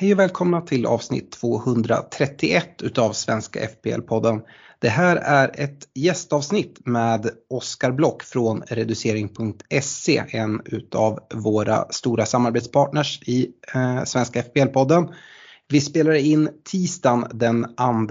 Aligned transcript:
Hej 0.00 0.12
och 0.12 0.18
välkomna 0.18 0.60
till 0.60 0.86
avsnitt 0.86 1.32
231 1.32 2.82
utav 2.82 3.12
Svenska 3.12 3.60
FPL-podden. 3.60 4.40
Det 4.78 4.88
här 4.88 5.16
är 5.16 5.50
ett 5.54 5.88
gästavsnitt 5.94 6.86
med 6.86 7.30
Oskar 7.50 7.92
Block 7.92 8.22
från 8.22 8.62
reducering.se, 8.66 10.24
en 10.28 10.60
utav 10.64 11.18
våra 11.34 11.88
stora 11.90 12.26
samarbetspartners 12.26 13.22
i 13.22 13.48
eh, 13.74 14.04
Svenska 14.04 14.42
FPL-podden. 14.42 15.08
Vi 15.68 15.80
spelar 15.80 16.14
in 16.14 16.50
tisdagen 16.64 17.26
den 17.32 17.62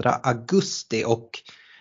2 0.02 0.10
augusti 0.22 1.04
och 1.06 1.30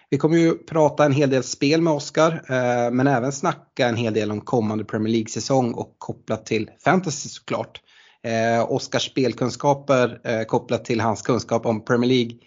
vi 0.10 0.18
kommer 0.18 0.38
ju 0.38 0.58
prata 0.58 1.06
en 1.06 1.14
hel 1.14 1.30
del 1.30 1.44
spel 1.44 1.82
med 1.82 1.94
Oskar 1.94 2.32
eh, 2.50 2.92
men 2.92 3.08
även 3.08 3.32
snacka 3.32 3.88
en 3.88 3.98
hel 3.98 4.14
del 4.14 4.32
om 4.32 4.42
kommande 4.42 4.84
Premier 4.84 5.12
League-säsong 5.12 5.74
och 5.74 5.96
kopplat 5.98 6.46
till 6.46 6.70
fantasy 6.84 7.30
såklart. 7.30 7.82
Eh, 8.24 8.72
Oskars 8.72 9.12
spelkunskaper 9.12 10.22
eh, 10.24 10.44
kopplat 10.44 10.86
till 10.86 11.00
hans 11.00 11.22
kunskap 11.22 11.66
om 11.66 11.86
Premier 11.86 12.10
League 12.10 12.38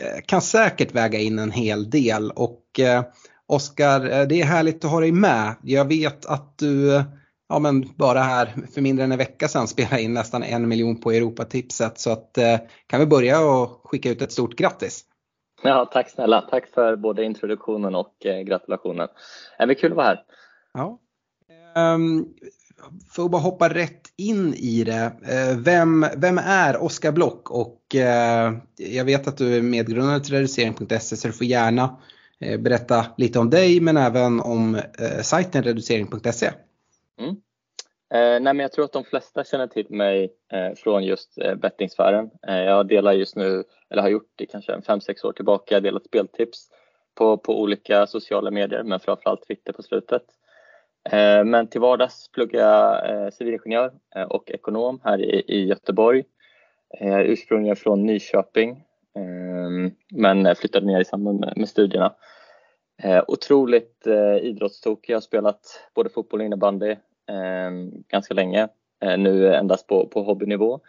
eh, 0.00 0.20
kan 0.26 0.42
säkert 0.42 0.94
väga 0.94 1.18
in 1.18 1.38
en 1.38 1.50
hel 1.50 1.90
del. 1.90 2.30
Och 2.30 2.80
eh, 2.80 3.04
Oskar, 3.46 4.10
eh, 4.10 4.26
det 4.26 4.40
är 4.40 4.44
härligt 4.44 4.84
att 4.84 4.90
ha 4.90 5.00
dig 5.00 5.12
med. 5.12 5.54
Jag 5.62 5.84
vet 5.88 6.26
att 6.26 6.58
du 6.58 6.96
eh, 6.96 7.02
ja, 7.48 7.58
men 7.58 7.84
bara 7.96 8.18
här 8.18 8.54
för 8.74 8.80
mindre 8.80 9.04
än 9.04 9.12
en 9.12 9.18
vecka 9.18 9.48
sedan 9.48 9.68
spelade 9.68 10.02
in 10.02 10.14
nästan 10.14 10.42
en 10.42 10.68
miljon 10.68 11.00
på 11.00 11.10
Europatipset. 11.10 11.98
Så 11.98 12.10
att, 12.10 12.38
eh, 12.38 12.58
kan 12.86 13.00
vi 13.00 13.06
börja 13.06 13.40
och 13.40 13.80
skicka 13.84 14.10
ut 14.10 14.22
ett 14.22 14.32
stort 14.32 14.56
grattis. 14.56 15.04
Ja, 15.62 15.90
tack 15.92 16.10
snälla. 16.10 16.40
Tack 16.40 16.66
för 16.66 16.96
både 16.96 17.24
introduktionen 17.24 17.94
och 17.94 18.14
gratulationen. 18.46 19.08
Det 19.58 19.64
är 19.64 19.74
kul 19.74 19.92
att 19.92 19.96
vara 19.96 20.06
här. 20.06 20.24
Ja. 20.72 20.98
Ehm, 21.76 22.26
för 23.10 23.24
att 23.24 23.30
bara 23.30 23.42
hoppa 23.42 23.68
rätt 23.68 24.12
in 24.16 24.54
i 24.54 24.84
det. 24.84 25.12
Eh, 25.22 25.58
vem, 25.58 26.06
vem 26.16 26.38
är 26.38 26.82
Oskar 26.82 27.12
Block? 27.12 27.50
Och 27.50 27.94
eh, 27.94 28.52
jag 28.76 29.04
vet 29.04 29.28
att 29.28 29.36
du 29.36 29.56
är 29.56 29.62
medgrundare 29.62 30.20
till 30.20 30.34
reducering.se 30.34 31.16
så 31.16 31.28
du 31.28 31.32
får 31.32 31.46
gärna 31.46 31.96
eh, 32.40 32.60
berätta 32.60 33.06
lite 33.16 33.38
om 33.38 33.50
dig 33.50 33.80
men 33.80 33.96
även 33.96 34.40
om 34.40 34.80
sajten 35.22 35.62
reducering.se. 35.62 36.50
Mm. 37.20 37.36
Eh, 38.14 38.40
nej, 38.40 38.54
men 38.54 38.58
jag 38.58 38.72
tror 38.72 38.84
att 38.84 38.92
de 38.92 39.04
flesta 39.04 39.44
känner 39.44 39.66
till 39.66 39.86
mig 39.90 40.32
eh, 40.52 40.74
från 40.76 41.04
just 41.04 41.38
eh, 41.38 41.54
bettingsfären. 41.54 42.30
Eh, 42.48 42.58
jag 42.58 42.88
delar 42.88 43.12
just 43.12 43.36
nu, 43.36 43.64
eller 43.90 44.02
har 44.02 44.08
gjort 44.08 44.32
det 44.36 44.46
kanske 44.46 44.72
en 44.72 44.82
5-6 44.82 45.26
år 45.26 45.32
tillbaka, 45.32 45.80
delat 45.80 46.04
speltips 46.04 46.68
på, 47.14 47.38
på 47.38 47.60
olika 47.60 48.06
sociala 48.06 48.50
medier 48.50 48.82
men 48.82 49.00
framförallt 49.00 49.46
Twitter 49.46 49.72
på 49.72 49.82
slutet. 49.82 50.22
Eh, 51.04 51.44
men 51.44 51.66
till 51.66 51.80
vardags 51.80 52.30
pluggar 52.32 52.60
jag 52.60 53.10
eh, 53.10 53.30
civilingenjör 53.30 53.92
eh, 54.14 54.22
och 54.22 54.50
ekonom 54.50 55.00
här 55.04 55.18
i, 55.50 55.66
Göteborg. 55.68 56.24
Jag 57.00 57.20
är 57.20 57.24
ursprungligen 57.24 57.76
från 57.76 58.06
Nyköping 58.06 58.84
ehm, 59.16 59.90
men 60.10 60.56
flyttade 60.56 60.86
ner 60.86 61.00
i 61.00 61.04
samband 61.04 61.52
med, 61.56 61.68
studierna. 61.68 62.14
Otroligt 63.26 64.06
idrottstokig. 64.42 65.12
Jag 65.12 65.16
har 65.16 65.20
spelat 65.20 65.60
både 65.94 66.10
fotboll 66.10 66.40
och 66.40 66.46
innebandy 66.46 66.96
ehm, 67.30 67.90
ganska 68.08 68.34
länge. 68.34 68.68
Nu 69.18 69.54
endast 69.54 69.86
på, 69.86 70.06
på 70.06 70.22
hobbynivå. 70.22 70.80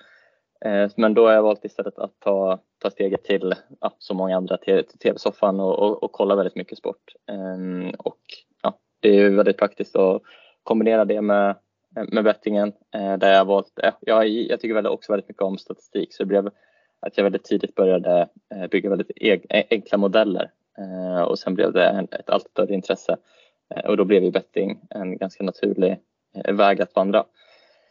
Men 0.96 1.14
då 1.14 1.26
har 1.26 1.34
jag 1.34 1.44
valt 1.44 1.66
istället 1.66 2.00
att 2.00 2.20
ta, 2.20 2.60
ta 2.80 2.90
steget 2.90 3.24
till, 3.24 3.54
ja, 3.82 3.96
som 3.98 4.18
många 4.18 4.38
andra, 4.38 4.58
till, 4.58 4.84
till 4.86 5.00
tv-soffan 5.00 5.60
och, 5.60 5.80
och, 5.80 6.04
och 6.04 6.12
kolla 6.12 6.36
väldigt 6.36 6.56
mycket 6.56 6.78
sport. 6.78 7.16
Ehm, 7.28 7.90
och 7.98 8.22
det 9.02 9.20
är 9.20 9.30
väldigt 9.30 9.58
praktiskt 9.58 9.96
att 9.96 10.22
kombinera 10.64 11.06
det 11.06 11.22
med, 11.22 11.56
med 11.90 12.24
bettingen 12.24 12.74
eh, 12.94 13.18
där 13.18 13.34
jag 13.34 13.46
valt, 13.46 13.80
eh, 13.84 13.94
jag, 14.00 14.28
jag 14.28 14.60
tycker 14.60 14.76
väldigt, 14.76 14.92
också 14.92 15.12
väldigt 15.12 15.30
mycket 15.30 15.44
om 15.44 15.58
statistik 15.58 16.14
så 16.14 16.24
det 16.24 16.28
blev 16.28 16.50
att 17.00 17.18
jag 17.18 17.24
väldigt 17.24 17.44
tidigt 17.44 17.76
började 17.76 18.30
eh, 18.56 18.68
bygga 18.68 18.90
väldigt 18.90 19.12
eg, 19.16 19.46
enkla 19.70 19.98
modeller 19.98 20.52
och 21.28 21.40
sen 21.40 21.56
blev 21.56 21.74
det 21.74 21.86
en, 21.86 22.08
ett 22.12 22.30
allt 22.30 22.50
större 22.50 22.74
intresse 22.74 23.18
och 23.86 23.98
då 23.98 24.06
blev 24.06 24.24
ju 24.24 24.32
betting 24.32 24.82
en 24.90 25.18
ganska 25.18 25.44
naturlig 25.44 26.00
väg 26.48 26.82
att 26.82 26.96
vandra. 26.96 27.26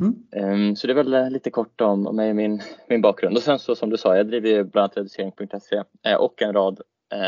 Mm. 0.00 0.14
Ehm, 0.32 0.76
Så 0.76 0.86
det 0.86 0.92
är 0.92 1.02
väl 1.02 1.32
lite 1.32 1.50
kort 1.50 1.80
om, 1.80 2.06
om 2.06 2.16
mig 2.16 2.30
och 2.30 2.36
min, 2.36 2.60
min 2.88 3.00
bakgrund. 3.00 3.36
Och 3.36 3.42
sen 3.42 3.58
så 3.58 3.74
som 3.74 3.90
du 3.90 3.96
sa, 3.96 4.16
jag 4.16 4.26
driver 4.26 4.48
ju 4.48 4.64
bland 4.64 4.82
annat 4.82 4.96
reducering.se 4.96 5.82
och 6.18 6.42
en 6.42 6.52
rad 6.52 6.80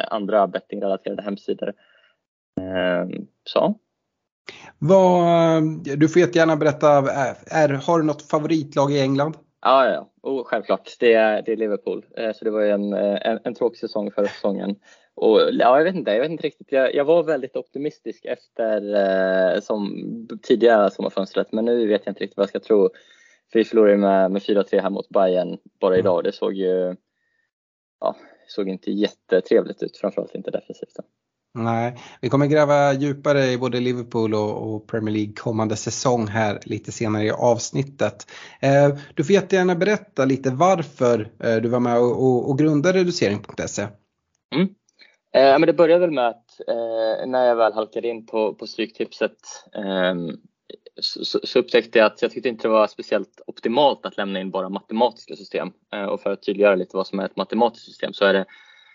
andra 0.09 0.47
bettingrelaterade 0.47 1.23
hemsidor. 1.23 1.73
Ehm, 2.61 3.27
Så, 3.45 3.75
Vad, 4.79 5.63
du 5.99 6.09
får 6.09 6.21
jättegärna 6.21 6.57
berätta, 6.57 6.89
är, 6.99 7.37
är, 7.47 7.69
har 7.69 7.99
du 7.99 8.05
något 8.05 8.23
favoritlag 8.23 8.93
i 8.93 9.01
England? 9.01 9.37
ja, 9.63 9.87
ja, 9.87 9.93
ja. 9.93 10.09
Och 10.31 10.47
självklart, 10.47 10.97
det 11.01 11.15
är, 11.15 11.43
det 11.43 11.53
är 11.53 11.57
Liverpool. 11.57 12.07
Eh, 12.17 12.33
Så 12.33 12.45
det 12.45 12.51
var 12.51 12.61
ju 12.61 12.71
en, 12.71 12.93
eh, 12.93 13.19
en, 13.27 13.39
en 13.45 13.55
tråkig 13.55 13.79
säsong 13.79 14.11
förra 14.11 14.27
säsongen. 14.27 14.77
Och 15.15 15.41
ja, 15.41 15.77
jag 15.79 15.85
vet 15.85 15.95
inte, 15.95 16.11
jag 16.11 16.21
vet 16.21 16.31
inte 16.31 16.47
riktigt. 16.47 16.73
Jag, 16.73 16.95
jag 16.95 17.05
var 17.05 17.23
väldigt 17.23 17.57
optimistisk 17.57 18.25
efter 18.25 18.95
eh, 19.55 19.61
som 19.61 20.05
tidigare 20.43 20.91
sommarfönstret, 20.91 21.53
men 21.53 21.65
nu 21.65 21.87
vet 21.87 22.03
jag 22.05 22.11
inte 22.11 22.21
riktigt 22.25 22.37
vad 22.37 22.43
jag 22.45 22.49
ska 22.49 22.61
tro. 22.61 22.91
För 23.53 23.59
vi 23.59 23.65
förlorade 23.65 23.97
med, 23.97 24.31
med 24.31 24.43
4-3 24.43 24.83
här 24.83 24.91
mot 24.91 25.09
Bayern 25.09 25.59
bara 25.81 25.99
idag. 25.99 26.25
Det 26.25 26.33
såg 26.33 26.55
ju 26.55 26.97
ja, 28.01 28.17
såg 28.47 28.69
inte 28.69 28.91
jättetrevligt 28.91 29.83
ut, 29.83 29.97
framförallt 29.97 30.35
inte 30.35 30.51
defensivt. 30.51 30.97
Nej, 31.55 31.97
vi 32.21 32.29
kommer 32.29 32.47
gräva 32.47 32.93
djupare 32.93 33.45
i 33.47 33.59
både 33.59 33.81
Liverpool 33.81 34.35
och, 34.35 34.87
Premier 34.87 35.15
League 35.15 35.33
kommande 35.33 35.77
säsong 35.77 36.27
här 36.27 36.59
lite 36.65 36.93
senare 36.93 37.25
i 37.25 37.31
avsnittet. 37.31 38.27
Eh, 38.61 38.89
du 39.15 39.25
får 39.25 39.33
jättegärna 39.35 39.75
berätta 39.75 40.25
lite 40.25 40.51
varför 40.51 41.31
eh, 41.45 41.57
du 41.57 41.69
var 41.69 41.81
med 41.81 41.99
och, 41.99 42.51
och 42.51 42.59
grundade 42.59 42.99
reducering.se. 42.99 43.83
Mm. 44.55 44.69
Eh, 45.35 45.59
men 45.59 45.61
det 45.67 45.73
började 45.73 46.01
väl 46.07 46.11
med 46.15 46.29
att 46.29 46.61
eh, 46.69 47.27
när 47.27 47.47
jag 47.47 47.57
väl 47.57 47.73
halkade 47.73 48.09
in 48.09 48.27
på, 48.27 48.55
på 48.55 48.67
Stryktipset 48.67 49.37
eh, 49.75 50.15
så, 51.01 51.25
så- 51.25 51.41
så 51.47 51.59
upptäckte 51.59 51.99
jag 51.99 52.07
att 52.07 52.23
jag 52.23 52.31
tyckte 52.31 52.49
inte 52.49 52.69
det 52.69 52.73
var 52.73 52.87
speciellt 52.87 53.41
optimalt 53.47 54.07
att 54.07 54.17
lämna 54.17 54.41
in 54.41 54.51
bara 54.51 54.69
matematiska 54.69 55.37
system. 55.37 55.69
Eh, 55.95 56.05
och 56.05 56.21
för 56.21 56.31
att 56.33 56.43
tydliggöra 56.43 56.75
lite 56.75 56.97
vad 56.97 57.07
som 57.07 57.19
är 57.21 57.25
ett 57.25 57.37
matematiskt 57.37 57.87
system 57.87 58.13
så 58.13 58.25
är 58.25 58.33
det, 58.33 58.45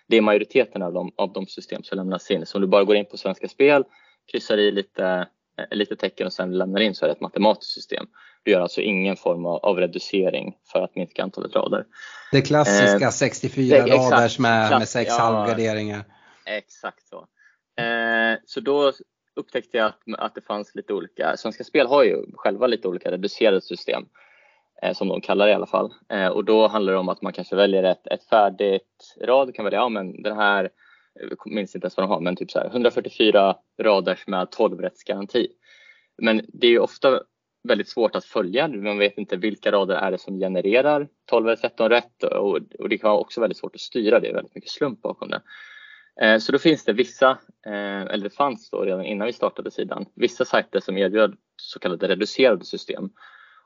det 0.07 0.17
är 0.17 0.21
majoriteten 0.21 0.81
av 0.81 0.93
de, 0.93 1.11
av 1.17 1.33
de 1.33 1.47
system 1.47 1.83
som 1.83 1.97
lämnas 1.97 2.31
in. 2.31 2.45
Så 2.45 2.57
om 2.57 2.61
du 2.61 2.67
bara 2.67 2.83
går 2.83 2.95
in 2.95 3.05
på 3.05 3.17
Svenska 3.17 3.47
Spel, 3.47 3.83
kryssar 4.31 4.57
i 4.57 4.71
lite, 4.71 5.27
eh, 5.71 5.77
lite 5.77 5.95
tecken 5.95 6.27
och 6.27 6.33
sen 6.33 6.57
lämnar 6.57 6.79
in 6.81 6.95
så 6.95 7.05
är 7.05 7.09
det 7.09 7.13
ett 7.15 7.21
matematiskt 7.21 7.73
system. 7.73 8.05
Du 8.43 8.51
gör 8.51 8.61
alltså 8.61 8.81
ingen 8.81 9.15
form 9.15 9.45
av, 9.45 9.55
av 9.65 9.77
reducering 9.77 10.55
för 10.71 10.81
att 10.81 10.95
minska 10.95 11.23
antalet 11.23 11.55
rader. 11.55 11.85
Det 12.31 12.41
klassiska 12.41 13.05
Eh, 13.05 13.11
64 13.11 13.85
det- 13.85 13.91
raders 13.91 14.39
med, 14.39 14.59
med 14.59 14.69
Klass- 14.69 14.85
sex 14.91 15.11
ja. 15.17 15.23
halvgarderingar. 15.23 16.03
Exakt 16.45 17.07
så. 17.07 17.17
Eh, 17.83 18.37
så 18.45 18.59
då 18.59 18.93
upptäckte 19.35 19.77
jag 19.77 19.85
att, 19.85 19.99
att 20.17 20.35
det 20.35 20.41
fanns 20.41 20.75
lite 20.75 20.93
olika, 20.93 21.37
Svenska 21.37 21.63
Spel 21.63 21.87
har 21.87 22.03
ju 22.03 22.23
själva 22.33 22.67
lite 22.67 22.87
olika 22.87 23.11
reducerade 23.11 23.61
system 23.61 24.05
Eh, 24.81 24.93
som 24.93 25.07
de 25.07 25.21
kallar 25.21 25.45
det 25.45 25.51
i 25.51 25.55
alla 25.55 25.65
fall. 25.65 25.93
Eh, 26.09 26.27
och 26.27 26.45
då 26.45 26.67
handlar 26.67 26.93
det 26.93 26.99
om 26.99 27.09
att 27.09 27.21
man 27.21 27.33
kanske 27.33 27.55
väljer 27.55 27.83
ett, 27.83 28.07
ett 28.07 28.23
färdigt 28.23 29.15
rad, 29.21 29.47
du 29.47 29.51
kan 29.51 29.65
välja, 29.65 29.79
ja 29.79 29.89
men 29.89 30.21
den 30.21 30.37
här, 30.37 30.69
jag 31.13 31.53
minns 31.53 31.75
inte 31.75 31.85
ens 31.85 31.97
vad 31.97 32.03
de 32.03 32.09
har, 32.09 32.19
men 32.19 32.35
typ 32.35 32.51
så 32.51 32.59
här 32.59 32.67
144 32.67 33.55
rader 33.81 34.19
med 34.27 34.47
12-rättsgaranti. 34.47 35.47
Men 36.21 36.41
det 36.47 36.67
är 36.67 36.71
ju 36.71 36.79
ofta 36.79 37.21
väldigt 37.67 37.89
svårt 37.89 38.15
att 38.15 38.25
följa. 38.25 38.67
Man 38.67 38.97
vet 38.97 39.17
inte 39.17 39.37
vilka 39.37 39.71
rader 39.71 39.95
är 39.95 40.11
det 40.11 40.17
som 40.17 40.39
genererar 40.39 41.07
12 41.29 41.47
eller 41.47 41.55
13 41.55 41.89
rätt 41.89 42.23
och, 42.23 42.59
och 42.79 42.89
det 42.89 42.97
kan 42.97 43.09
vara 43.09 43.19
också 43.19 43.41
väldigt 43.41 43.57
svårt 43.57 43.75
att 43.75 43.81
styra. 43.81 44.19
Det 44.19 44.29
är 44.29 44.33
väldigt 44.33 44.55
mycket 44.55 44.71
slump 44.71 45.01
bakom 45.01 45.29
det. 45.29 45.41
Eh, 46.21 46.37
så 46.37 46.51
då 46.51 46.59
finns 46.59 46.85
det 46.85 46.93
vissa, 46.93 47.37
eller 47.65 48.23
det 48.23 48.35
fanns 48.35 48.69
då 48.69 48.81
redan 48.81 49.05
innan 49.05 49.25
vi 49.25 49.33
startade 49.33 49.71
sidan, 49.71 50.05
vissa 50.15 50.45
sajter 50.45 50.79
som 50.79 50.97
erbjöd 50.97 51.37
så 51.61 51.79
kallade 51.79 52.07
reducerade 52.07 52.65
system. 52.65 53.09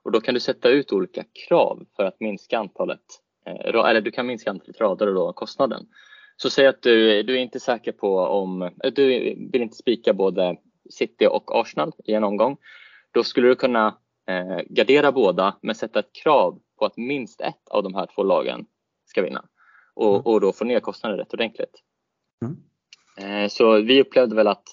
Och 0.03 0.11
då 0.11 0.21
kan 0.21 0.33
du 0.33 0.39
sätta 0.39 0.69
ut 0.69 0.91
olika 0.91 1.23
krav 1.47 1.85
för 1.95 2.03
att 2.03 2.19
minska 2.19 2.59
antalet, 2.59 3.01
eh, 3.45 3.65
eller 3.65 4.01
du 4.01 4.11
kan 4.11 4.27
minska 4.27 4.49
antalet 4.49 4.81
rader 4.81 5.07
och 5.07 5.13
då 5.13 5.33
kostnaden. 5.33 5.85
Så 6.37 6.49
säg 6.49 6.67
att 6.67 6.81
du, 6.81 7.23
du 7.23 7.33
är 7.33 7.39
inte 7.39 7.59
säker 7.59 7.91
på 7.91 8.17
om, 8.19 8.61
eh, 8.61 8.71
du 8.95 9.05
vill 9.51 9.61
inte 9.61 9.75
spika 9.75 10.13
både 10.13 10.57
City 10.89 11.27
och 11.27 11.59
Arsenal 11.59 11.91
i 12.05 12.13
en 12.13 12.23
omgång. 12.23 12.57
Då 13.11 13.23
skulle 13.23 13.47
du 13.47 13.55
kunna 13.55 13.97
eh, 14.27 14.59
gardera 14.69 15.11
båda 15.11 15.57
men 15.61 15.75
sätta 15.75 15.99
ett 15.99 16.13
krav 16.23 16.59
på 16.79 16.85
att 16.85 16.97
minst 16.97 17.41
ett 17.41 17.69
av 17.69 17.83
de 17.83 17.95
här 17.95 18.07
två 18.15 18.23
lagen 18.23 18.65
ska 19.05 19.21
vinna. 19.21 19.45
Och, 19.93 20.27
och 20.27 20.41
då 20.41 20.53
få 20.53 20.65
ner 20.65 20.79
kostnaden 20.79 21.17
rätt 21.17 21.33
ordentligt. 21.33 21.81
Mm. 22.41 22.57
Eh, 23.43 23.49
Så 23.49 23.81
vi 23.81 24.01
upplevde 24.01 24.35
väl 24.35 24.47
att 24.47 24.63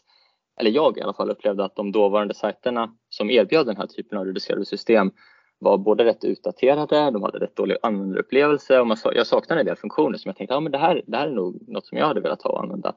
eller 0.61 0.71
jag 0.71 0.99
i 0.99 1.01
alla 1.01 1.13
fall 1.15 1.31
upplevde 1.31 1.65
att 1.65 1.77
de 1.77 1.93
dåvarande 1.93 2.35
sajterna 2.35 2.97
som 3.19 3.31
erbjöd 3.31 3.67
den 3.67 3.77
här 3.77 3.87
typen 3.87 4.19
av 4.19 4.25
reducerade 4.25 4.65
system 4.65 5.11
var 5.59 5.79
både 5.79 6.05
rätt 6.05 6.25
utdaterade, 6.25 7.11
de 7.11 7.23
hade 7.23 7.39
rätt 7.39 7.57
dålig 7.57 7.77
användarupplevelse 7.83 8.81
och 8.81 8.87
man, 8.87 8.97
jag 9.15 9.27
saknade 9.27 9.61
en 9.61 9.67
del 9.67 9.77
funktioner 9.77 10.19
som 10.19 10.29
jag 10.29 10.37
tänkte, 10.37 10.55
ja 10.55 10.61
men 10.61 10.73
det 10.73 10.79
här, 10.79 11.03
det 11.07 11.17
här 11.17 11.29
är 11.29 11.33
nog 11.33 11.69
något 11.69 11.87
som 11.87 11.99
jag 11.99 12.07
hade 12.07 12.21
velat 12.21 12.43
ha 12.43 12.51
och 12.51 12.63
använda. 12.63 12.95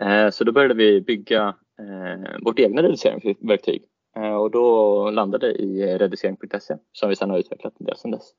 Eh, 0.00 0.30
så 0.30 0.44
då 0.44 0.52
började 0.52 0.74
vi 0.74 1.00
bygga 1.00 1.54
eh, 1.78 2.38
vårt 2.40 2.58
egna 2.58 2.82
reduceringsverktyg 2.82 3.82
eh, 4.16 4.34
och 4.34 4.50
då 4.50 5.10
landade 5.10 5.52
i 5.52 5.98
reducering.se 5.98 6.76
som 6.92 7.08
vi 7.08 7.16
sedan 7.16 7.30
har 7.30 7.38
utvecklat 7.38 7.74
en 7.80 7.86
del 7.86 7.96
sedan 7.96 8.10
dess. 8.10 8.32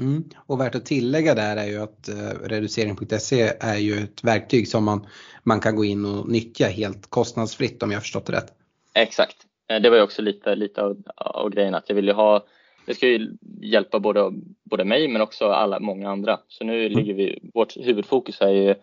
Mm. 0.00 0.24
Och 0.46 0.60
värt 0.60 0.74
att 0.74 0.86
tillägga 0.86 1.34
där 1.34 1.56
är 1.56 1.66
ju 1.66 1.78
att 1.78 2.08
eh, 2.08 2.48
reducering.se 2.48 3.52
är 3.60 3.76
ju 3.76 3.94
ett 3.94 4.24
verktyg 4.24 4.68
som 4.68 4.84
man, 4.84 5.06
man 5.42 5.60
kan 5.60 5.76
gå 5.76 5.84
in 5.84 6.04
och 6.04 6.28
nyttja 6.28 6.66
helt 6.66 7.10
kostnadsfritt 7.10 7.82
om 7.82 7.90
jag 7.90 8.02
förstått 8.02 8.26
det 8.26 8.32
rätt. 8.32 8.52
Exakt. 8.94 9.36
Eh, 9.70 9.80
det 9.80 9.90
var 9.90 9.96
ju 9.96 10.02
också 10.02 10.22
lite, 10.22 10.54
lite 10.54 10.82
av, 10.82 11.02
av 11.16 11.50
grejen 11.50 11.74
att 11.74 11.88
jag 11.88 11.96
ville 11.96 12.12
ha 12.12 12.46
det 12.86 12.94
ska 12.94 13.08
ju 13.08 13.36
hjälpa 13.60 14.00
både, 14.00 14.32
både 14.70 14.84
mig 14.84 15.08
men 15.08 15.22
också 15.22 15.46
alla 15.46 15.80
många 15.80 16.10
andra. 16.10 16.40
Så 16.48 16.64
nu 16.64 16.86
mm. 16.86 16.98
ligger 16.98 17.14
vi, 17.14 17.50
vårt 17.54 17.76
huvudfokus 17.76 18.40
är 18.40 18.48
ju 18.48 18.74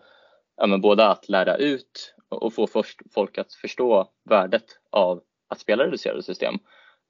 ja, 0.56 0.78
både 0.78 1.06
att 1.06 1.28
lära 1.28 1.56
ut 1.56 2.14
och 2.28 2.54
få 2.54 2.66
folk 3.14 3.38
att 3.38 3.52
förstå 3.52 4.08
värdet 4.30 4.64
av 4.90 5.20
att 5.48 5.60
spela 5.60 5.84
reducerade 5.84 6.22
system. 6.22 6.54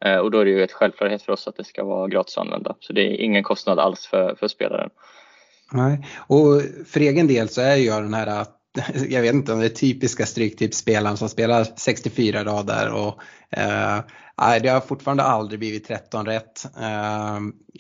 Eh, 0.05 0.17
och 0.17 0.31
då 0.31 0.39
är 0.39 0.45
det 0.45 0.51
ju 0.51 0.65
ett 0.65 0.73
självklarhet 0.73 1.23
för 1.23 1.33
oss 1.33 1.49
att 1.49 1.57
det 1.57 1.65
ska 1.65 1.85
vara 1.85 2.09
gratis 2.09 2.39
att 2.39 2.47
använda. 2.47 2.77
Så 2.81 2.93
det 2.93 3.01
är 3.01 3.21
ingen 3.21 3.43
kostnad 3.43 3.79
alls 3.79 4.07
för, 4.07 4.35
för 4.35 4.49
spelaren. 4.49 4.91
Nej, 5.73 6.07
och 6.27 6.63
för 6.87 7.01
egen 7.01 7.27
del 7.27 7.49
så 7.49 7.61
är 7.61 7.77
jag 7.77 8.03
den 8.03 8.15
här 8.15 8.47
jag 9.09 9.23
vet 9.23 9.35
inte 9.35 9.53
om 9.53 9.59
det 9.59 9.67
är 9.67 9.69
typiska 9.69 10.27
stryktipsspelaren 10.27 11.17
som 11.17 11.29
spelar 11.29 11.67
64 11.77 12.45
rader 12.45 12.93
och 12.93 13.23
eh, 13.59 14.01
det 14.63 14.69
har 14.69 14.81
fortfarande 14.81 15.23
aldrig 15.23 15.59
blivit 15.59 15.87
13 15.87 16.27
rätt. 16.27 16.65
Eh, 16.81 17.39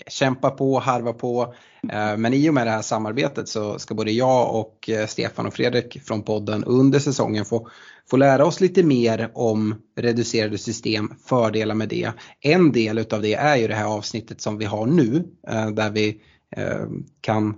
kämpa 0.09 0.51
på, 0.51 0.79
harva 0.79 1.13
på. 1.13 1.55
Eh, 1.93 2.17
men 2.17 2.35
i 2.35 2.51
och 2.51 2.55
med 2.55 2.67
det 2.67 2.71
här 2.71 2.83
samarbetet 2.83 3.49
så 3.49 3.79
ska 3.79 3.95
både 3.95 4.11
jag 4.13 4.55
och 4.55 4.91
eh, 4.91 5.07
Stefan 5.07 5.47
och 5.47 5.55
Fredrik 5.55 6.03
från 6.05 6.23
podden 6.23 6.65
under 6.65 6.99
säsongen 6.99 7.45
få, 7.45 7.69
få 8.11 8.17
lära 8.17 8.45
oss 8.45 8.61
lite 8.61 8.83
mer 8.83 9.31
om 9.35 9.83
reducerade 9.97 10.59
system, 10.59 11.15
fördelar 11.25 11.75
med 11.75 11.89
det. 11.89 12.13
En 12.41 12.73
del 12.73 12.99
utav 12.99 13.23
det 13.23 13.35
är 13.35 13.57
ju 13.57 13.69
det 13.69 13.75
här 13.75 13.87
avsnittet 13.87 14.41
som 14.41 14.59
vi 14.59 14.65
har 14.65 14.87
nu 14.87 15.25
eh, 15.49 15.71
där 15.71 15.91
vi 15.91 16.21
eh, 16.57 16.87
kan 17.21 17.55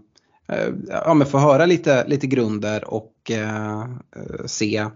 Eh, 0.49 0.69
ja, 0.89 1.15
men 1.15 1.27
få 1.27 1.39
höra 1.39 1.67
lite, 1.67 2.09
lite 2.09 2.27
grunder 2.27 2.85
och 2.85 3.31
eh, 3.31 3.87
se, 4.47 4.87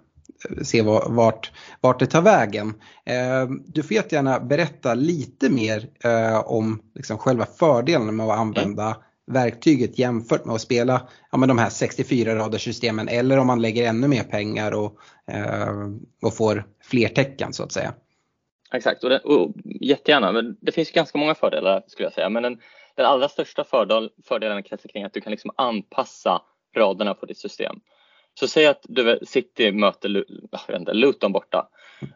se 0.62 0.82
vart, 0.82 1.52
vart 1.80 1.98
det 1.98 2.06
tar 2.06 2.22
vägen. 2.22 2.74
Eh, 3.04 3.48
du 3.66 3.82
får 3.82 3.92
jättegärna 3.92 4.40
berätta 4.40 4.94
lite 4.94 5.50
mer 5.50 5.88
eh, 6.04 6.40
om 6.46 6.82
liksom 6.94 7.18
själva 7.18 7.46
fördelarna 7.46 8.12
med 8.12 8.26
att 8.26 8.38
använda 8.38 8.96
verktyget 9.26 9.98
jämfört 9.98 10.44
med 10.44 10.54
att 10.54 10.60
spela 10.60 11.08
ja, 11.32 11.38
med 11.38 11.48
de 11.48 11.58
här 11.58 11.68
64 11.68 12.36
raders 12.36 12.62
systemen 12.62 13.08
eller 13.08 13.38
om 13.38 13.46
man 13.46 13.62
lägger 13.62 13.88
ännu 13.88 14.08
mer 14.08 14.22
pengar 14.22 14.72
och, 14.72 14.98
eh, 15.30 15.90
och 16.22 16.36
får 16.36 16.64
fler 16.82 17.08
tecken 17.08 17.52
så 17.52 17.62
att 17.62 17.72
säga. 17.72 17.94
Exakt, 18.72 19.04
och, 19.04 19.10
det, 19.10 19.18
och 19.18 19.52
jättegärna. 19.64 20.32
Men 20.32 20.56
det 20.60 20.72
finns 20.72 20.90
ganska 20.90 21.18
många 21.18 21.34
fördelar 21.34 21.82
skulle 21.86 22.06
jag 22.06 22.12
säga. 22.12 22.28
Men 22.28 22.44
en, 22.44 22.58
den 22.96 23.06
allra 23.06 23.28
största 23.28 23.64
fördel, 23.64 24.10
fördelen 24.24 24.62
kretsar 24.62 24.88
kring 24.88 25.04
att 25.04 25.12
du 25.12 25.20
kan 25.20 25.30
liksom 25.30 25.50
anpassa 25.56 26.42
raderna 26.76 27.14
på 27.14 27.26
ditt 27.26 27.38
system. 27.38 27.80
Så 28.34 28.48
säg 28.48 28.66
att 28.66 28.80
du 28.88 29.18
City 29.22 29.72
möter 29.72 30.24
inte, 30.76 30.94
Luton 30.94 31.32
borta 31.32 31.68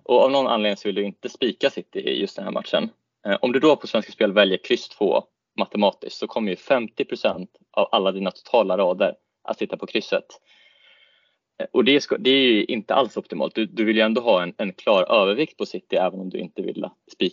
och 0.04 0.22
av 0.22 0.30
någon 0.30 0.46
anledning 0.46 0.76
så 0.76 0.88
vill 0.88 0.94
du 0.94 1.04
inte 1.04 1.28
spika 1.28 1.70
City 1.70 1.98
i 1.98 2.20
just 2.20 2.36
den 2.36 2.44
här 2.44 2.52
matchen. 2.52 2.90
Eh, 3.26 3.38
om 3.40 3.52
du 3.52 3.60
då 3.60 3.76
på 3.76 3.86
Svenska 3.86 4.12
Spel 4.12 4.32
väljer 4.32 4.58
kryss 4.64 4.88
2 4.88 5.24
matematiskt 5.58 6.18
så 6.18 6.26
kommer 6.26 6.50
ju 6.50 6.56
50% 6.56 7.48
av 7.70 7.88
alla 7.92 8.12
dina 8.12 8.30
totala 8.30 8.78
rader 8.78 9.14
att 9.42 9.58
sitta 9.58 9.76
på 9.76 9.86
krysset. 9.86 10.26
Eh, 11.60 11.66
och 11.72 11.84
det 11.84 11.96
är, 11.96 12.18
det 12.18 12.30
är 12.30 12.70
inte 12.70 12.94
alls 12.94 13.16
optimalt. 13.16 13.54
Du, 13.54 13.66
du 13.66 13.84
vill 13.84 13.96
ju 13.96 14.02
ändå 14.02 14.20
ha 14.20 14.42
en, 14.42 14.54
en, 14.56 14.72
klar 14.72 15.02
övervikt 15.02 15.56
på 15.56 15.66
City 15.66 15.96
även 15.96 16.20
om 16.20 16.30
du 16.30 16.38
inte 16.38 16.62
vill 16.62 16.88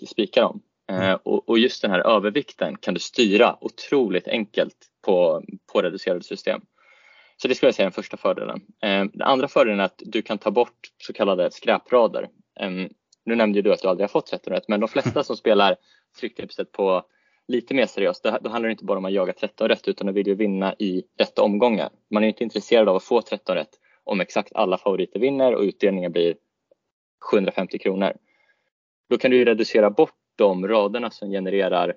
spika 0.07 0.41
dem. 0.41 0.61
Eh, 0.91 1.13
och, 1.13 1.49
och, 1.49 1.59
just 1.59 1.81
den 1.81 1.91
här 1.91 2.07
övervikten 2.07 2.77
kan 2.77 2.93
du 2.93 2.99
styra 2.99 3.57
otroligt 3.61 4.27
enkelt 4.27 4.75
på, 5.05 5.43
på 5.73 5.81
reducerade 5.81 6.23
system. 6.23 6.61
Så 7.37 7.47
det 7.47 7.55
skulle 7.55 7.67
jag 7.67 7.75
säga 7.75 7.83
är 7.83 7.89
den 7.89 8.03
första 8.03 8.17
fördelen. 8.17 8.61
Eh, 8.83 9.03
den 9.03 9.21
andra 9.21 9.47
fördelen 9.47 9.79
är 9.79 9.83
att 9.83 10.01
du 10.05 10.21
kan 10.21 10.37
ta 10.37 10.51
bort 10.51 10.91
så 10.97 11.13
kallade 11.13 11.51
skräprader. 11.51 12.29
Nu 13.25 13.35
nämnde 13.35 13.61
du 13.61 13.73
att 13.73 13.81
du 13.81 13.87
aldrig 13.87 14.03
har 14.03 14.09
fått 14.09 14.27
13 14.27 14.53
rätt 14.53 14.67
men 14.67 14.79
de 14.79 14.89
flesta 14.89 15.23
som 15.23 15.37
spelar 15.37 15.75
Stryktipset 16.15 16.71
på 16.71 17.03
lite 17.47 17.73
mer 17.73 17.85
seriöst, 17.85 18.23
då, 18.23 18.37
då 18.41 18.49
handlar 18.49 18.67
det 18.67 18.71
inte 18.71 18.85
bara 18.85 18.97
om 18.97 19.05
att 19.05 19.13
jaga 19.13 19.33
13 19.33 19.67
rätt 19.67 19.87
utan 19.87 20.07
de 20.07 20.13
vill 20.13 20.27
ju 20.27 20.35
vinna 20.35 20.73
i 20.79 21.03
rätta 21.17 21.41
omgångar. 21.41 21.89
Man 22.09 22.23
är 22.23 22.27
inte 22.27 22.43
intresserad 22.43 22.89
av 22.89 22.95
att 22.95 23.03
få 23.03 23.21
13 23.21 23.55
rätt 23.55 23.79
om 24.03 24.21
exakt 24.21 24.55
alla 24.55 24.77
favoriter 24.77 25.19
vinner 25.19 25.55
och 25.55 25.61
utdelningen 25.61 26.11
blir 26.11 26.35
750 27.31 27.79
kronor. 27.79 28.13
Då 29.09 29.17
kan 29.17 29.31
du 29.31 29.45
reducera 29.45 29.89
bort 29.89 30.15
de 30.37 30.67
raderna 30.67 31.11
som 31.11 31.29
genererar 31.29 31.93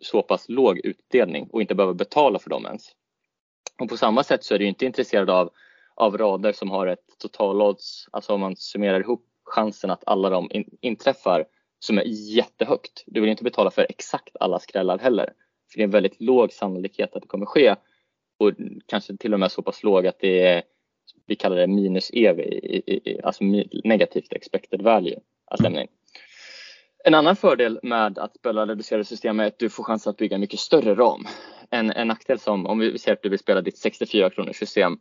så 0.00 0.22
pass 0.22 0.48
låg 0.48 0.78
utdelning 0.78 1.48
och 1.52 1.60
inte 1.60 1.74
behöver 1.74 1.94
betala 1.94 2.38
för 2.38 2.50
dem 2.50 2.66
ens. 2.66 2.92
Och 3.80 3.88
på 3.88 3.96
samma 3.96 4.24
sätt 4.24 4.44
så 4.44 4.54
är 4.54 4.58
du 4.58 4.66
inte 4.66 4.86
intresserad 4.86 5.30
av, 5.30 5.50
av 5.94 6.18
rader 6.18 6.52
som 6.52 6.70
har 6.70 6.86
ett 6.86 7.18
totalodds, 7.18 8.08
alltså 8.10 8.32
om 8.32 8.40
man 8.40 8.56
summerar 8.56 9.00
ihop 9.00 9.24
chansen 9.44 9.90
att 9.90 10.02
alla 10.06 10.30
de 10.30 10.48
in, 10.50 10.78
inträffar 10.80 11.44
som 11.78 11.98
är 11.98 12.04
jättehögt. 12.06 13.04
Du 13.06 13.20
vill 13.20 13.30
inte 13.30 13.44
betala 13.44 13.70
för 13.70 13.86
exakt 13.88 14.36
alla 14.40 14.58
skrällar 14.58 14.98
heller. 14.98 15.32
För 15.72 15.78
det 15.78 15.82
är 15.82 15.84
en 15.84 15.90
väldigt 15.90 16.20
låg 16.20 16.52
sannolikhet 16.52 17.16
att 17.16 17.22
det 17.22 17.28
kommer 17.28 17.46
ske 17.46 17.74
och 18.38 18.52
kanske 18.86 19.16
till 19.16 19.34
och 19.34 19.40
med 19.40 19.52
så 19.52 19.62
pass 19.62 19.82
låg 19.82 20.06
att 20.06 20.20
det 20.20 20.42
är, 20.42 20.62
vi 21.26 21.36
kallar 21.36 21.56
det 21.56 21.66
minus 21.66 22.10
EV, 22.12 22.40
alltså 23.24 23.44
negativt 23.84 24.32
expected 24.32 24.82
value 24.82 25.20
att 25.46 25.60
lämna 25.60 25.82
in. 25.82 25.88
En 27.08 27.14
annan 27.14 27.36
fördel 27.36 27.80
med 27.82 28.18
att 28.18 28.36
spela 28.36 28.66
reducerade 28.66 29.04
system 29.04 29.40
är 29.40 29.46
att 29.46 29.58
du 29.58 29.68
får 29.68 29.84
chans 29.84 30.06
att 30.06 30.16
bygga 30.16 30.34
en 30.34 30.40
mycket 30.40 30.60
större 30.60 30.94
ram. 30.94 31.24
En, 31.70 31.90
en 31.90 32.08
nackdel 32.08 32.38
som, 32.38 32.66
om 32.66 32.78
vi 32.78 32.98
säger 32.98 33.16
att 33.16 33.22
du 33.22 33.28
vill 33.28 33.38
spela 33.38 33.60
ditt 33.60 33.78
64 33.78 34.30
kronors 34.30 34.56
system, 34.56 35.00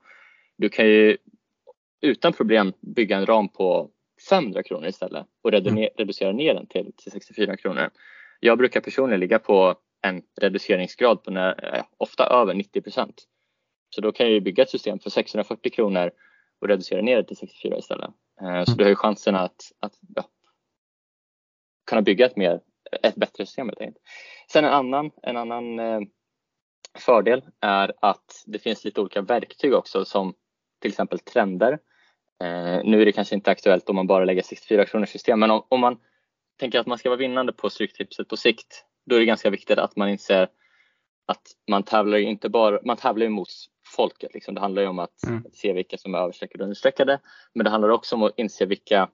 du 0.57 0.69
kan 0.69 0.86
ju 0.86 1.18
utan 2.01 2.33
problem 2.33 2.74
bygga 2.81 3.18
en 3.18 3.25
ram 3.25 3.50
på 3.50 3.89
500 4.30 4.63
kronor 4.63 4.88
istället 4.88 5.25
och 5.44 5.54
mm. 5.54 5.89
reducera 5.98 6.31
ner 6.31 6.54
den 6.54 6.68
till, 6.68 6.92
till 6.98 7.11
64 7.11 7.57
kronor. 7.57 7.90
Jag 8.40 8.57
brukar 8.57 8.81
personligen 8.81 9.19
ligga 9.19 9.40
på 9.40 9.76
en 10.02 10.21
reduceringsgrad 10.42 11.23
på 11.23 11.31
när, 11.31 11.83
ofta 11.97 12.26
över 12.26 12.54
90 12.54 12.81
procent. 12.81 13.23
Så 13.90 14.02
då 14.02 14.11
kan 14.11 14.33
jag 14.33 14.44
bygga 14.44 14.64
ett 14.64 14.69
system 14.69 14.99
för 14.99 15.09
640 15.09 15.71
kronor 15.71 16.11
och 16.61 16.68
reducera 16.68 17.02
ner 17.02 17.16
det 17.16 17.23
till 17.23 17.37
64 17.37 17.78
istället. 17.78 18.09
Eh, 18.42 18.64
så 18.64 18.71
mm. 18.71 18.78
du 18.78 18.83
har 18.83 18.90
ju 18.90 18.95
chansen 18.95 19.35
att, 19.35 19.71
att 19.80 19.94
ja, 20.16 20.23
kunna 21.87 22.01
bygga 22.01 22.25
ett, 22.25 22.35
mer, 22.35 22.61
ett 23.03 23.15
bättre 23.15 23.45
system 23.45 23.67
helt 23.67 23.81
enkelt. 23.81 24.06
Sen 24.51 24.65
en 24.65 24.73
annan, 24.73 25.11
en 25.23 25.37
annan 25.37 25.79
eh, 25.79 25.99
fördel 26.97 27.45
är 27.61 27.94
att 28.01 28.44
det 28.45 28.59
finns 28.59 28.85
lite 28.85 29.01
olika 29.01 29.21
verktyg 29.21 29.73
också 29.73 30.06
som 30.06 30.33
till 30.81 30.91
exempel 30.91 31.19
trender. 31.19 31.73
Eh, 32.44 32.81
nu 32.83 33.01
är 33.01 33.06
det 33.06 33.11
kanske 33.11 33.35
inte 33.35 33.51
aktuellt 33.51 33.89
om 33.89 33.95
man 33.95 34.07
bara 34.07 34.25
lägger 34.25 34.41
64 34.41 34.85
kronors 34.85 35.09
system 35.09 35.39
men 35.39 35.51
om, 35.51 35.63
om 35.69 35.79
man 35.79 35.99
tänker 36.59 36.79
att 36.79 36.87
man 36.87 36.97
ska 36.97 37.09
vara 37.09 37.19
vinnande 37.19 37.53
på 37.53 37.69
Stryktipset 37.69 38.27
på 38.27 38.37
sikt 38.37 38.85
då 39.06 39.15
är 39.15 39.19
det 39.19 39.25
ganska 39.25 39.49
viktigt 39.49 39.79
att 39.79 39.95
man 39.95 40.09
inser 40.09 40.49
att 41.25 41.41
man 41.67 41.83
tävlar 41.83 42.17
inte 42.17 42.49
bara, 42.49 42.79
man 42.83 42.97
tävlar 42.97 43.29
mot 43.29 43.49
folket. 43.95 44.33
Liksom. 44.33 44.56
Det 44.56 44.61
handlar 44.61 44.81
ju 44.81 44.87
om 44.87 44.99
att 44.99 45.23
mm. 45.27 45.44
se 45.53 45.73
vilka 45.73 45.97
som 45.97 46.15
är 46.15 46.19
överstreckade 46.19 46.63
och 46.63 46.65
understreckade. 46.65 47.19
Men 47.53 47.63
det 47.63 47.69
handlar 47.69 47.89
också 47.89 48.15
om 48.15 48.23
att 48.23 48.33
inse 48.37 48.65
vilka, 48.65 49.09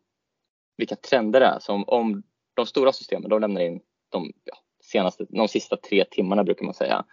vilka 0.78 0.96
trender 0.96 1.40
det 1.40 1.46
är. 1.46 1.60
Så 1.60 1.74
om, 1.74 1.84
om 1.88 2.24
de 2.54 2.66
stora 2.66 2.94
systemen 2.94 3.30
de 3.30 3.42
lämnar 3.42 3.62
in 3.62 3.82
de, 4.12 4.34
ja, 4.44 4.58
senaste, 4.84 5.26
de 5.30 5.48
sista 5.48 5.78
tre 5.78 6.06
timmarna 6.06 6.44
brukar 6.44 6.66
man 6.66 6.74
säga. 6.74 7.06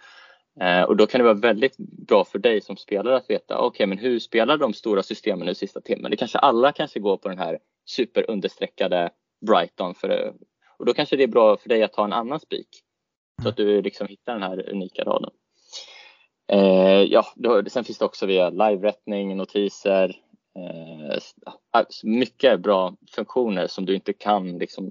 Eh, 0.60 0.82
och 0.82 0.96
då 0.96 1.06
kan 1.06 1.18
det 1.18 1.24
vara 1.24 1.34
väldigt 1.34 1.76
bra 1.78 2.24
för 2.24 2.38
dig 2.38 2.60
som 2.60 2.76
spelare 2.76 3.16
att 3.16 3.30
veta, 3.30 3.58
okej 3.58 3.68
okay, 3.68 3.86
men 3.86 3.98
hur 3.98 4.18
spelar 4.18 4.56
de 4.56 4.72
stora 4.74 5.02
systemen 5.02 5.46
nu 5.46 5.54
sista 5.54 5.80
timmen? 5.80 6.10
Det 6.10 6.16
kanske 6.16 6.38
alla 6.38 6.72
kanske 6.72 7.00
går 7.00 7.16
på 7.16 7.28
den 7.28 7.38
här 7.38 7.58
superunderstreckade 7.86 9.10
Brighton 9.46 9.94
för, 9.94 10.34
och 10.78 10.86
då 10.86 10.94
kanske 10.94 11.16
det 11.16 11.22
är 11.22 11.28
bra 11.28 11.56
för 11.56 11.68
dig 11.68 11.82
att 11.82 11.92
ta 11.92 12.04
en 12.04 12.12
annan 12.12 12.40
spik 12.40 12.68
så 13.42 13.48
att 13.48 13.56
du 13.56 13.82
liksom 13.82 14.06
hittar 14.06 14.32
den 14.32 14.42
här 14.42 14.70
unika 14.70 15.04
raden. 15.04 15.30
Eh, 16.52 17.02
ja, 17.02 17.26
då, 17.36 17.64
sen 17.66 17.84
finns 17.84 17.98
det 17.98 18.04
också 18.04 18.26
via 18.26 18.50
live-rättning, 18.50 19.36
notiser, 19.36 20.16
eh, 20.56 21.18
mycket 22.04 22.60
bra 22.60 22.96
funktioner 23.14 23.66
som 23.66 23.86
du 23.86 23.94
inte 23.94 24.12
kan 24.12 24.58
liksom 24.58 24.90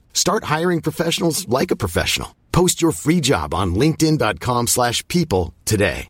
Start 0.13 0.43
hiring 0.59 0.81
professionals 0.81 1.47
like 1.59 1.73
a 1.73 1.77
professional. 1.79 2.29
Post 2.51 2.81
your 2.83 2.91
free 2.93 3.19
job 3.23 3.53
on 3.53 3.75
linkedin.com/people 3.75 4.67
slash 4.67 5.07
people 5.07 5.53
today. 5.65 6.07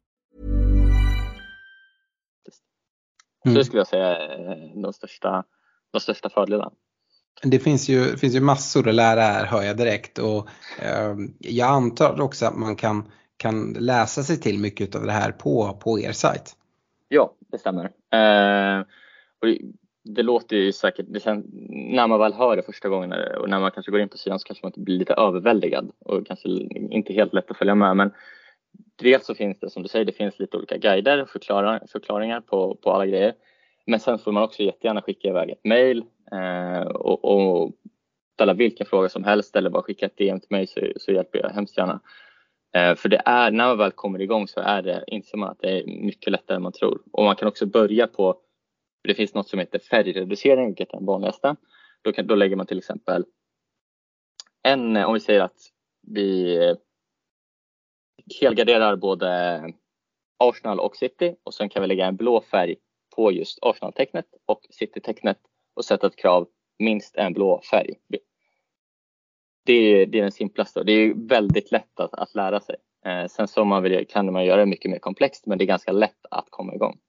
Så 3.43 3.49
Mm. 3.49 3.57
det 3.57 3.65
skulle 3.65 3.79
jag 3.79 3.87
säga 3.87 4.17
är 4.17 4.81
de 4.81 4.93
största, 4.93 5.43
de 5.93 5.99
största 5.99 6.29
fördelarna. 6.29 6.71
Det 7.43 7.59
finns 7.59 7.89
ju, 7.89 8.17
finns 8.17 8.35
ju 8.35 8.39
massor 8.39 8.87
att 8.89 8.95
lära 8.95 9.21
här 9.21 9.45
hör 9.45 9.61
jag 9.63 9.77
direkt 9.77 10.19
och 10.19 10.47
eh, 10.79 11.15
jag 11.39 11.69
antar 11.69 12.21
också 12.21 12.45
att 12.45 12.55
man 12.57 12.75
kan, 12.75 13.11
kan 13.37 13.73
läsa 13.73 14.23
sig 14.23 14.37
till 14.37 14.59
mycket 14.59 14.95
av 14.95 15.05
det 15.05 15.11
här 15.11 15.31
på, 15.31 15.79
på 15.83 15.99
er 15.99 16.11
sajt. 16.11 16.55
Ja, 17.07 17.33
det 17.51 17.57
stämmer. 17.57 17.83
Eh, 18.13 18.79
och 19.41 19.47
det- 20.03 20.23
låter 20.23 20.55
ju 20.55 20.71
säkert, 20.71 21.05
det 21.09 21.19
känns, 21.19 21.45
när 21.69 22.07
man 22.07 22.19
väl 22.19 22.33
hör 22.33 22.55
det 22.55 22.63
första 22.63 22.89
gången 22.89 23.11
eh, 23.11 23.35
och 23.35 23.49
när 23.49 23.59
man 23.59 23.71
kanske 23.71 23.91
går 23.91 24.01
in 24.01 24.09
på 24.09 24.17
sidan 24.17 24.39
så 24.39 24.45
kanske 24.45 24.65
man 24.65 24.73
blir 24.75 24.97
lite 24.97 25.13
överväldigad 25.13 25.91
och 25.99 26.27
kanske 26.27 26.49
inte 26.49 27.13
helt 27.13 27.33
lätt 27.33 27.51
att 27.51 27.57
följa 27.57 27.75
med. 27.75 27.97
Men 27.97 28.11
dels 28.95 29.25
så 29.25 29.35
finns 29.35 29.59
det 29.59 29.69
som 29.69 29.83
du 29.83 29.89
säger, 29.89 30.05
det 30.05 30.11
finns 30.11 30.39
lite 30.39 30.57
olika 30.57 30.77
guider 30.77 31.21
och 31.21 31.29
förklaringar, 31.29 31.83
förklaringar 31.91 32.41
på, 32.41 32.75
på 32.75 32.91
alla 32.91 33.05
grejer. 33.05 33.33
Men 33.85 33.99
sen 33.99 34.19
får 34.19 34.31
man 34.31 34.43
också 34.43 34.63
jättegärna 34.63 35.01
skicka 35.01 35.27
iväg 35.27 35.49
ett 35.49 35.63
mejl 35.63 36.03
eh, 36.31 36.81
och, 36.81 37.25
och 37.25 37.71
ställa 38.33 38.53
vilken 38.53 38.85
fråga 38.85 39.09
som 39.09 39.23
helst 39.23 39.55
eller 39.55 39.69
bara 39.69 39.83
skicka 39.83 40.05
ett 40.05 40.17
DM 40.17 40.39
till 40.39 40.51
mig 40.51 40.67
så, 40.67 40.79
så 40.97 41.11
hjälper 41.11 41.39
jag 41.39 41.49
hemskt 41.49 41.77
gärna. 41.77 41.99
Eh, 42.75 42.95
för 42.95 43.09
det 43.09 43.21
är, 43.25 43.51
när 43.51 43.67
man 43.67 43.77
väl 43.77 43.91
kommer 43.91 44.21
igång 44.21 44.47
så 44.47 44.59
är 44.59 44.81
det, 44.81 45.03
inser 45.07 45.37
man 45.37 45.49
att 45.49 45.59
det 45.59 45.79
är 45.79 45.87
mycket 45.87 46.31
lättare 46.31 46.55
än 46.55 46.61
man 46.61 46.71
tror. 46.71 47.01
Och 47.11 47.23
man 47.23 47.35
kan 47.35 47.47
också 47.47 47.65
börja 47.65 48.07
på, 48.07 48.35
det 49.03 49.13
finns 49.13 49.33
något 49.33 49.47
som 49.47 49.59
heter 49.59 49.79
färgreducering, 49.79 50.67
vilket 50.67 50.89
är 50.89 50.97
den 50.97 51.05
vanligaste. 51.05 51.55
Då, 52.01 52.11
kan, 52.11 52.27
då 52.27 52.35
lägger 52.35 52.55
man 52.55 52.65
till 52.65 52.77
exempel 52.77 53.25
en, 54.63 54.97
om 54.97 55.13
vi 55.13 55.19
säger 55.19 55.41
att 55.41 55.59
vi 56.07 56.57
helgarderar 58.41 58.95
både 58.95 59.63
Arsenal 60.37 60.79
och 60.79 60.95
City 60.95 61.35
och 61.43 61.53
sen 61.53 61.69
kan 61.69 61.81
vi 61.81 61.87
lägga 61.87 62.05
en 62.05 62.15
blå 62.15 62.41
färg 62.41 62.75
på 63.15 63.31
just 63.31 63.59
Arsenal-tecknet 63.61 64.25
och 64.45 64.65
City-tecknet 64.69 65.37
och 65.73 65.85
sätta 65.85 66.07
ett 66.07 66.15
krav 66.15 66.47
minst 66.79 67.15
en 67.15 67.33
blå 67.33 67.61
färg. 67.71 67.93
Det 69.65 69.73
är, 69.73 70.05
det 70.05 70.17
är 70.17 70.21
den 70.21 70.31
simplaste 70.31 70.79
och 70.79 70.85
det 70.85 70.91
är 70.91 71.13
väldigt 71.27 71.71
lätt 71.71 71.99
att, 71.99 72.13
att 72.13 72.35
lära 72.35 72.59
sig. 72.59 72.75
Eh, 73.05 73.27
sen 73.27 73.47
så 73.47 73.65
man 73.65 73.83
vill, 73.83 74.07
kan 74.07 74.33
man 74.33 74.45
göra 74.45 74.59
det 74.59 74.65
mycket 74.65 74.91
mer 74.91 74.99
komplext 74.99 75.45
men 75.45 75.57
det 75.57 75.63
är 75.63 75.67
ganska 75.67 75.91
lätt 75.91 76.25
att 76.31 76.47
komma 76.49 76.75
igång. 76.75 76.99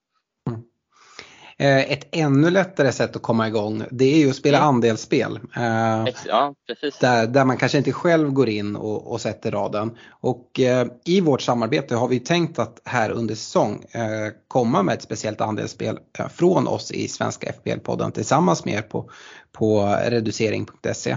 Eh, 1.58 1.92
ett 1.92 2.08
ännu 2.10 2.50
lättare 2.50 2.92
sätt 2.92 3.16
att 3.16 3.22
komma 3.22 3.48
igång 3.48 3.82
det 3.90 4.04
är 4.14 4.18
ju 4.18 4.30
att 4.30 4.36
spela 4.36 4.58
Mm. 4.58 4.68
andelsspel. 4.68 5.40
Eh, 5.56 6.14
Ja, 6.26 6.54
precis. 6.66 6.98
där, 6.98 7.26
där 7.26 7.44
man 7.44 7.56
kanske 7.56 7.78
inte 7.78 7.92
själv 7.92 8.30
går 8.30 8.48
in 8.48 8.76
och, 8.76 9.12
och 9.12 9.20
sätter 9.20 9.50
raden. 9.50 9.90
Och 10.10 10.60
eh, 10.60 10.86
i 11.04 11.20
vårt 11.20 11.40
samarbete 11.42 11.94
har 11.94 12.08
vi 12.08 12.20
tänkt 12.20 12.58
att 12.58 12.80
här 12.84 13.10
under 13.10 13.34
säsong 13.34 13.84
eh, 13.92 14.32
komma 14.48 14.82
med 14.82 14.94
ett 14.94 15.02
speciellt 15.02 15.40
andelsspel 15.40 15.98
eh, 16.18 16.28
från 16.28 16.68
oss 16.68 16.90
i 16.90 17.08
Svenska 17.08 17.52
FPL-podden 17.52 18.10
tillsammans 18.10 18.64
med 18.64 18.74
er 18.74 18.82
på, 18.82 19.10
på 19.52 19.96
reducering.se. 20.04 21.16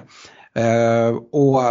Och 1.32 1.62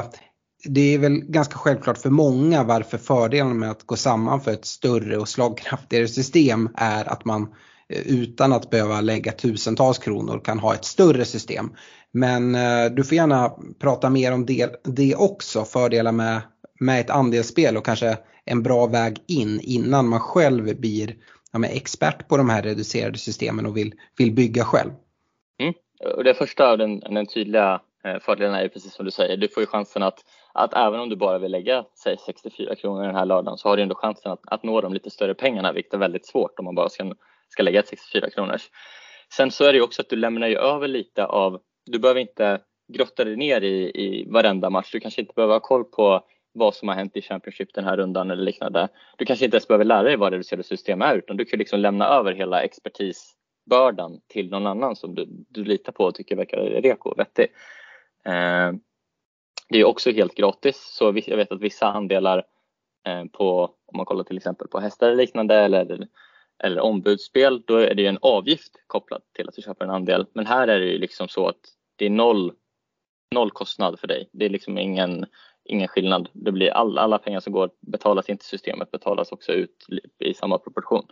det 0.65 0.95
är 0.95 0.99
väl 0.99 1.21
ganska 1.21 1.59
självklart 1.59 1.99
för 1.99 2.11
många 2.11 2.63
varför 2.63 2.99
fördelen 2.99 3.59
med 3.59 3.71
att 3.71 3.87
gå 3.87 3.97
samman 3.97 4.41
för 4.41 4.51
ett 4.51 4.65
större 4.65 5.19
och 5.19 5.29
slagkraftigare 5.29 6.09
system 6.09 6.69
är 6.77 7.09
att 7.13 7.25
man 7.25 7.55
utan 8.07 8.53
att 8.53 8.71
behöva 8.71 9.01
lägga 9.01 9.33
tusentals 9.33 9.99
kronor 9.99 10.41
kan 10.45 10.59
ha 10.59 10.75
ett 10.75 10.85
större 10.85 11.25
system. 11.25 11.71
Men 12.13 12.55
eh, 12.55 12.85
du 12.91 13.05
får 13.05 13.17
gärna 13.17 13.53
prata 13.79 14.11
mer 14.11 14.33
om 14.33 14.47
det, 14.47 14.81
det 14.85 15.15
också, 15.15 15.65
fördelar 15.65 16.13
med, 16.13 16.41
med 16.81 17.01
ett 17.01 17.11
andelsspel 17.11 17.77
och 17.77 17.85
kanske 17.85 18.19
en 18.45 18.63
bra 18.63 18.87
väg 18.87 19.19
in 19.27 19.61
innan 19.63 20.09
man 20.09 20.21
själv 20.21 20.81
blir 20.81 21.15
ja, 21.53 21.65
expert 21.65 22.29
på 22.29 22.37
de 22.37 22.49
här 22.49 22.63
reducerade 22.63 23.19
systemen 23.19 23.67
och 23.67 23.77
vill, 23.77 23.95
vill 24.19 24.33
bygga 24.33 24.65
själv. 24.65 24.91
Mm. 25.61 25.75
Och 26.17 26.25
det 26.25 26.35
första 26.35 26.71
och 26.71 26.79
den, 26.79 27.01
den 27.01 27.27
tydliga 27.27 27.81
eh, 28.05 28.19
fördelen 28.21 28.55
är 28.55 28.63
ju 28.63 28.69
precis 28.69 28.95
som 28.95 29.05
du 29.05 29.11
säger, 29.11 29.37
du 29.37 29.49
får 29.49 29.63
ju 29.63 29.67
chansen 29.67 30.03
att, 30.03 30.19
att 30.53 30.75
även 30.75 31.01
om 31.01 31.09
du 31.09 31.17
bara 31.17 31.39
vill 31.39 31.53
lägga 31.53 31.85
säg 32.03 32.17
64 32.27 32.75
kronor 32.75 33.03
den 33.03 33.15
här 33.15 33.25
lördagen 33.25 33.59
så 33.59 33.69
har 33.69 33.77
du 33.77 33.83
ändå 33.83 33.95
chansen 33.95 34.33
att, 34.33 34.41
att 34.47 34.63
nå 34.63 34.81
de 34.81 34.95
lite 34.95 35.11
större 35.11 35.35
pengarna 35.35 35.73
vilket 35.73 35.95
är 35.95 35.99
väldigt 35.99 36.27
svårt 36.27 36.59
om 36.59 36.65
man 36.65 36.75
bara 36.75 36.89
ska, 36.89 37.15
ska 37.55 37.63
lägga 37.63 37.81
ett 37.81 37.89
64 37.89 38.31
kronors. 38.31 38.71
Sen 39.33 39.51
så 39.51 39.65
är 39.65 39.73
det 39.73 39.77
ju 39.77 39.83
också 39.83 40.03
att 40.03 40.09
du 40.09 40.17
lämnar 40.17 40.49
ju 40.49 40.57
över 40.57 40.89
lite 40.89 41.27
av, 41.27 41.61
du 41.87 41.99
behöver 41.99 42.21
inte 42.21 42.61
grotta 42.93 43.25
dig 43.25 43.37
ner 43.37 43.61
i, 43.61 43.91
i 43.95 44.27
varenda 44.31 44.71
match, 44.71 44.93
du 44.93 45.01
kanske 45.01 45.21
inte 45.21 45.33
behöver 45.37 45.55
ha 45.55 45.61
koll 45.61 45.85
på 45.85 46.25
vad 46.53 46.75
som 46.75 46.89
har 46.89 46.95
hänt 46.95 47.17
i 47.17 47.23
Championship 47.23 47.75
den 47.75 47.85
här 47.85 47.97
rundan 47.97 48.31
eller 48.31 48.43
liknande. 48.43 48.89
Du 49.19 49.25
kanske 49.25 49.45
inte 49.45 49.57
ens 49.57 49.69
behöver 49.69 49.85
lära 49.85 50.03
dig 50.03 50.17
vad 50.17 50.33
reducerade 50.33 50.63
system 50.63 51.03
är 51.03 51.17
utan 51.17 51.37
du 51.37 51.45
kan 51.45 51.59
liksom 51.59 51.81
lämna 51.81 52.09
över 52.09 52.33
hela 52.33 52.63
expertisbördan 52.63 54.21
till 54.29 54.51
någon 54.51 54.67
annan 54.67 54.97
som 54.97 55.15
du, 55.15 55.27
du 55.29 55.65
litar 55.65 55.93
på 55.93 56.05
och 56.05 56.15
tycker 56.15 56.37
verkar 56.37 56.59
reko 56.59 57.11
och 57.11 57.19
vettig. 57.19 57.47
Eh, 58.27 58.73
det 59.69 59.81
är 59.81 59.85
också 59.85 60.11
helt 60.11 60.35
gratis 60.35 60.77
så 60.77 61.05
jag 61.27 61.37
vet 61.37 61.53
att 61.53 61.61
vissa 61.61 61.87
andelar 61.87 62.45
eh, 63.07 63.25
på, 63.33 63.63
om 63.65 63.97
man 63.97 64.07
kollar 64.07 64.25
till 64.25 64.37
exempel 64.37 64.69
på 64.69 64.81
hästar 64.81 65.07
eller 65.07 65.17
liknande 65.17 65.55
eller, 65.55 66.09
eller 66.63 66.81
ombudsspel, 66.81 67.63
då 67.67 67.77
är 67.77 67.95
det 67.95 68.03
ju 68.03 68.09
en 68.09 68.19
avgift 68.23 68.73
kopplad 68.87 69.23
till 69.33 69.49
att 69.49 69.55
du 69.55 69.63
köper 69.63 69.85
en 69.85 69.91
andel. 69.91 70.27
Men 70.33 70.47
här 70.47 70.69
är 70.69 70.81
det 70.81 70.87
ju 70.87 70.99
liksom 70.99 71.29
så 71.29 71.49
att 71.49 71.61
det 71.97 72.07
är 72.07 72.11
noll, 72.11 72.53
noll 73.35 73.51
kostnad 73.51 74.01
för 74.01 74.07
dig. 74.07 74.29
Det 74.33 74.45
är 74.45 74.51
liksom 74.51 74.79
ingen, 74.79 75.27
ingen 75.65 75.89
skillnad. 75.89 76.29
Det 76.33 76.53
blir 76.53 76.71
all, 76.71 76.99
alla 76.99 77.19
pengar 77.19 77.41
som 77.41 77.53
går 77.53 77.71
betalas 77.81 78.29
inte 78.29 78.45
systemet 78.45 78.91
betalas 78.91 79.33
också 79.33 79.53
ut 79.53 79.87
i 80.19 80.35
samma 80.35 80.59
proportion. 80.59 81.07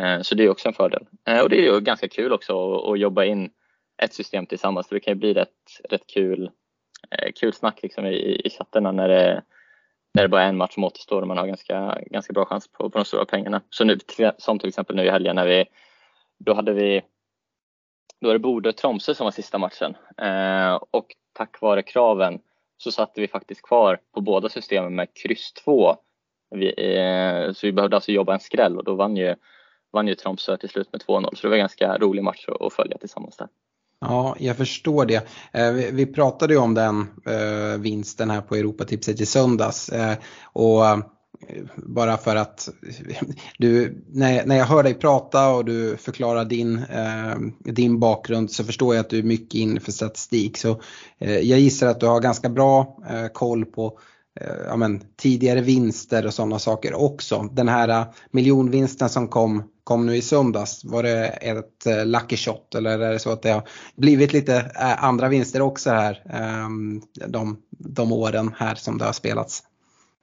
Eh, 0.00 0.20
så 0.20 0.34
det 0.34 0.44
är 0.44 0.50
också 0.50 0.68
en 0.68 0.74
fördel. 0.74 1.06
Eh, 1.28 1.40
och 1.40 1.48
det 1.48 1.56
är 1.56 1.72
ju 1.74 1.80
ganska 1.80 2.08
kul 2.08 2.32
också 2.32 2.74
att- 2.74 2.98
jobba 2.98 3.24
in 3.24 3.50
ett 4.02 4.14
system 4.14 4.46
tillsammans. 4.46 4.88
Så 4.88 4.94
det 4.94 5.00
kan 5.00 5.12
ju 5.12 5.18
bli 5.18 5.34
rätt, 5.34 5.80
rätt 5.90 6.06
kul, 6.06 6.50
eh, 7.10 7.32
kul 7.40 7.52
snack 7.52 7.82
liksom 7.82 8.06
i, 8.06 8.42
i 8.44 8.50
chattarna 8.50 8.92
när 8.92 9.08
det, 9.08 9.42
när 10.14 10.22
det 10.22 10.28
bara 10.28 10.42
är 10.42 10.48
en 10.48 10.56
match 10.56 10.74
som 10.74 10.84
återstår 10.84 11.22
och 11.22 11.28
man 11.28 11.38
har 11.38 11.46
ganska, 11.46 11.98
ganska 12.06 12.32
bra 12.32 12.44
chans 12.44 12.68
på, 12.68 12.90
på 12.90 12.98
de 12.98 13.04
stora 13.04 13.24
pengarna. 13.24 13.62
Så 13.70 13.84
nu, 13.84 13.98
som 14.38 14.58
till 14.58 14.68
exempel 14.68 14.96
nu 14.96 15.04
i 15.04 15.10
helgen 15.10 15.36
när 15.36 15.46
vi, 15.46 15.64
då 16.38 16.54
hade 16.54 16.72
vi, 16.72 17.02
då 18.20 18.26
var 18.26 18.34
det 18.34 18.38
Bodö-Tromsö 18.38 19.14
som 19.14 19.24
var 19.24 19.30
sista 19.30 19.58
matchen 19.58 19.96
eh, 20.18 20.74
och 20.90 21.06
tack 21.32 21.60
vare 21.60 21.82
kraven 21.82 22.40
så 22.76 22.92
satte 22.92 23.20
vi 23.20 23.28
faktiskt 23.28 23.62
kvar 23.62 24.00
på 24.14 24.20
båda 24.20 24.48
systemen 24.48 24.94
med 24.94 25.08
kryss 25.22 25.52
2. 25.52 25.96
Vi, 26.50 26.96
eh, 26.96 27.52
så 27.52 27.66
vi 27.66 27.72
behövde 27.72 27.96
alltså 27.96 28.12
jobba 28.12 28.34
en 28.34 28.40
skräll 28.40 28.78
och 28.78 28.84
då 28.84 28.94
vann 28.94 29.16
ju, 29.16 29.34
vann 29.92 30.08
ju 30.08 30.14
Tromsö 30.14 30.56
till 30.56 30.68
slut 30.68 30.92
med 30.92 31.02
2-0 31.02 31.34
så 31.34 31.42
det 31.42 31.48
var 31.48 31.56
en 31.56 31.60
ganska 31.60 31.98
rolig 31.98 32.24
match 32.24 32.48
att, 32.48 32.62
att 32.62 32.72
följa 32.72 32.98
tillsammans 32.98 33.36
där. 33.36 33.48
Ja, 34.02 34.36
jag 34.38 34.56
förstår 34.56 35.06
det. 35.06 35.28
Eh, 35.52 35.72
vi, 35.72 36.06
pratade 36.06 36.54
ju 36.54 36.60
om 36.60 36.74
den 36.74 37.06
eh, 37.26 37.80
vinsten 37.80 38.30
här 38.30 38.40
på 38.40 38.56
Europatipset 38.56 39.20
i 39.20 39.26
söndags. 39.26 39.88
Eh, 39.88 40.16
och 40.52 40.82
bara 41.76 42.16
för 42.16 42.36
att 42.36 42.68
du, 43.58 44.02
när, 44.08 44.56
jag 44.56 44.64
hör 44.64 44.82
dig 44.82 44.94
prata 44.94 45.48
och 45.48 45.64
du 45.64 45.96
förklarar 45.96 46.44
din, 46.44 46.80
din 47.58 48.00
bakgrund 48.00 48.50
så 48.50 48.64
förstår 48.64 48.94
jag 48.94 49.00
att 49.00 49.10
du 49.10 49.18
är 49.18 49.22
mycket 49.22 49.54
inne 49.54 49.80
för 49.80 49.92
statistik. 49.92 50.56
Så 50.56 50.80
jag 51.18 51.44
gissar 51.58 51.86
att 51.86 52.00
du 52.00 52.06
har 52.06 52.20
ganska 52.20 52.48
bra 52.48 52.96
koll 53.32 53.64
på 53.64 53.98
ja, 54.66 54.76
men, 54.76 55.02
tidigare 55.16 55.60
vinster 55.60 56.26
och 56.26 56.34
sådana 56.34 56.58
saker 56.58 56.94
också. 56.94 57.48
Den 57.52 57.68
här 57.68 58.06
miljonvinsten 58.30 59.08
som 59.08 59.28
kom, 59.28 59.62
kom 59.84 60.06
nu 60.06 60.16
i 60.16 60.22
söndags, 60.22 60.84
var 60.84 61.02
det 61.02 61.26
ett 61.26 61.86
eh, 61.86 62.06
lucky 62.06 62.36
shot 62.36 62.74
eller 62.74 62.98
är 62.98 63.12
det 63.12 63.18
så 63.18 63.32
att 63.32 63.42
det 63.42 63.50
har 63.50 63.68
blivit 63.96 64.32
lite 64.32 64.56
eh, 64.56 65.04
andra 65.04 65.28
vinster 65.28 65.62
också 65.62 65.90
här 65.90 66.22
eh, 66.30 66.68
de, 67.28 67.62
de 67.70 68.12
åren 68.12 68.54
här 68.58 68.74
som 68.74 68.98
det 68.98 69.04
har 69.04 69.12
spelats? 69.12 69.62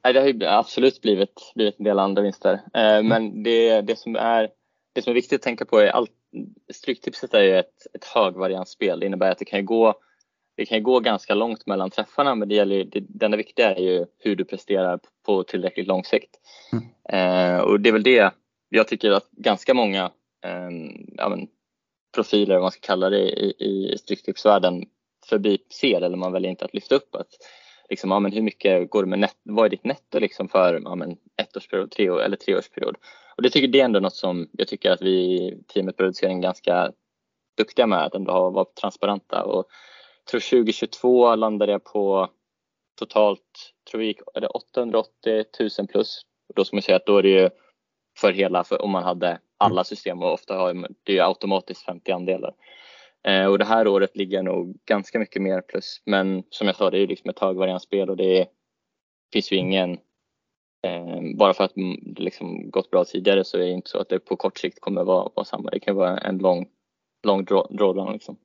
Nej, 0.03 0.13
det 0.13 0.19
har 0.19 0.27
ju 0.27 0.45
absolut 0.45 1.01
blivit, 1.01 1.51
blivit 1.55 1.79
en 1.79 1.83
del 1.83 1.99
andra 1.99 2.21
vinster. 2.21 2.53
Eh, 2.53 3.03
Men 3.03 3.43
det, 3.43 3.81
det, 3.81 3.99
som 3.99 4.15
är, 4.15 4.49
det 4.93 5.01
som 5.01 5.11
är 5.11 5.15
viktigt 5.15 5.39
att 5.39 5.43
tänka 5.43 5.65
på 5.65 5.79
är 5.79 5.87
allt, 5.87 6.11
Stryktipset 6.73 7.33
är 7.33 7.41
ju 7.41 7.59
ett, 7.59 7.87
ett 7.93 8.05
högvariansspel. 8.05 8.99
Det 8.99 9.05
innebär 9.05 9.31
att 9.31 9.37
det 9.37 9.45
kan 9.45 9.59
ju 9.59 9.65
gå 9.65 9.95
det 10.59 10.65
kan 10.65 10.83
gå 10.83 10.99
ganska 10.99 11.35
långt 11.35 11.65
mellan 11.65 11.89
träffarna 11.89 12.35
men 12.35 12.49
det 12.49 12.55
gäller 12.55 12.83
det, 12.83 12.99
det 12.99 13.25
enda 13.25 13.37
viktiga 13.37 13.75
är 13.75 13.81
ju 13.81 14.05
hur 14.17 14.35
du 14.35 14.45
presterar 14.45 14.99
på 15.25 15.43
tillräckligt 15.43 15.87
lång 15.87 16.03
sikt. 16.03 16.29
Mm. 16.71 16.85
Eh, 17.09 17.59
och 17.59 17.79
det 17.79 17.89
är 17.89 17.93
väl 17.93 18.03
det 18.03 18.33
jag 18.69 18.87
tycker 18.87 19.11
att 19.11 19.31
ganska 19.31 19.73
många 19.73 20.11
eh, 20.45 20.69
ja, 21.17 21.29
men, 21.29 21.47
profiler, 22.15 22.55
vad 22.55 22.61
man 22.61 22.71
ska 22.71 22.81
kalla 22.81 23.09
det, 23.09 23.29
i, 23.29 23.55
i 23.59 23.97
stryktipsvärlden 23.97 24.85
förbiser 25.25 26.01
eller 26.01 26.17
man 26.17 26.31
väljer 26.31 26.51
inte 26.51 26.65
att 26.65 26.73
lyfta 26.73 26.95
upp 26.95 27.15
att 27.15 27.27
liksom, 27.89 28.11
ja, 28.11 28.19
men 28.19 28.31
hur 28.31 28.41
mycket 28.41 28.89
går 28.89 29.03
det 29.03 29.09
med 29.09 29.19
net, 29.19 29.35
vad 29.43 29.65
är 29.65 29.69
ditt 29.69 29.83
netto 29.83 30.19
liksom 30.19 30.49
för 30.49 30.81
ja, 30.83 30.95
men 30.95 31.17
ettårsperiod 31.37 31.91
tre 31.91 32.05
eller 32.05 32.37
treårsperiod? 32.37 32.95
Och 33.37 33.43
det 33.43 33.49
tycker 33.49 33.67
det 33.67 33.79
är 33.79 33.85
ändå 33.85 33.99
något 33.99 34.15
som 34.15 34.49
jag 34.51 34.67
tycker 34.67 34.91
att 34.91 35.01
vi 35.01 35.11
i 35.11 35.63
teamet 35.67 35.97
producerar 35.97 36.31
en 36.31 36.41
ganska 36.41 36.91
duktiga 37.57 37.87
med 37.87 38.05
att 38.05 38.15
ändå 38.15 38.31
ha, 38.31 38.49
vara 38.49 38.65
transparenta 38.81 39.43
och 39.43 39.65
jag 40.25 40.31
tror 40.31 40.39
2022 40.63 41.35
landade 41.35 41.71
jag 41.71 41.83
på 41.83 42.29
totalt, 42.99 43.73
tror 43.91 44.01
vi 44.01 44.15
är 44.33 44.41
det 44.41 44.47
880 44.47 45.45
000 45.59 45.87
plus. 45.87 46.21
Och 46.49 46.55
då 46.55 46.65
ska 46.65 46.75
man 46.75 46.83
säga 46.83 46.95
att 46.95 47.05
då 47.05 47.17
är 47.17 47.23
det 47.23 47.29
ju 47.29 47.49
för 48.19 48.31
hela, 48.31 48.63
för 48.63 48.81
om 48.81 48.91
man 48.91 49.03
hade 49.03 49.39
alla 49.57 49.83
system 49.83 50.23
och 50.23 50.33
ofta 50.33 50.57
har 50.57 50.87
det 51.03 51.13
ju 51.13 51.19
automatiskt 51.19 51.85
50 51.85 52.11
andelar. 52.11 52.53
Eh, 53.27 53.45
och 53.45 53.59
det 53.59 53.65
här 53.65 53.87
året 53.87 54.17
ligger 54.17 54.43
nog 54.43 54.77
ganska 54.85 55.19
mycket 55.19 55.41
mer 55.41 55.61
plus. 55.61 56.01
Men 56.05 56.43
som 56.49 56.67
jag 56.67 56.75
sa, 56.75 56.89
det 56.89 56.97
är 56.97 57.01
ju 57.01 57.07
liksom 57.07 57.29
ett 57.29 57.39
högvariansspel 57.39 58.09
och 58.09 58.17
det 58.17 58.41
är, 58.41 58.47
finns 59.33 59.51
ju 59.51 59.55
ingen 59.55 59.91
eh, 60.83 61.37
bara 61.37 61.53
för 61.53 61.63
att 61.63 61.73
det 61.75 62.23
liksom 62.23 62.69
gått 62.69 62.91
bra 62.91 63.05
tidigare 63.05 63.43
så 63.43 63.57
är 63.57 63.61
det 63.61 63.71
inte 63.71 63.89
så 63.89 63.99
att 63.99 64.09
det 64.09 64.19
på 64.19 64.35
kort 64.35 64.57
sikt 64.57 64.81
kommer 64.81 65.03
vara, 65.03 65.29
vara 65.35 65.45
samma. 65.45 65.69
Det 65.69 65.79
kan 65.79 65.95
vara 65.95 66.17
en 66.17 66.37
lång, 66.37 66.67
lång 67.23 67.45
drawdown 67.45 68.13
liksom. 68.13 68.37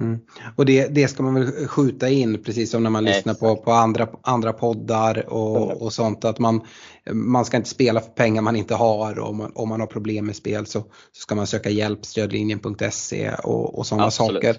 Mm. 0.00 0.20
Och 0.56 0.66
det, 0.66 0.88
det 0.88 1.08
ska 1.08 1.22
man 1.22 1.34
väl 1.34 1.68
skjuta 1.68 2.08
in 2.08 2.42
precis 2.42 2.70
som 2.70 2.82
när 2.82 2.90
man 2.90 3.04
lyssnar 3.04 3.34
på, 3.34 3.56
på 3.56 3.72
andra, 3.72 4.08
andra 4.22 4.52
poddar 4.52 5.32
och, 5.32 5.82
och 5.82 5.92
sånt 5.92 6.24
att 6.24 6.38
man, 6.38 6.60
man 7.12 7.44
ska 7.44 7.56
inte 7.56 7.68
spela 7.68 8.00
för 8.00 8.10
pengar 8.10 8.42
man 8.42 8.56
inte 8.56 8.74
har 8.74 9.18
och 9.18 9.28
om 9.28 9.36
man, 9.36 9.52
om 9.54 9.68
man 9.68 9.80
har 9.80 9.86
problem 9.86 10.26
med 10.26 10.36
spel 10.36 10.66
så, 10.66 10.80
så 10.80 10.86
ska 11.12 11.34
man 11.34 11.46
söka 11.46 11.70
hjälp, 11.70 12.04
stödlinjen.se 12.04 13.30
och, 13.44 13.78
och 13.78 13.86
sådana 13.86 14.10
saker. 14.10 14.56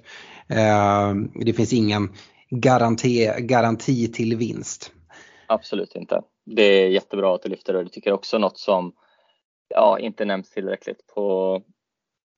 Eh, 0.47 1.13
det 1.45 1.53
finns 1.53 1.73
ingen 1.73 2.13
garanti, 2.49 3.31
garanti 3.39 4.11
till 4.11 4.37
vinst. 4.37 4.91
Absolut 5.47 5.95
inte. 5.95 6.21
Det 6.45 6.63
är 6.63 6.87
jättebra 6.87 7.35
att 7.35 7.43
du 7.43 7.49
lyfter 7.49 7.73
det 7.73 7.79
och 7.79 7.85
det 7.85 7.91
tycker 7.91 8.09
jag 8.09 8.15
också 8.15 8.37
något 8.37 8.57
som 8.57 8.93
ja, 9.69 9.99
inte 9.99 10.25
nämns 10.25 10.49
tillräckligt 10.49 11.07
på, 11.15 11.61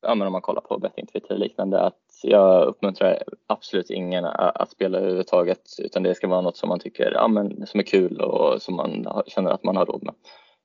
ja, 0.08 0.16
men 0.16 0.28
om 0.28 0.32
man 0.32 0.42
kollar 0.42 0.62
på 0.62 0.80
betting 0.80 1.06
Twitter 1.06 1.34
och 1.34 1.40
liknande, 1.40 1.82
att 1.82 2.02
jag 2.24 2.68
uppmuntrar 2.68 3.24
absolut 3.48 3.90
ingen 3.90 4.26
att 4.26 4.72
spela 4.72 4.98
överhuvudtaget 4.98 5.62
utan 5.78 6.04
det 6.04 6.16
ska 6.16 6.28
vara 6.28 6.42
något 6.42 6.58
som 6.58 6.70
man 6.70 6.80
tycker 6.80 7.12
ja, 7.12 7.28
men, 7.28 7.68
som 7.68 7.80
är 7.80 7.84
kul 7.84 8.22
och 8.22 8.62
som 8.62 8.76
man 8.76 9.08
känner 9.28 9.52
att 9.52 9.64
man 9.64 9.76
har 9.76 9.86
råd 9.86 10.04
med. 10.04 10.14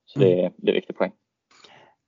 Så 0.05 0.19
det, 0.19 0.39
mm. 0.39 0.53
det 0.57 0.67
är 0.67 0.71
en 0.71 0.75
viktig 0.75 0.97
poäng. 0.97 1.11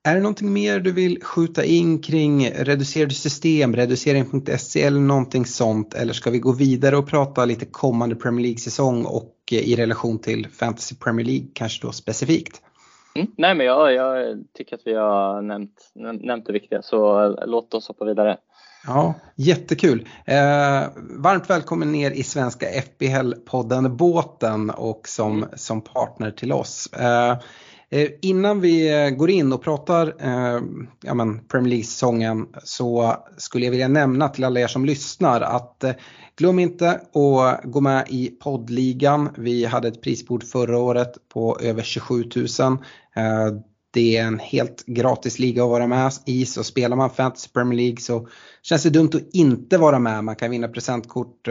Är 0.06 0.14
det 0.14 0.20
någonting 0.20 0.52
mer 0.52 0.80
du 0.80 0.92
vill 0.92 1.22
skjuta 1.22 1.64
in 1.64 2.02
kring 2.02 2.50
reducerade 2.50 3.14
system, 3.14 3.76
reducering.se 3.76 4.82
eller 4.82 5.00
någonting 5.00 5.46
sånt? 5.46 5.94
Eller 5.94 6.12
ska 6.12 6.30
vi 6.30 6.38
gå 6.38 6.52
vidare 6.52 6.96
och 6.96 7.08
prata 7.08 7.44
lite 7.44 7.66
kommande 7.66 8.16
Premier 8.16 8.42
League-säsong 8.42 9.04
och 9.04 9.34
i 9.50 9.76
relation 9.76 10.18
till 10.18 10.48
Fantasy 10.48 10.94
Premier 10.96 11.26
League 11.26 11.46
kanske 11.54 11.86
då 11.86 11.92
specifikt? 11.92 12.62
Mm. 13.14 13.30
Nej 13.36 13.54
men 13.54 13.66
jag, 13.66 13.92
jag, 13.94 14.38
tycker 14.54 14.76
att 14.76 14.82
vi 14.84 14.94
har 14.94 15.42
nämnt, 15.42 15.90
nämnt 16.20 16.46
det 16.46 16.52
viktiga 16.52 16.82
så 16.82 17.28
låt 17.46 17.74
oss 17.74 17.88
hoppa 17.88 18.04
vidare. 18.04 18.36
Ja, 18.86 19.14
jättekul. 19.34 20.08
Eh, 20.24 20.82
varmt 20.96 21.50
välkommen 21.50 21.92
ner 21.92 22.10
i 22.10 22.22
svenska 22.22 22.66
FBL-podden 22.66 23.88
Båten 23.88 24.70
och 24.70 25.08
som, 25.08 25.36
mm. 25.36 25.48
som 25.54 25.80
partner 25.80 26.30
till 26.30 26.52
oss. 26.52 26.92
Eh, 26.92 27.30
eh, 27.30 27.38
Eh, 27.94 28.08
innan 28.20 28.60
vi 28.60 29.04
eh, 29.04 29.10
går 29.10 29.30
in 29.30 29.52
och 29.52 29.62
pratar 29.62 30.14
eh, 30.18 30.60
ja, 31.02 31.14
men 31.14 31.38
Premier 31.48 31.70
League-säsongen 31.70 32.46
så 32.64 33.16
skulle 33.36 33.64
jag 33.64 33.70
vilja 33.70 33.88
nämna 33.88 34.28
till 34.28 34.44
alla 34.44 34.60
er 34.60 34.66
som 34.66 34.84
lyssnar 34.84 35.40
att 35.40 35.84
eh, 35.84 35.92
glöm 36.36 36.58
inte 36.58 36.90
att 36.90 37.64
gå 37.64 37.80
med 37.80 38.06
i 38.08 38.28
poddligan. 38.28 39.28
Vi 39.38 39.64
hade 39.64 39.88
ett 39.88 40.02
prisbord 40.02 40.44
förra 40.44 40.78
året 40.78 41.12
på 41.34 41.58
över 41.60 41.82
27 41.82 42.24
000. 42.36 42.46
Eh, 43.16 43.58
det 43.90 44.16
är 44.16 44.24
en 44.24 44.38
helt 44.38 44.86
gratis 44.86 45.38
liga 45.38 45.62
att 45.62 45.70
vara 45.70 45.86
med 45.86 46.12
i 46.26 46.46
så 46.46 46.64
spelar 46.64 46.96
man 46.96 47.10
Fantasy 47.10 47.48
Premier 47.48 47.76
League 47.76 48.00
så 48.00 48.28
känns 48.62 48.82
det 48.82 48.90
dumt 48.90 49.10
att 49.14 49.34
inte 49.34 49.78
vara 49.78 49.98
med. 49.98 50.24
Man 50.24 50.36
kan 50.36 50.50
vinna 50.50 50.68
presentkort 50.68 51.48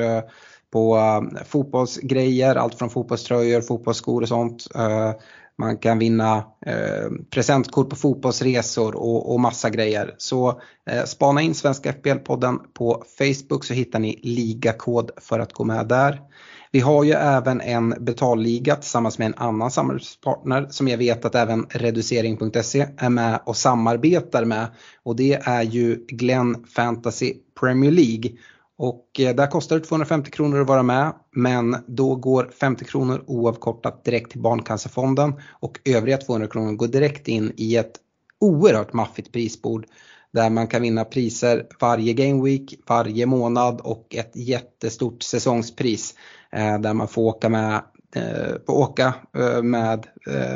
på 0.71 0.99
fotbollsgrejer, 1.45 2.55
allt 2.55 2.75
från 2.75 2.89
fotbollströjor, 2.89 3.61
fotbollsskor 3.61 4.21
och 4.21 4.27
sånt. 4.27 4.67
Man 5.57 5.77
kan 5.77 5.99
vinna 5.99 6.37
eh, 6.65 7.09
presentkort 7.29 7.89
på 7.89 7.95
fotbollsresor 7.95 8.95
och, 8.95 9.33
och 9.33 9.39
massa 9.39 9.69
grejer. 9.69 10.15
Så 10.17 10.61
eh, 10.89 11.03
spana 11.03 11.41
in 11.41 11.55
Svenska 11.55 11.91
FBL-podden 11.91 12.59
på 12.73 13.03
Facebook 13.17 13.65
så 13.65 13.73
hittar 13.73 13.99
ni 13.99 14.19
ligakod 14.23 15.11
för 15.17 15.39
att 15.39 15.53
gå 15.53 15.63
med 15.63 15.87
där. 15.87 16.21
Vi 16.71 16.79
har 16.79 17.03
ju 17.03 17.11
även 17.11 17.61
en 17.61 17.95
betalliga 17.99 18.75
tillsammans 18.75 19.19
med 19.19 19.25
en 19.25 19.33
annan 19.37 19.71
samarbetspartner 19.71 20.67
som 20.69 20.87
jag 20.87 20.97
vet 20.97 21.25
att 21.25 21.35
även 21.35 21.65
reducering.se 21.69 22.87
är 22.97 23.09
med 23.09 23.39
och 23.45 23.57
samarbetar 23.57 24.45
med 24.45 24.67
och 25.03 25.15
det 25.15 25.33
är 25.33 25.61
ju 25.61 26.05
Glenn 26.07 26.65
Fantasy 26.75 27.33
Premier 27.59 27.91
League. 27.91 28.31
Och 28.77 29.19
eh, 29.19 29.35
där 29.35 29.47
kostar 29.47 29.79
det 29.79 29.85
250 29.85 30.31
kronor 30.31 30.61
att 30.61 30.67
vara 30.67 30.83
med 30.83 31.13
men 31.31 31.77
då 31.87 32.15
går 32.15 32.49
50 32.59 32.85
kronor 32.85 33.23
oavkortat 33.27 34.05
direkt 34.05 34.31
till 34.31 34.41
Barncancerfonden 34.41 35.33
och 35.49 35.79
övriga 35.85 36.17
200 36.17 36.47
kronor 36.47 36.71
går 36.71 36.87
direkt 36.87 37.27
in 37.27 37.53
i 37.57 37.75
ett 37.75 37.91
oerhört 38.39 38.93
maffigt 38.93 39.31
prisbord 39.31 39.85
där 40.33 40.49
man 40.49 40.67
kan 40.67 40.81
vinna 40.81 41.05
priser 41.05 41.67
varje 41.79 42.13
game 42.13 42.43
week, 42.43 42.75
varje 42.87 43.25
månad 43.25 43.81
och 43.81 44.15
ett 44.15 44.35
jättestort 44.35 45.23
säsongspris 45.23 46.15
eh, 46.51 46.79
där 46.79 46.93
man 46.93 47.07
får 47.07 47.21
åka 47.21 47.49
med, 47.49 47.81
eh, 48.15 48.55
åka 48.67 49.13
med 49.63 50.07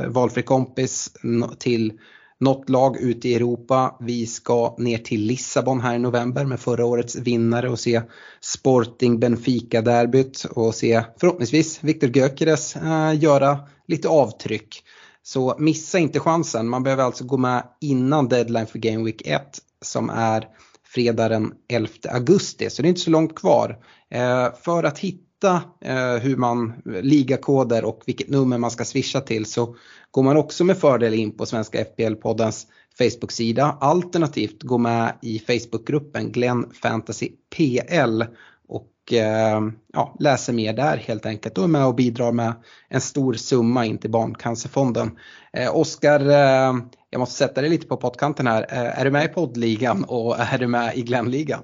valfri 0.07 0.43
kompis 0.43 1.11
till 1.59 1.99
något 2.39 2.69
lag 2.69 2.97
ute 2.97 3.29
i 3.29 3.35
Europa. 3.35 3.97
Vi 3.99 4.27
ska 4.27 4.75
ner 4.77 4.97
till 4.97 5.21
Lissabon 5.21 5.81
här 5.81 5.95
i 5.95 5.99
november 5.99 6.45
med 6.45 6.59
förra 6.59 6.85
årets 6.85 7.15
vinnare 7.15 7.69
och 7.69 7.79
se 7.79 8.01
Sporting 8.41 9.19
Benfica-derbyt 9.19 10.45
och 10.45 10.75
se 10.75 11.03
förhoppningsvis 11.19 11.83
Viktor 11.83 12.09
Gyökeres 12.09 12.75
eh, 12.75 13.19
göra 13.19 13.59
lite 13.87 14.07
avtryck. 14.07 14.83
Så 15.23 15.55
missa 15.59 15.99
inte 15.99 16.19
chansen. 16.19 16.69
Man 16.69 16.83
behöver 16.83 17.03
alltså 17.03 17.23
gå 17.23 17.37
med 17.37 17.63
innan 17.81 18.27
deadline 18.27 18.67
för 18.67 18.79
Game 18.79 19.03
Week 19.03 19.21
1 19.27 19.41
som 19.81 20.09
är 20.09 20.47
fredag 20.93 21.29
den 21.29 21.53
11 21.69 21.89
augusti. 22.09 22.69
Så 22.69 22.81
det 22.81 22.87
är 22.87 22.89
inte 22.89 23.01
så 23.01 23.09
långt 23.09 23.35
kvar. 23.35 23.77
Eh, 24.11 24.47
för 24.63 24.83
att 24.83 24.99
hitta 24.99 25.26
hitta 25.37 25.61
eh, 25.81 26.21
hur 26.21 26.35
man, 26.35 26.73
eh, 26.85 27.01
ligakoder 27.01 27.85
och 27.85 28.01
vilket 28.05 28.29
nummer 28.29 28.57
man 28.57 28.71
ska 28.71 28.85
swisha 28.85 29.21
till 29.21 29.45
så 29.45 29.75
går 30.11 30.23
man 30.23 30.37
också 30.37 30.63
med 30.63 30.77
fördel 30.77 31.13
in 31.13 31.37
på 31.37 31.45
Svenska 31.45 31.83
FPL-poddens 31.83 32.67
Facebook-sida. 32.97 33.77
Alternativt 33.81 34.63
gå 34.63 34.77
med 34.77 35.13
i 35.21 35.39
Facebookgruppen 35.39 36.31
Glenn 36.31 36.65
Fantasy 36.81 37.29
PL 37.55 38.23
och 38.67 39.13
eh, 39.13 39.61
ja, 39.93 40.15
läser 40.19 40.53
mer 40.53 40.73
där 40.73 40.97
helt 40.97 41.25
enkelt 41.25 41.57
och 41.57 41.63
är 41.63 41.67
med 41.67 41.85
och 41.85 41.95
bidrar 41.95 42.31
med 42.31 42.53
en 42.89 43.01
stor 43.01 43.33
summa 43.33 43.85
in 43.85 43.97
till 43.97 44.11
Barncancerfonden. 44.11 45.11
Eh, 45.53 45.75
Oskar, 45.75 46.19
eh, 46.19 46.75
jag 47.09 47.19
måste 47.19 47.35
sätta 47.35 47.61
dig 47.61 47.69
lite 47.69 47.87
på 47.87 47.97
pottkanten 47.97 48.47
här. 48.47 48.65
Eh, 48.69 48.99
är 48.99 49.05
du 49.05 49.11
med 49.11 49.25
i 49.25 49.27
poddligan 49.27 50.03
och 50.03 50.39
är 50.39 50.57
du 50.57 50.67
med 50.67 50.97
i 50.97 51.01
Glennligan? 51.01 51.61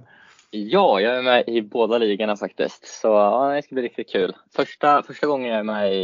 Ja, 0.56 1.02
jag 1.02 1.18
är 1.18 1.22
med 1.22 1.44
i 1.48 1.62
båda 1.62 1.98
ligorna 1.98 2.36
faktiskt. 2.36 2.86
Så 2.86 3.08
ja, 3.08 3.54
det 3.56 3.62
ska 3.62 3.76
bli 3.76 3.84
riktigt 3.84 4.10
kul. 4.10 4.36
Första, 4.56 5.04
första 5.04 5.28
gången 5.28 5.50
jag 5.50 5.60
är 5.60 5.64
med 5.64 5.94
i, 5.94 6.00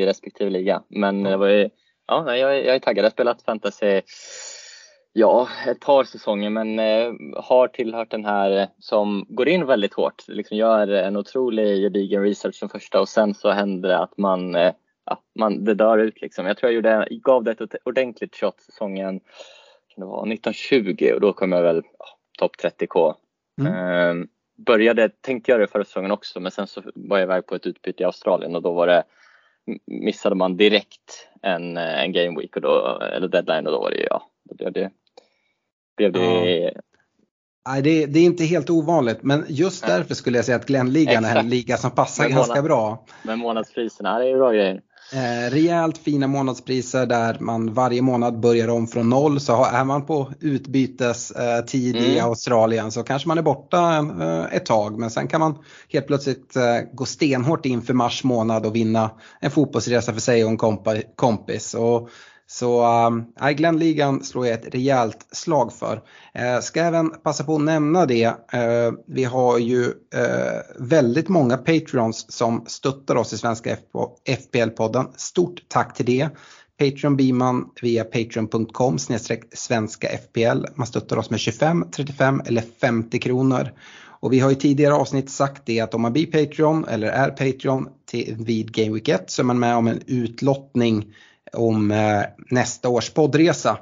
i 0.00 0.06
respektive 0.06 0.50
liga. 0.50 0.82
Men 0.88 1.22
det 1.22 1.36
var 1.36 1.48
ju, 1.48 1.70
ja, 2.06 2.36
jag, 2.36 2.56
jag 2.56 2.74
är 2.74 2.78
taggad. 2.78 2.98
Jag 2.98 3.04
har 3.04 3.10
spelat 3.10 3.42
fantasy 3.42 4.02
Ja, 5.12 5.48
ett 5.66 5.80
par 5.80 6.04
säsonger 6.04 6.50
men 6.50 6.78
eh, 6.78 7.12
har 7.36 7.68
tillhört 7.68 8.10
den 8.10 8.24
här 8.24 8.68
som 8.78 9.26
går 9.28 9.48
in 9.48 9.66
väldigt 9.66 9.94
hårt. 9.94 10.28
Liksom 10.28 10.56
gör 10.56 10.88
en 10.88 11.16
otrolig 11.16 11.82
gedigen 11.82 12.22
research 12.22 12.54
som 12.54 12.68
första 12.68 13.00
och 13.00 13.08
sen 13.08 13.34
så 13.34 13.50
händer 13.50 13.88
det 13.88 13.98
att 13.98 14.18
man, 14.18 14.54
eh, 14.54 14.72
ja, 15.04 15.22
man 15.38 15.64
det 15.64 15.74
dör 15.74 15.98
ut 15.98 16.20
liksom. 16.20 16.46
Jag 16.46 16.56
tror 16.56 16.72
jag 16.72 16.76
gjorde, 16.76 17.08
gav 17.10 17.44
det 17.44 17.60
ett 17.60 17.74
ordentligt 17.84 18.36
shot 18.36 18.60
säsongen 18.60 19.20
kan 19.88 20.00
det 20.00 20.06
vara, 20.06 20.32
1920 20.32 21.10
och 21.14 21.20
då 21.20 21.32
kom 21.32 21.52
jag 21.52 21.62
väl 21.62 21.82
ja, 21.98 22.06
topp 22.38 22.52
30k 22.62 23.14
Mm. 23.60 23.74
Ehm, 23.74 24.28
började, 24.56 25.08
tänkte 25.08 25.50
göra 25.50 25.60
det 25.60 25.68
förra 25.68 25.84
säsongen 25.84 26.10
också 26.10 26.40
men 26.40 26.52
sen 26.52 26.66
så 26.66 26.82
var 26.94 27.18
jag 27.18 27.24
iväg 27.24 27.46
på 27.46 27.54
ett 27.54 27.66
utbyte 27.66 28.02
i 28.02 28.06
Australien 28.06 28.56
och 28.56 28.62
då 28.62 28.72
var 28.72 28.86
det 28.86 29.04
missade 29.86 30.34
man 30.34 30.56
direkt 30.56 31.28
en, 31.42 31.76
en 31.76 32.12
game 32.12 32.40
week 32.40 32.56
och 32.56 32.62
då, 32.62 32.98
eller 33.02 33.28
deadline 33.28 33.66
och 33.66 33.72
då 33.72 33.80
var 33.80 33.90
det 33.90 34.06
ja, 34.10 34.22
då 34.44 34.54
blev 34.54 34.72
det, 34.72 34.90
blev 35.96 36.12
det 36.12 36.20
ja. 36.20 36.70
Nej, 37.68 37.82
det, 37.82 38.06
det, 38.06 38.18
är 38.18 38.24
inte 38.24 38.44
helt 38.44 38.70
ovanligt, 38.70 39.22
men 39.22 39.44
just 39.48 39.86
därför 39.86 40.14
skulle 40.14 40.38
jag 40.38 40.44
säga 40.44 40.56
att 40.56 40.66
Glenligan 40.66 41.24
är 41.24 41.36
en 41.36 41.48
liga 41.48 41.76
som 41.76 41.90
passar 41.90 42.28
ganska 42.28 42.62
bra. 42.62 43.04
Med 43.22 43.38
månadspriserna, 43.38 44.18
det 44.18 44.28
är 44.28 44.36
bra 44.36 44.52
grejer. 44.52 44.82
Eh, 45.12 45.50
rejält 45.50 45.98
fina 45.98 46.26
månadspriser 46.26 47.06
där 47.06 47.36
man 47.40 47.74
varje 47.74 48.02
månad 48.02 48.40
börjar 48.40 48.68
om 48.68 48.86
från 48.86 49.10
noll. 49.10 49.40
Så 49.40 49.64
är 49.64 49.84
man 49.84 50.06
på 50.06 50.32
utbytestid 50.40 51.96
i 51.96 52.18
mm. 52.18 52.24
Australien 52.24 52.92
så 52.92 53.02
kanske 53.02 53.28
man 53.28 53.38
är 53.38 53.42
borta 53.42 53.98
eh, 54.20 54.56
ett 54.56 54.66
tag. 54.66 54.98
Men 54.98 55.10
sen 55.10 55.28
kan 55.28 55.40
man 55.40 55.58
helt 55.88 56.06
plötsligt 56.06 56.56
eh, 56.56 56.78
gå 56.92 57.04
stenhårt 57.04 57.66
in 57.66 57.82
för 57.82 57.94
mars 57.94 58.24
månad 58.24 58.66
och 58.66 58.76
vinna 58.76 59.10
en 59.40 59.50
fotbollsresa 59.50 60.12
för 60.12 60.20
sig 60.20 60.44
och 60.44 60.50
en 60.50 60.78
kompis. 61.16 61.74
Och 61.74 62.08
så 62.46 62.82
äh, 63.40 63.50
Glenligan 63.50 64.24
slår 64.24 64.46
jag 64.46 64.54
ett 64.54 64.74
rejält 64.74 65.26
slag 65.32 65.72
för. 65.72 66.02
Äh, 66.34 66.60
ska 66.60 66.80
även 66.80 67.10
passa 67.10 67.44
på 67.44 67.56
att 67.56 67.62
nämna 67.62 68.06
det. 68.06 68.24
Äh, 68.24 68.92
vi 69.06 69.24
har 69.24 69.58
ju 69.58 69.84
äh, 70.14 70.60
väldigt 70.78 71.28
många 71.28 71.56
Patreons 71.56 72.32
som 72.32 72.64
stöttar 72.66 73.16
oss 73.16 73.32
i 73.32 73.38
Svenska 73.38 73.76
FPL-podden. 74.24 75.06
Stort 75.16 75.62
tack 75.68 75.94
till 75.94 76.06
det. 76.06 76.28
Patreon 76.78 77.16
blir 77.16 77.32
man 77.32 77.70
via 77.82 78.04
patreon.com 78.04 78.98
svenska 79.52 80.08
FPL. 80.08 80.66
Man 80.74 80.86
stöttar 80.86 81.16
oss 81.16 81.30
med 81.30 81.40
25, 81.40 81.84
35 81.96 82.42
eller 82.46 82.62
50 82.80 83.18
kronor. 83.18 83.72
Och 84.20 84.32
vi 84.32 84.40
har 84.40 84.50
i 84.50 84.54
tidigare 84.54 84.94
avsnitt 84.94 85.30
sagt 85.30 85.62
det 85.66 85.80
att 85.80 85.94
om 85.94 86.02
man 86.02 86.12
blir 86.12 86.26
Patreon 86.26 86.84
eller 86.84 87.08
är 87.08 87.30
Patreon 87.30 87.88
till, 88.10 88.36
vid 88.38 88.72
Game 88.72 88.92
Week 88.92 89.08
1 89.08 89.30
så 89.30 89.42
är 89.42 89.44
man 89.44 89.58
med 89.58 89.76
om 89.76 89.86
en 89.86 90.00
utlottning 90.06 91.14
om 91.56 91.90
eh, 91.90 92.22
nästa 92.50 92.88
års 92.88 93.10
poddresa. 93.10 93.78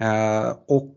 Eh, 0.00 0.54
och 0.68 0.94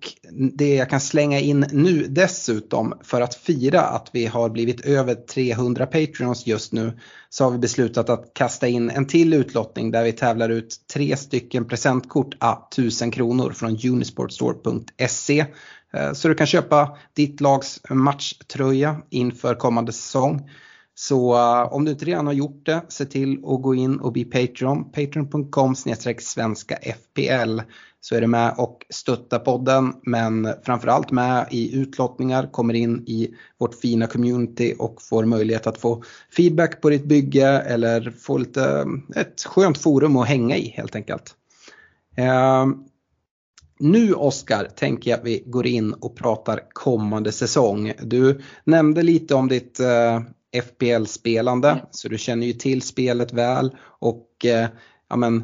det 0.54 0.76
jag 0.76 0.90
kan 0.90 1.00
slänga 1.00 1.40
in 1.40 1.66
nu 1.72 2.08
dessutom 2.08 2.94
för 3.04 3.22
att 3.22 3.36
fira 3.36 3.82
att 3.82 4.10
vi 4.14 4.26
har 4.26 4.50
blivit 4.50 4.86
över 4.86 5.16
300 5.16 5.86
Patreons 5.86 6.48
just 6.48 6.74
nu 6.74 7.00
så 7.30 7.44
har 7.44 7.52
vi 7.52 7.58
beslutat 7.58 8.10
att 8.10 8.34
kasta 8.34 8.68
in 8.68 8.90
en 8.90 9.08
till 9.08 9.34
utlottning 9.34 9.92
där 9.92 10.04
vi 10.04 10.12
tävlar 10.12 10.50
ut 10.50 10.76
tre 10.94 11.18
stycken 11.18 11.68
presentkort 11.68 12.36
à 12.40 12.68
1000 12.72 13.12
kronor 13.12 13.52
från 13.52 13.78
unisportstore.se. 13.86 15.46
Eh, 15.94 16.14
så 16.14 16.28
du 16.28 16.36
kan 16.36 16.48
köpa 16.48 16.98
ditt 17.14 17.42
lags 17.42 17.82
matchtröja 17.90 19.02
inför 19.10 19.56
kommande 19.56 19.92
säsong. 19.92 20.50
Så 21.02 21.34
uh, 21.34 21.74
om 21.74 21.86
du 21.86 21.92
inte 21.92 22.06
redan 22.06 22.26
har 22.26 22.34
gjort 22.34 22.66
det, 22.66 22.82
se 22.90 23.06
till 23.06 23.34
att 23.34 23.62
gå 23.62 23.76
in 23.76 24.00
och 24.00 24.12
bli 24.12 24.26
Patreon. 24.26 24.92
Patreon.com 24.92 25.76
svenska 26.20 26.76
FPL. 26.76 27.60
Så 28.02 28.16
är 28.16 28.22
du 28.22 28.28
med 28.28 28.54
och 28.58 28.86
stöttar 28.90 29.40
podden 29.40 29.94
men 30.04 30.50
framförallt 30.64 31.12
med 31.12 31.48
i 31.52 31.76
utlottningar, 31.76 32.48
kommer 32.52 32.74
in 32.74 33.04
i 33.08 33.34
vårt 33.58 33.76
fina 33.76 34.08
community 34.08 34.76
och 34.80 35.02
får 35.02 35.26
möjlighet 35.26 35.68
att 35.68 35.78
få 35.78 36.04
feedback 36.38 36.82
på 36.82 36.90
ditt 36.90 37.06
bygge 37.06 37.48
eller 37.48 38.14
få 38.20 38.38
lite, 38.38 38.64
eh, 39.16 39.22
ett 39.22 39.42
skönt 39.42 39.78
forum 39.78 40.18
att 40.18 40.28
hänga 40.28 40.58
i 40.58 40.74
helt 40.78 40.96
enkelt. 40.96 41.36
Uh, 42.20 42.76
nu 43.80 44.14
Oskar 44.14 44.66
tänker 44.76 45.12
jag 45.12 45.20
att 45.20 45.26
vi 45.26 45.44
går 45.46 45.68
in 45.68 45.94
och 45.94 46.16
pratar 46.16 46.60
kommande 46.74 47.32
säsong. 47.32 47.94
Du 48.02 48.42
nämnde 48.64 49.04
lite 49.04 49.36
om 49.36 49.48
ditt 49.48 49.80
uh, 49.80 50.22
FPL-spelande 50.54 51.70
mm. 51.70 51.86
så 51.92 52.10
du 52.10 52.18
känner 52.18 52.48
ju 52.48 52.54
till 52.54 52.82
spelet 52.82 53.34
väl 53.34 53.76
och 53.82 54.46
eh, 54.46 54.68
ja, 55.10 55.16
men, 55.16 55.44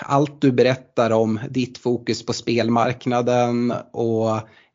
allt 0.00 0.40
du 0.40 0.52
berättar 0.52 1.10
om 1.10 1.40
ditt 1.50 1.78
fokus 1.78 2.26
på 2.26 2.32
spelmarknaden 2.32 3.72
och 3.92 4.30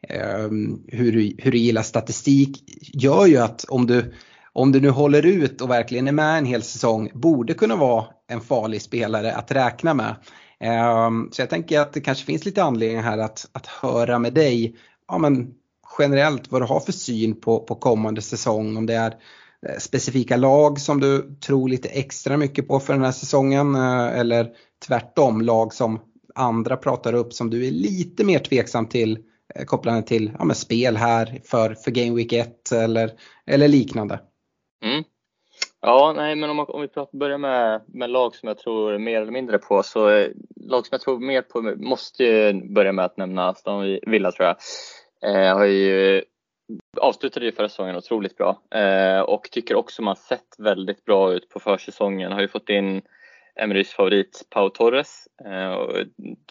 eh, 0.07 0.49
hur, 0.87 1.11
du, 1.11 1.35
hur 1.37 1.51
du 1.51 1.57
gillar 1.57 1.81
statistik 1.81 2.63
gör 2.93 3.25
ju 3.25 3.37
att 3.37 3.63
om 3.63 3.87
du, 3.87 4.13
om 4.53 4.71
du 4.71 4.81
nu 4.81 4.89
håller 4.89 5.25
ut 5.25 5.61
och 5.61 5.69
verkligen 5.69 6.07
är 6.07 6.11
med 6.11 6.37
en 6.37 6.45
hel 6.45 6.63
säsong 6.63 7.11
borde 7.13 7.53
kunna 7.53 7.75
vara 7.75 8.05
en 8.27 8.41
farlig 8.41 8.81
spelare 8.81 9.33
att 9.33 9.51
räkna 9.51 9.93
med. 9.93 10.15
Eh, 10.59 11.09
så 11.31 11.41
jag 11.41 11.49
tänker 11.49 11.79
att 11.79 11.93
det 11.93 12.01
kanske 12.01 12.25
finns 12.25 12.45
lite 12.45 12.63
anledning 12.63 13.01
här 13.01 13.17
att, 13.17 13.49
att 13.51 13.67
höra 13.67 14.19
med 14.19 14.33
dig 14.33 14.75
ja, 15.07 15.17
men 15.17 15.53
generellt 15.99 16.51
vad 16.51 16.61
du 16.61 16.65
har 16.65 16.79
för 16.79 16.91
syn 16.91 17.41
på, 17.41 17.59
på 17.59 17.75
kommande 17.75 18.21
säsong. 18.21 18.77
Om 18.77 18.85
det 18.85 18.93
är 18.95 19.13
Eh, 19.67 19.77
specifika 19.77 20.37
lag 20.37 20.79
som 20.79 20.99
du 20.99 21.35
tror 21.35 21.69
lite 21.69 21.89
extra 21.89 22.37
mycket 22.37 22.67
på 22.67 22.79
för 22.79 22.93
den 22.93 23.03
här 23.03 23.11
säsongen 23.11 23.75
eh, 23.75 24.19
eller 24.19 24.49
tvärtom 24.87 25.41
lag 25.41 25.73
som 25.73 25.99
andra 26.35 26.77
pratar 26.77 27.13
upp 27.13 27.33
som 27.33 27.49
du 27.49 27.67
är 27.67 27.71
lite 27.71 28.23
mer 28.23 28.39
tveksam 28.39 28.85
till 28.85 29.19
eh, 29.55 29.65
kopplande 29.65 30.01
till 30.01 30.31
ja, 30.39 30.53
spel 30.53 30.97
här 30.97 31.41
för, 31.45 31.73
för 31.73 31.91
Game 31.91 32.15
Week 32.15 32.33
1 32.33 32.71
eller, 32.71 33.11
eller 33.45 33.67
liknande? 33.67 34.19
Mm. 34.83 35.03
Ja, 35.81 36.13
nej, 36.15 36.35
men 36.35 36.49
om, 36.49 36.59
om 36.59 36.81
vi 36.81 36.87
pratar, 36.87 37.17
börjar 37.17 37.37
med, 37.37 37.81
med 37.87 38.09
lag 38.09 38.35
som 38.35 38.47
jag 38.47 38.57
tror 38.57 38.97
mer 38.97 39.21
eller 39.21 39.31
mindre 39.31 39.57
på 39.57 39.83
så 39.83 40.27
lag 40.55 40.85
som 40.85 40.89
jag 40.91 41.01
tror 41.01 41.19
mer 41.19 41.41
på 41.41 41.61
måste 41.61 42.23
ju 42.23 42.53
börja 42.73 42.91
med 42.91 43.05
att 43.05 43.17
nämna 43.17 43.49
Aston 43.49 43.99
Villa 44.01 44.31
tror 44.31 44.47
jag. 44.47 44.57
Eh, 45.23 45.57
har 45.57 45.65
ju 45.65 46.23
avslutade 46.97 47.45
ju 47.45 47.51
förra 47.51 47.69
säsongen 47.69 47.95
otroligt 47.95 48.37
bra 48.37 48.61
eh, 48.71 49.19
och 49.19 49.43
tycker 49.51 49.75
också 49.75 50.01
man 50.01 50.15
sett 50.15 50.55
väldigt 50.57 51.05
bra 51.05 51.33
ut 51.33 51.49
på 51.49 51.59
försäsongen. 51.59 52.31
Har 52.31 52.41
ju 52.41 52.47
fått 52.47 52.69
in 52.69 53.01
Emerys 53.55 53.93
favorit 53.93 54.47
Pau 54.49 54.69
Torres 54.69 55.27
eh, 55.45 55.71
och 55.71 55.95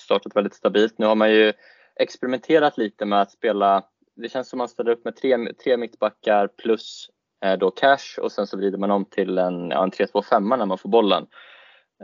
startat 0.00 0.36
väldigt 0.36 0.54
stabilt. 0.54 0.98
Nu 0.98 1.06
har 1.06 1.14
man 1.14 1.30
ju 1.30 1.52
experimenterat 1.96 2.78
lite 2.78 3.04
med 3.04 3.20
att 3.20 3.30
spela, 3.30 3.84
det 4.16 4.28
känns 4.28 4.48
som 4.48 4.58
man 4.58 4.68
ställer 4.68 4.90
upp 4.90 5.04
med 5.04 5.16
tre, 5.16 5.52
tre 5.64 5.76
mittbackar 5.76 6.46
plus 6.46 7.10
eh, 7.44 7.58
då 7.58 7.70
cash 7.70 8.18
och 8.22 8.32
sen 8.32 8.46
så 8.46 8.56
vrider 8.56 8.78
man 8.78 8.90
om 8.90 9.04
till 9.04 9.38
en, 9.38 9.70
ja, 9.70 9.82
en 9.82 9.90
3-2-5 9.90 10.56
när 10.56 10.66
man 10.66 10.78
får 10.78 10.88
bollen. 10.88 11.26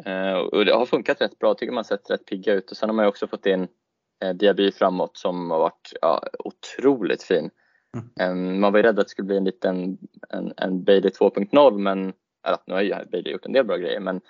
Eh, 0.05 0.35
och 0.37 0.64
det 0.64 0.75
har 0.75 0.87
funkat 0.87 1.20
rätt 1.20 1.38
bra, 1.38 1.55
tycker 1.55 1.72
man 1.72 1.85
sett 1.85 2.11
rätt 2.11 2.27
pigga 2.27 2.53
ut 2.53 2.70
och 2.70 2.77
sen 2.77 2.88
har 2.88 2.94
man 2.94 3.05
ju 3.05 3.09
också 3.09 3.27
fått 3.27 3.46
in 3.46 3.68
eh, 4.25 4.31
Diaby 4.31 4.72
framåt 4.72 5.16
som 5.16 5.51
har 5.51 5.59
varit 5.59 5.92
ja, 6.01 6.22
otroligt 6.38 7.22
fin. 7.22 7.51
Mm. 8.20 8.61
Man 8.61 8.72
var 8.72 8.78
ju 8.78 8.82
rädd 8.82 8.98
att 8.98 9.06
det 9.06 9.11
skulle 9.11 9.26
bli 9.26 9.37
en 9.37 9.44
liten 9.44 9.98
en, 10.28 10.52
en 10.56 10.85
Bailey 10.85 11.11
2.0 11.11 11.78
men 11.78 12.12
eller, 12.46 12.59
nu 12.66 12.74
har 12.74 12.80
ju 12.80 12.94
Bailey 13.11 13.32
gjort 13.32 13.46
en 13.46 13.52
del 13.52 13.64
bra 13.64 13.76
grejer 13.76 14.00
men 14.00 14.20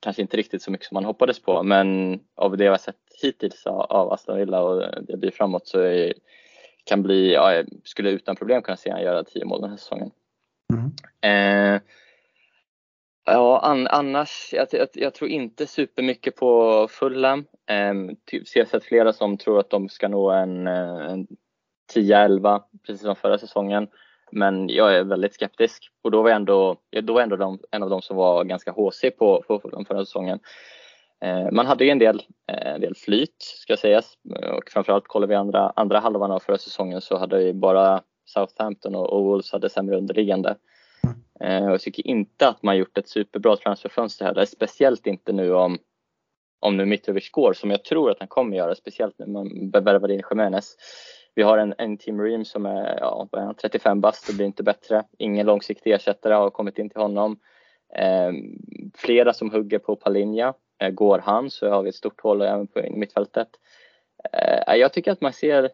kanske 0.00 0.22
inte 0.22 0.36
riktigt 0.36 0.62
så 0.62 0.70
mycket 0.70 0.86
som 0.86 0.94
man 0.94 1.04
hoppades 1.04 1.42
på 1.42 1.62
men 1.62 2.20
av 2.34 2.56
det 2.56 2.64
jag 2.64 2.72
har 2.72 2.78
sett 2.78 2.96
hittills 3.22 3.66
av 3.66 4.12
Aston 4.12 4.38
Villa 4.38 4.62
och 4.62 5.04
det 5.04 5.16
blir 5.16 5.30
framåt 5.30 5.68
så 5.68 5.80
är, 5.80 6.14
kan 6.84 7.02
bli, 7.02 7.32
ja, 7.32 7.54
jag 7.54 7.66
skulle 7.84 8.10
utan 8.10 8.36
problem 8.36 8.62
kunna 8.62 8.76
se 8.76 8.90
han 8.90 9.02
göra 9.02 9.24
10 9.24 9.44
mål 9.44 9.60
den 9.60 9.70
här 9.70 9.76
säsongen. 9.76 10.10
Mm. 10.72 10.92
Eh, 11.20 11.80
ja, 13.24 13.60
an, 13.60 13.86
annars, 13.86 14.50
jag, 14.52 14.68
jag, 14.70 14.88
jag, 14.92 15.14
tror 15.14 15.30
inte 15.30 15.66
supermycket 15.66 16.36
på 16.36 16.86
Fulham. 16.90 17.44
Eh, 17.66 17.94
typ, 18.24 18.42
har 18.56 18.64
sett 18.64 18.84
flera 18.84 19.12
som 19.12 19.38
tror 19.38 19.60
att 19.60 19.70
de 19.70 19.88
ska 19.88 20.08
nå 20.08 20.30
en, 20.30 20.66
en 20.66 21.26
10-11 21.94 22.62
precis 22.86 23.02
som 23.02 23.16
förra 23.16 23.38
säsongen. 23.38 23.88
Men 24.30 24.68
jag 24.68 24.96
är 24.96 25.04
väldigt 25.04 25.34
skeptisk 25.34 25.90
och 26.02 26.10
då 26.10 26.22
var 26.22 26.30
jag 26.30 26.36
ändå, 26.36 26.76
då 27.02 27.12
var 27.12 27.20
ändå 27.20 27.36
de, 27.36 27.58
en 27.70 27.82
av 27.82 27.90
de 27.90 28.02
som 28.02 28.16
var 28.16 28.44
ganska 28.44 28.70
HC 28.70 29.10
på, 29.18 29.44
på 29.48 29.70
den 29.72 29.84
förra 29.84 30.04
säsongen. 30.04 30.38
Eh, 31.24 31.50
man 31.52 31.66
hade 31.66 31.84
ju 31.84 31.90
en 31.90 31.98
del, 31.98 32.22
eh, 32.52 32.74
en 32.74 32.80
del 32.80 32.94
flyt 32.94 33.36
ska 33.38 33.76
sägas 33.76 34.18
och 34.56 34.70
framförallt 34.70 35.08
kollar 35.08 35.26
vi 35.26 35.34
andra, 35.34 35.72
andra 35.76 36.00
halvan 36.00 36.30
av 36.30 36.38
förra 36.38 36.58
säsongen 36.58 37.00
så 37.00 37.18
hade 37.18 37.42
ju 37.42 37.52
bara 37.52 38.02
Southampton 38.24 38.94
och, 38.94 39.12
och 39.12 39.24
Wolves 39.24 39.52
hade 39.52 39.68
sämre 39.68 39.96
underliggande. 39.96 40.56
Eh, 41.40 41.64
jag 41.64 41.80
tycker 41.80 42.06
inte 42.06 42.48
att 42.48 42.62
man 42.62 42.76
gjort 42.76 42.98
ett 42.98 43.08
superbra 43.08 43.56
transferfönster 43.56 44.24
här, 44.24 44.44
speciellt 44.44 45.06
inte 45.06 45.32
nu 45.32 45.54
om, 45.54 45.78
om 46.60 46.76
nu 46.76 46.84
Mitrovic 46.84 47.30
går 47.30 47.52
som 47.52 47.70
jag 47.70 47.84
tror 47.84 48.10
att 48.10 48.18
han 48.18 48.28
kommer 48.28 48.56
göra, 48.56 48.74
speciellt 48.74 49.18
när 49.18 49.26
man 49.26 49.70
värvar 49.70 50.10
in 50.10 50.22
Jiménez. 50.30 50.76
Vi 51.36 51.42
har 51.42 51.58
en, 51.58 51.74
en 51.78 51.98
Tim 51.98 52.20
Ream 52.20 52.44
som 52.44 52.66
är 52.66 52.98
ja, 53.00 53.54
35 53.62 54.00
bast, 54.00 54.26
det 54.26 54.32
blir 54.32 54.46
inte 54.46 54.62
bättre. 54.62 55.04
Ingen 55.18 55.46
långsiktig 55.46 55.92
ersättare 55.92 56.34
har 56.34 56.50
kommit 56.50 56.78
in 56.78 56.90
till 56.90 57.00
honom. 57.00 57.38
Eh, 57.94 58.32
flera 58.94 59.32
som 59.32 59.50
hugger 59.50 59.78
på 59.78 59.96
Palinja. 59.96 60.54
Eh, 60.78 60.90
går 60.90 61.18
han 61.18 61.50
så 61.50 61.68
har 61.70 61.82
vi 61.82 61.88
ett 61.88 61.94
stort 61.94 62.20
hål 62.20 62.42
även 62.42 62.66
på 62.66 62.86
mittfältet. 62.90 63.48
Eh, 64.32 64.74
jag 64.76 64.92
tycker 64.92 65.12
att 65.12 65.20
man 65.20 65.32
ser, 65.32 65.70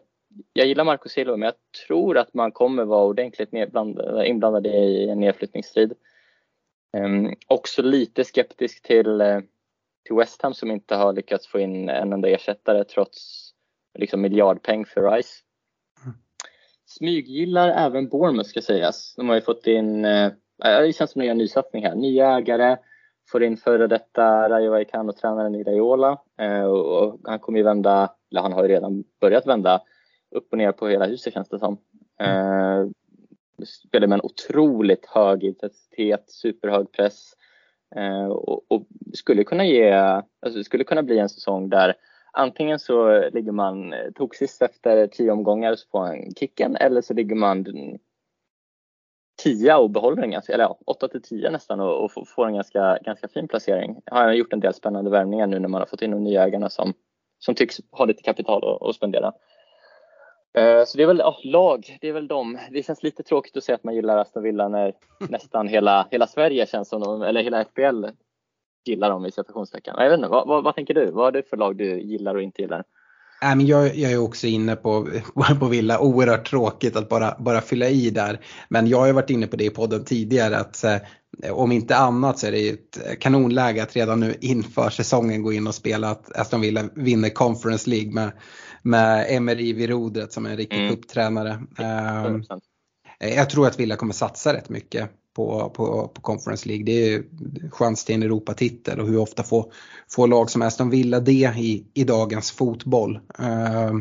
jag 0.53 0.67
gillar 0.67 0.83
Marco 0.83 1.09
Silva 1.09 1.37
men 1.37 1.45
jag 1.45 1.55
tror 1.87 2.17
att 2.17 2.33
man 2.33 2.51
kommer 2.51 2.85
vara 2.85 3.05
ordentligt 3.05 3.53
eh, 3.53 4.29
inblandad 4.29 4.67
i 4.67 5.09
en 5.09 5.19
nedflyttningstrid. 5.19 5.93
Eh, 6.97 7.31
också 7.47 7.81
lite 7.81 8.23
skeptisk 8.23 8.81
till, 8.81 9.21
eh, 9.21 9.39
till 10.05 10.15
West 10.15 10.41
Ham 10.41 10.53
som 10.53 10.71
inte 10.71 10.95
har 10.95 11.13
lyckats 11.13 11.47
få 11.47 11.59
in 11.59 11.89
en 11.89 12.13
enda 12.13 12.29
ersättare 12.29 12.83
trots 12.83 13.49
liksom 13.99 14.21
miljardpeng 14.21 14.85
för 14.85 15.11
Rice 15.11 15.43
smyggillar 16.97 17.69
även 17.69 18.09
Bournemouth 18.09 18.49
ska 18.49 18.61
sägas. 18.61 19.15
De 19.15 19.29
har 19.29 19.35
ju 19.35 19.41
fått 19.41 19.67
in, 19.67 20.05
eh, 20.05 20.31
det 20.63 20.95
känns 20.95 21.11
som 21.11 21.21
en 21.21 21.37
nysatsning 21.37 21.85
här, 21.85 21.95
nya 21.95 22.37
ägare, 22.37 22.77
får 23.31 23.43
in 23.43 23.57
före 23.57 23.87
detta 23.87 24.49
Rayo 24.49 24.71
Vallecano-tränaren 24.71 25.55
Iraola 25.55 26.17
eh, 26.39 26.63
och 26.63 27.19
han 27.23 27.39
kommer 27.39 27.59
ju 27.59 27.63
vända, 27.63 28.13
eller 28.31 28.41
han 28.41 28.53
har 28.53 28.63
ju 28.63 28.69
redan 28.69 29.03
börjat 29.21 29.47
vända 29.47 29.81
upp 30.31 30.47
och 30.51 30.57
ner 30.57 30.71
på 30.71 30.87
hela 30.87 31.05
huset 31.05 31.33
känns 31.33 31.49
det 31.49 31.59
som. 31.59 31.77
Eh, 32.19 32.87
spelar 33.87 34.07
med 34.07 34.15
en 34.15 34.25
otroligt 34.25 35.05
hög 35.05 35.43
intensitet, 35.43 36.23
superhög 36.27 36.91
press. 36.91 37.33
Eh, 37.95 38.25
och, 38.25 38.71
och, 38.71 38.87
skulle 39.13 39.43
kunna 39.43 39.65
ge, 39.65 39.91
alltså 40.41 40.63
skulle 40.63 40.83
kunna 40.83 41.03
bli 41.03 41.19
en 41.19 41.29
säsong 41.29 41.69
där 41.69 41.95
antingen 42.33 42.79
så 42.79 43.29
ligger 43.29 43.51
man 43.51 43.93
eh, 43.93 44.11
toxiskt 44.15 44.61
efter 44.61 45.07
tio 45.07 45.31
omgångar 45.31 45.75
så 45.75 45.87
får 45.89 45.99
man 45.99 46.33
kicken 46.35 46.75
eller 46.75 47.01
så 47.01 47.13
ligger 47.13 47.35
man 47.35 47.65
tia 49.43 49.77
och 49.77 49.89
behåller 49.89 50.21
den, 50.21 50.31
ganska, 50.31 50.53
eller 50.53 50.63
ja, 50.63 50.77
8 50.85 51.07
till 51.07 51.21
10 51.21 51.49
nästan 51.49 51.79
och, 51.79 52.03
och 52.03 52.27
får 52.27 52.47
en 52.47 52.53
ganska, 52.53 52.97
ganska 53.01 53.27
fin 53.27 53.47
placering. 53.47 54.01
Har 54.05 54.31
gjort 54.31 54.53
en 54.53 54.59
del 54.59 54.73
spännande 54.73 55.09
värvningar 55.09 55.47
nu 55.47 55.59
när 55.59 55.67
man 55.67 55.81
har 55.81 55.85
fått 55.85 56.01
in 56.01 56.11
de 56.11 56.23
nya 56.23 56.43
ägarna 56.43 56.69
som, 56.69 56.93
som 57.39 57.55
tycks 57.55 57.77
ha 57.91 58.05
lite 58.05 58.23
kapital 58.23 58.63
att, 58.63 58.89
att 58.89 58.95
spendera. 58.95 59.33
Eh, 60.57 60.85
så 60.85 60.97
det 60.97 61.03
är 61.03 61.07
väl 61.07 61.21
oh, 61.21 61.39
lag, 61.43 61.97
det 62.01 62.07
är 62.07 62.13
väl 62.13 62.27
de. 62.27 62.59
Det 62.71 62.83
känns 62.83 63.03
lite 63.03 63.23
tråkigt 63.23 63.57
att 63.57 63.63
säga 63.63 63.75
att 63.75 63.83
man 63.83 63.95
gillar 63.95 64.17
Aston 64.17 64.43
Villa 64.43 64.67
när 64.67 64.93
nästan 65.29 65.67
hela, 65.67 66.07
hela 66.11 66.27
Sverige 66.27 66.65
känns 66.65 66.89
som 66.89 67.01
de, 67.01 67.21
eller 67.21 67.43
hela 67.43 67.65
FBL 67.65 68.05
gillar 68.85 69.09
dem 69.09 69.25
i 69.25 69.31
citationstecken. 69.31 69.95
Jag 69.97 70.09
vet 70.09 70.17
inte, 70.17 70.29
vad, 70.29 70.47
vad, 70.47 70.63
vad 70.63 70.75
tänker 70.75 70.93
du? 70.93 71.11
Vad 71.11 71.27
är 71.27 71.31
det 71.41 71.49
för 71.49 71.57
lag 71.57 71.77
du 71.77 72.01
gillar 72.01 72.35
och 72.35 72.41
inte 72.41 72.61
gillar? 72.61 72.83
Äh, 73.43 73.55
men 73.55 73.65
jag, 73.65 73.95
jag 73.95 74.11
är 74.11 74.17
också 74.17 74.47
inne 74.47 74.75
på, 74.75 75.07
på 75.59 75.67
Villa, 75.67 75.99
oerhört 75.99 76.49
tråkigt 76.49 76.95
att 76.95 77.09
bara, 77.09 77.35
bara 77.39 77.61
fylla 77.61 77.89
i 77.89 78.09
där. 78.09 78.39
Men 78.69 78.87
jag 78.87 78.99
har 78.99 79.07
ju 79.07 79.13
varit 79.13 79.29
inne 79.29 79.47
på 79.47 79.55
det 79.55 79.65
i 79.65 79.69
podden 79.69 80.05
tidigare 80.05 80.57
att 80.57 80.83
eh, 80.83 80.97
om 81.51 81.71
inte 81.71 81.95
annat 81.95 82.39
så 82.39 82.47
är 82.47 82.51
det 82.51 82.69
ett 82.69 83.19
kanonläge 83.19 83.83
att 83.83 83.95
redan 83.95 84.19
nu 84.19 84.35
inför 84.41 84.89
säsongen 84.89 85.43
gå 85.43 85.53
in 85.53 85.67
och 85.67 85.75
spela 85.75 86.09
att 86.09 86.37
Aston 86.37 86.61
Villa 86.61 86.83
vinner 86.95 87.29
Conference 87.29 87.89
League 87.89 88.13
med, 88.13 88.31
med 88.81 89.25
Emery 89.29 89.73
vid 89.73 89.89
rodret 89.89 90.33
som 90.33 90.45
en 90.45 90.57
riktig 90.57 90.79
mm. 90.79 90.95
cuptränare. 90.95 91.63
Um, 92.27 92.43
jag 93.19 93.49
tror 93.49 93.67
att 93.67 93.79
Villa 93.79 93.95
kommer 93.95 94.13
satsa 94.13 94.53
rätt 94.53 94.69
mycket 94.69 95.09
på, 95.35 95.69
på, 95.69 96.07
på 96.13 96.21
Conference 96.21 96.67
League. 96.67 96.85
Det 96.85 97.13
är 97.13 97.23
chans 97.71 98.05
till 98.05 98.15
en 98.15 98.23
Europatitel 98.23 98.99
och 98.99 99.07
hur 99.07 99.17
ofta 99.17 99.43
får, 99.43 99.65
får 100.09 100.27
lag 100.27 100.49
som 100.49 100.61
Aston 100.61 100.89
Villa 100.89 101.19
det 101.19 101.53
i, 101.57 101.85
i 101.93 102.03
dagens 102.03 102.51
fotboll. 102.51 103.19
Uh, 103.39 103.99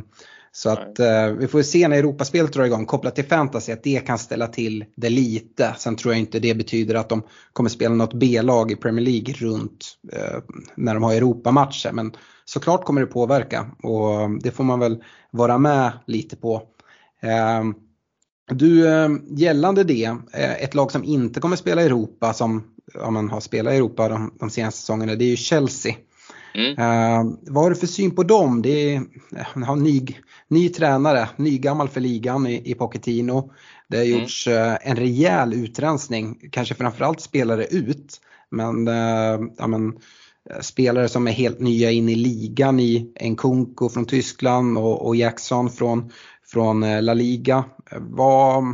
så 0.52 0.70
att 0.70 1.00
uh, 1.00 1.38
vi 1.38 1.48
får 1.48 1.62
se 1.62 1.88
när 1.88 1.96
Europaspelet 1.96 2.52
drar 2.52 2.64
igång 2.64 2.86
kopplat 2.86 3.14
till 3.14 3.24
fantasy 3.24 3.72
att 3.72 3.82
det 3.82 4.06
kan 4.06 4.18
ställa 4.18 4.46
till 4.46 4.84
det 4.96 5.10
lite. 5.10 5.74
Sen 5.78 5.96
tror 5.96 6.14
jag 6.14 6.20
inte 6.20 6.38
det 6.38 6.54
betyder 6.54 6.94
att 6.94 7.08
de 7.08 7.22
kommer 7.52 7.70
spela 7.70 7.94
något 7.94 8.14
B-lag 8.14 8.72
i 8.72 8.76
Premier 8.76 9.04
League 9.04 9.34
runt 9.34 9.98
uh, 10.14 10.40
när 10.76 10.94
de 10.94 11.02
har 11.02 11.14
Europamatcher. 11.14 11.92
Men 11.92 12.12
såklart 12.44 12.84
kommer 12.84 13.00
det 13.00 13.06
påverka 13.06 13.70
och 13.82 14.40
det 14.42 14.50
får 14.50 14.64
man 14.64 14.80
väl 14.80 15.04
vara 15.30 15.58
med 15.58 15.92
lite 16.06 16.36
på. 16.36 16.62
Du, 18.50 18.88
eh, 18.88 19.08
gällande 19.30 19.84
det, 19.84 20.04
eh, 20.32 20.62
ett 20.62 20.74
lag 20.74 20.92
som 20.92 21.04
inte 21.04 21.40
kommer 21.40 21.56
spela 21.56 21.82
i 21.82 21.86
Europa 21.86 22.32
som 22.32 22.62
ja, 22.94 23.10
man 23.10 23.30
har 23.30 23.40
spelat 23.40 23.72
i 23.74 23.76
Europa 23.76 24.08
de, 24.08 24.34
de 24.40 24.50
senaste 24.50 24.80
säsongerna, 24.80 25.14
det 25.14 25.24
är 25.24 25.30
ju 25.30 25.36
Chelsea. 25.36 25.94
Mm. 26.54 26.70
Uh, 26.70 27.34
vad 27.42 27.64
har 27.64 27.70
du 27.70 27.76
för 27.76 27.86
syn 27.86 28.10
på 28.10 28.22
dem? 28.22 28.62
Det 28.62 28.94
är, 28.94 29.02
har 29.64 29.76
ny, 29.76 30.06
ny 30.48 30.68
tränare, 30.68 31.28
nygammal 31.36 31.88
för 31.88 32.00
ligan 32.00 32.46
i, 32.46 32.70
i 32.70 32.74
Pochettino. 32.74 33.52
Det 33.88 33.96
har 33.96 34.04
mm. 34.04 34.20
gjorts 34.20 34.48
uh, 34.48 34.76
en 34.80 34.96
rejäl 34.96 35.54
utrensning, 35.54 36.48
kanske 36.52 36.74
framförallt 36.74 37.20
spelare 37.20 37.66
ut. 37.66 38.20
Men, 38.50 38.88
uh, 38.88 39.40
ja, 39.58 39.66
men 39.66 39.92
spelare 40.60 41.08
som 41.08 41.28
är 41.28 41.32
helt 41.32 41.60
nya 41.60 41.90
in 41.90 42.08
i 42.08 42.14
ligan 42.14 42.80
i 42.80 43.12
Nkunku 43.20 43.88
från 43.88 44.04
Tyskland 44.04 44.78
och, 44.78 45.06
och 45.06 45.16
Jackson 45.16 45.70
från, 45.70 46.10
från 46.52 46.82
eh, 46.82 47.02
La 47.02 47.14
Liga. 47.14 47.64
Vad, 48.00 48.64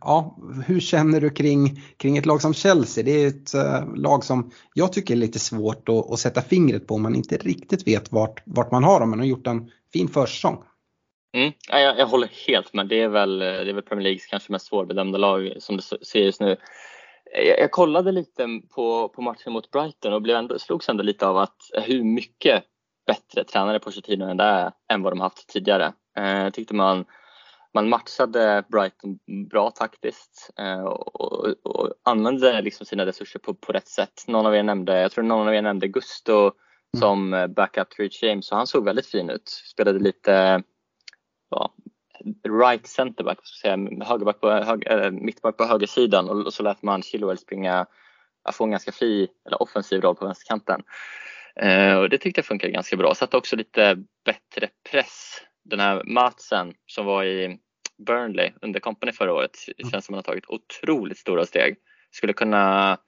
ja, 0.00 0.38
hur 0.66 0.80
känner 0.80 1.20
du 1.20 1.30
kring, 1.30 1.80
kring 1.96 2.18
ett 2.18 2.26
lag 2.26 2.42
som 2.42 2.54
Chelsea? 2.54 3.04
Det 3.04 3.10
är 3.10 3.28
ett 3.28 3.54
eh, 3.54 3.94
lag 3.94 4.24
som 4.24 4.50
jag 4.74 4.92
tycker 4.92 5.14
är 5.14 5.18
lite 5.18 5.38
svårt 5.38 5.88
att, 5.88 6.12
att 6.12 6.18
sätta 6.18 6.42
fingret 6.42 6.86
på 6.86 6.94
om 6.94 7.02
man 7.02 7.14
inte 7.14 7.36
riktigt 7.36 7.86
vet 7.86 8.12
vart, 8.12 8.42
vart 8.44 8.70
man 8.70 8.84
har 8.84 9.00
dem. 9.00 9.10
Men 9.10 9.18
de 9.18 9.24
har 9.24 9.28
gjort 9.30 9.46
en 9.46 9.70
fin 9.92 10.08
försäsong. 10.08 10.62
Mm, 11.36 11.52
jag, 11.68 11.98
jag 11.98 12.06
håller 12.06 12.30
helt 12.46 12.74
med. 12.74 12.88
Det 12.88 13.00
är 13.00 13.08
väl, 13.08 13.38
det 13.38 13.70
är 13.70 13.74
väl 13.74 13.82
Premier 13.82 14.02
Leagues 14.02 14.26
kanske 14.26 14.52
mest 14.52 14.66
svårbedömda 14.66 15.18
lag 15.18 15.52
som 15.58 15.76
det 15.76 15.82
ser 15.82 16.20
just 16.20 16.40
nu. 16.40 16.56
Jag, 17.46 17.60
jag, 17.60 17.70
kollade 17.70 18.12
lite 18.12 18.46
på, 18.74 19.08
på 19.08 19.22
matchen 19.22 19.52
mot 19.52 19.70
Brighton 19.70 20.12
och 20.12 20.22
blev 20.22 20.36
ändå, 20.36 20.58
slogs 20.58 20.88
ändå 20.88 21.02
lite 21.02 21.26
av 21.26 21.38
att 21.38 21.56
hur 21.82 22.04
mycket 22.04 22.64
bättre 23.06 23.44
tränare 23.44 23.78
Pochettino 23.78 24.24
än 24.24 24.36
det 24.36 24.44
är 24.44 24.72
än 24.92 25.02
vad 25.02 25.12
de 25.12 25.20
haft 25.20 25.48
tidigare. 25.48 25.92
Eh, 26.18 26.50
tyckte 26.50 26.74
man, 26.74 27.04
man 27.74 27.88
matchade 27.88 28.64
Brighton 28.68 29.18
bra 29.50 29.70
taktiskt 29.70 30.50
eh, 30.58 30.82
och, 30.82 31.66
och 31.66 31.94
använde 32.02 32.62
liksom 32.62 32.86
sina 32.86 33.06
resurser 33.06 33.38
på, 33.38 33.54
på 33.54 33.72
rätt 33.72 33.88
sätt. 33.88 34.24
Någon 34.26 34.46
av 34.46 34.54
er 34.54 34.62
nämnde, 34.62 35.00
jag 35.00 35.12
tror 35.12 35.24
någon 35.24 35.48
av 35.48 35.54
er 35.54 35.62
nämnde 35.62 35.88
Gusto 35.88 36.40
mm. 36.40 36.52
som 36.98 37.34
eh, 37.34 37.46
backup 37.46 37.90
till 37.90 38.04
Rich 38.04 38.22
James 38.22 38.50
och 38.50 38.56
han 38.56 38.66
såg 38.66 38.84
väldigt 38.84 39.06
fin 39.06 39.30
ut. 39.30 39.48
Spelade 39.48 39.98
lite 39.98 40.62
ja, 41.50 41.74
right 42.48 42.86
centerback, 42.86 43.46
säga, 43.46 43.76
högerback 44.04 44.40
på, 44.40 44.50
hög, 44.50 44.86
äh, 44.86 45.10
mittback 45.10 45.56
på 45.56 45.64
högersidan 45.64 46.28
och, 46.28 46.54
så 46.54 46.62
lät 46.62 46.82
man 46.82 47.02
Chilwell 47.02 47.38
springa, 47.38 47.86
få 48.52 48.64
en 48.64 48.70
ganska 48.70 48.92
fri 48.92 49.28
eller 49.46 49.62
offensiv 49.62 50.00
roll 50.00 50.16
på 50.16 50.24
vänsterkanten. 50.24 50.82
Eh, 51.56 51.94
och 51.94 52.08
det 52.08 52.18
tyckte 52.18 52.38
jag 52.38 52.46
funkade 52.46 52.72
ganska 52.72 52.96
bra. 52.96 53.14
Satte 53.14 53.36
också 53.36 53.56
lite 53.56 53.96
bättre 54.24 54.68
press. 54.90 55.40
Den 55.64 55.80
här 55.80 56.02
Matsen 56.04 56.74
som 56.86 57.06
var 57.06 57.24
i 57.24 57.58
Burnley 58.06 58.52
under 58.62 58.80
Company 58.80 59.12
förra 59.12 59.34
året 59.34 59.56
det 59.76 59.90
känns 59.90 60.06
som 60.06 60.14
att 60.14 60.16
han 60.16 60.16
har 60.16 60.22
tagit 60.22 60.50
otroligt 60.50 61.18
stora 61.18 61.46
steg. 61.46 61.76
Skulle 62.10 62.32
kunna 62.32 62.98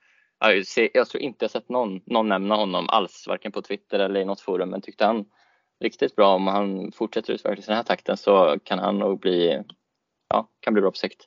jag 0.93 1.09
tror 1.09 1.23
inte 1.23 1.45
jag 1.45 1.51
sett 1.51 1.69
någon, 1.69 2.01
någon 2.07 2.29
nämna 2.29 2.55
honom 2.55 2.88
alls, 2.88 3.25
varken 3.29 3.53
på 3.53 3.62
Twitter 3.62 3.99
eller 3.99 4.21
i 4.21 4.25
något 4.25 4.40
forum, 4.40 4.71
men 4.71 4.81
tyckte 4.81 5.05
han 5.05 5.25
riktigt 5.81 6.17
bra. 6.17 6.35
Om 6.35 6.47
han 6.47 6.93
fortsätter 6.93 7.33
utvecklas 7.33 7.67
i 7.67 7.71
den 7.71 7.77
här 7.77 7.85
takten 7.85 8.17
så 8.17 8.59
kan 8.64 8.79
han 8.79 8.99
nog 8.99 9.21
bli, 9.21 9.62
ja, 10.29 10.49
kan 10.61 10.73
bli 10.73 10.81
bra 10.81 10.90
på 10.90 10.97
sikt. 10.97 11.27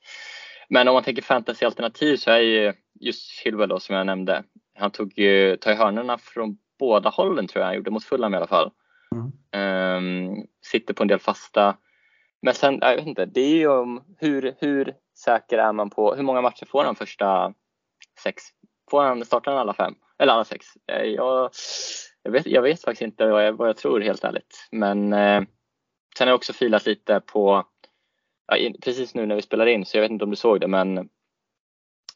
Men 0.70 0.88
om 0.88 0.94
man 0.94 1.04
tänker 1.04 1.22
fantasyalternativ 1.22 2.18
så 2.18 2.32
är 2.32 2.40
ju 2.40 2.74
just 3.00 3.30
Chilwell 3.30 3.70
då 3.70 3.80
som 3.80 3.96
jag 3.96 4.06
nämnde. 4.06 4.44
Han 4.80 4.92
tog 4.92 5.20
ju, 5.20 5.58
tar 5.58 5.72
ju 5.72 5.78
hörnorna 5.78 6.18
från 6.18 6.58
båda 6.80 7.10
hållen 7.10 7.48
tror 7.48 7.62
jag 7.62 7.68
han 7.68 7.76
gjorde, 7.76 7.92
mot 7.92 8.04
Fulham 8.04 8.34
i 8.34 8.38
alla 8.38 8.48
fall. 8.48 8.72
Mm. 9.16 10.38
Um, 10.38 10.48
sitter 10.62 10.94
på 10.94 11.04
en 11.04 11.08
del 11.08 11.20
fasta. 11.20 11.78
Men 12.42 12.54
sen, 12.54 12.80
jag 12.82 12.96
vet 12.96 13.08
inte, 13.08 13.26
det 13.26 13.42
är 13.42 13.56
ju 13.56 13.68
om 13.68 14.04
hur, 14.18 14.56
hur 14.60 14.96
säker 15.18 15.58
är 15.58 15.74
man 15.74 15.90
på, 15.90 16.16
hur 16.16 16.24
många 16.24 16.42
matcher 16.42 16.66
får 16.66 16.84
han 16.84 16.96
första 16.96 17.54
sex? 18.24 18.44
Får 18.92 19.04
han, 19.04 19.26
startar 19.26 19.52
han 19.52 19.62
alla 19.62 19.74
fem? 19.74 19.96
Eller 20.20 20.34
alla 20.34 20.46
sex? 20.46 20.66
Eh, 20.92 21.04
jag, 21.04 21.52
jag, 22.24 22.32
vet, 22.32 22.46
jag 22.46 22.62
vet 22.62 22.82
faktiskt 22.82 23.02
inte 23.02 23.28
vad 23.28 23.46
jag, 23.46 23.54
vad 23.54 23.70
jag 23.70 23.78
tror 23.78 24.02
helt 24.02 24.24
ärligt. 24.24 24.68
Men 24.72 25.14
eh, 25.14 25.42
sen 26.18 26.28
har 26.28 26.28
jag 26.28 26.36
också 26.36 26.54
filat 26.54 26.86
lite 26.86 27.20
på, 27.20 27.68
ja, 28.48 28.72
precis 28.84 29.16
nu 29.16 29.26
när 29.26 29.36
vi 29.36 29.42
spelar 29.42 29.66
in, 29.66 29.86
så 29.86 29.98
jag 29.98 30.02
vet 30.02 30.12
inte 30.12 30.24
om 30.24 30.30
du 30.30 30.36
såg 30.36 30.62
det, 30.62 30.68
men 30.68 31.10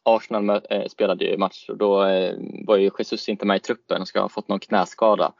Arsenal 0.03 0.61
eh, 0.69 0.87
spelade 0.87 1.25
ju 1.25 1.37
match 1.37 1.69
och 1.69 1.77
då 1.77 2.03
eh, 2.03 2.35
var 2.65 2.77
ju 2.77 2.91
Jesus 2.97 3.29
inte 3.29 3.45
med 3.45 3.57
i 3.57 3.59
truppen 3.59 4.01
och 4.01 4.07
ska 4.07 4.21
ha 4.21 4.29
fått 4.29 4.47
någon 4.47 4.59
knäskada. 4.59 5.33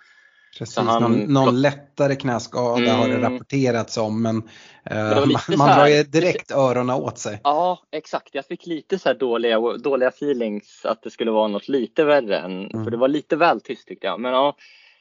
Precis, 0.57 0.77
han, 0.77 1.01
någon, 1.01 1.33
någon 1.33 1.61
lättare 1.61 2.15
knäskada 2.15 2.77
mm, 2.77 2.99
har 2.99 3.07
det 3.07 3.15
mm. 3.15 3.31
rapporterats 3.31 3.97
om 3.97 4.21
men, 4.21 4.37
äh, 4.85 5.25
man, 5.25 5.57
man 5.57 5.77
drar 5.77 5.87
ju 5.87 6.03
direkt 6.03 6.51
öronen 6.51 6.95
åt 6.95 7.17
sig. 7.17 7.39
Ja 7.43 7.79
exakt, 7.91 8.35
jag 8.35 8.45
fick 8.45 8.65
lite 8.65 8.99
så 8.99 9.13
dåliga, 9.13 9.59
dåliga 9.77 10.09
feelings 10.09 10.85
att 10.85 11.03
det 11.03 11.09
skulle 11.09 11.31
vara 11.31 11.47
något 11.47 11.67
lite 11.67 12.03
värre 12.03 12.39
än, 12.39 12.71
mm. 12.71 12.83
för 12.83 12.91
det 12.91 12.97
var 12.97 13.07
lite 13.07 13.35
väl 13.35 13.61
tyst 13.61 13.87
tyckte 13.87 14.07
jag. 14.07 14.19
Men 14.19 14.31
ja, 14.31 14.55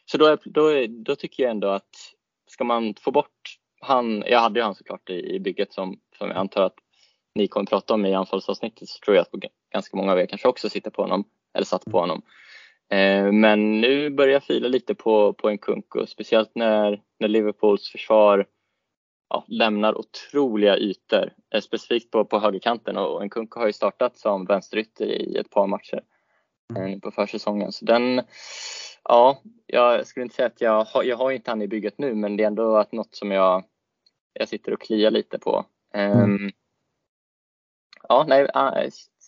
så 0.04 0.18
då, 0.18 0.36
då, 0.44 0.86
då 0.88 1.16
tycker 1.16 1.42
jag 1.42 1.50
ändå 1.50 1.68
att 1.68 1.90
ska 2.50 2.64
man 2.64 2.94
få 3.00 3.10
bort 3.10 3.60
han, 3.80 4.24
jag 4.26 4.40
hade 4.40 4.60
ju 4.60 4.64
han 4.64 4.74
såklart 4.74 5.10
i, 5.10 5.34
i 5.34 5.40
bygget 5.40 5.72
som, 5.72 5.98
som 6.18 6.28
jag 6.28 6.36
antar 6.36 6.62
att 6.62 6.74
ni 7.34 7.48
kommer 7.48 7.66
prata 7.66 7.94
om 7.94 8.06
i 8.06 8.14
anfallsavsnittet 8.14 8.88
så 8.88 8.98
tror 9.04 9.16
jag 9.16 9.22
att 9.22 9.50
ganska 9.72 9.96
många 9.96 10.12
av 10.12 10.18
er 10.18 10.26
kanske 10.26 10.48
också 10.48 10.68
sitter 10.68 10.90
på 10.90 11.02
honom 11.02 11.24
eller 11.54 11.66
satt 11.66 11.84
på 11.84 12.00
honom. 12.00 12.22
Eh, 12.90 13.32
men 13.32 13.80
nu 13.80 14.10
börjar 14.10 14.32
jag 14.32 14.44
fila 14.44 14.68
lite 14.68 14.94
på, 14.94 15.32
på 15.32 15.48
en 15.48 15.58
Kunko, 15.58 16.06
speciellt 16.06 16.50
när, 16.54 17.02
när 17.18 17.28
Liverpools 17.28 17.88
försvar 17.88 18.46
ja, 19.28 19.44
lämnar 19.48 19.98
otroliga 19.98 20.76
ytor, 20.76 21.32
eh, 21.54 21.60
specifikt 21.60 22.10
på, 22.10 22.24
på 22.24 22.38
högerkanten 22.38 22.96
och 22.96 23.22
en 23.22 23.30
Kunko 23.30 23.60
har 23.60 23.66
ju 23.66 23.72
startat 23.72 24.16
som 24.16 24.44
vänsterytter 24.44 25.06
i 25.06 25.36
ett 25.36 25.50
par 25.50 25.66
matcher 25.66 26.02
eh, 26.76 26.98
på 26.98 27.10
försäsongen. 27.10 27.72
Så 27.72 27.84
den, 27.84 28.22
ja, 29.04 29.42
jag 29.66 30.06
skulle 30.06 30.24
inte 30.24 30.34
säga 30.34 30.46
att 30.46 30.60
jag 30.60 30.84
har, 30.84 31.02
jag 31.02 31.16
har 31.16 31.30
inte 31.30 31.50
han 31.50 31.62
i 31.62 31.68
bygget 31.68 31.98
nu 31.98 32.14
men 32.14 32.36
det 32.36 32.42
är 32.42 32.46
ändå 32.46 32.76
att 32.76 32.92
något 32.92 33.14
som 33.14 33.30
jag, 33.30 33.64
jag 34.32 34.48
sitter 34.48 34.72
och 34.72 34.80
kliar 34.80 35.10
lite 35.10 35.38
på. 35.38 35.64
Um, 35.94 36.50
ja, 38.08 38.24
nej, 38.28 38.48
ah, 38.54 38.70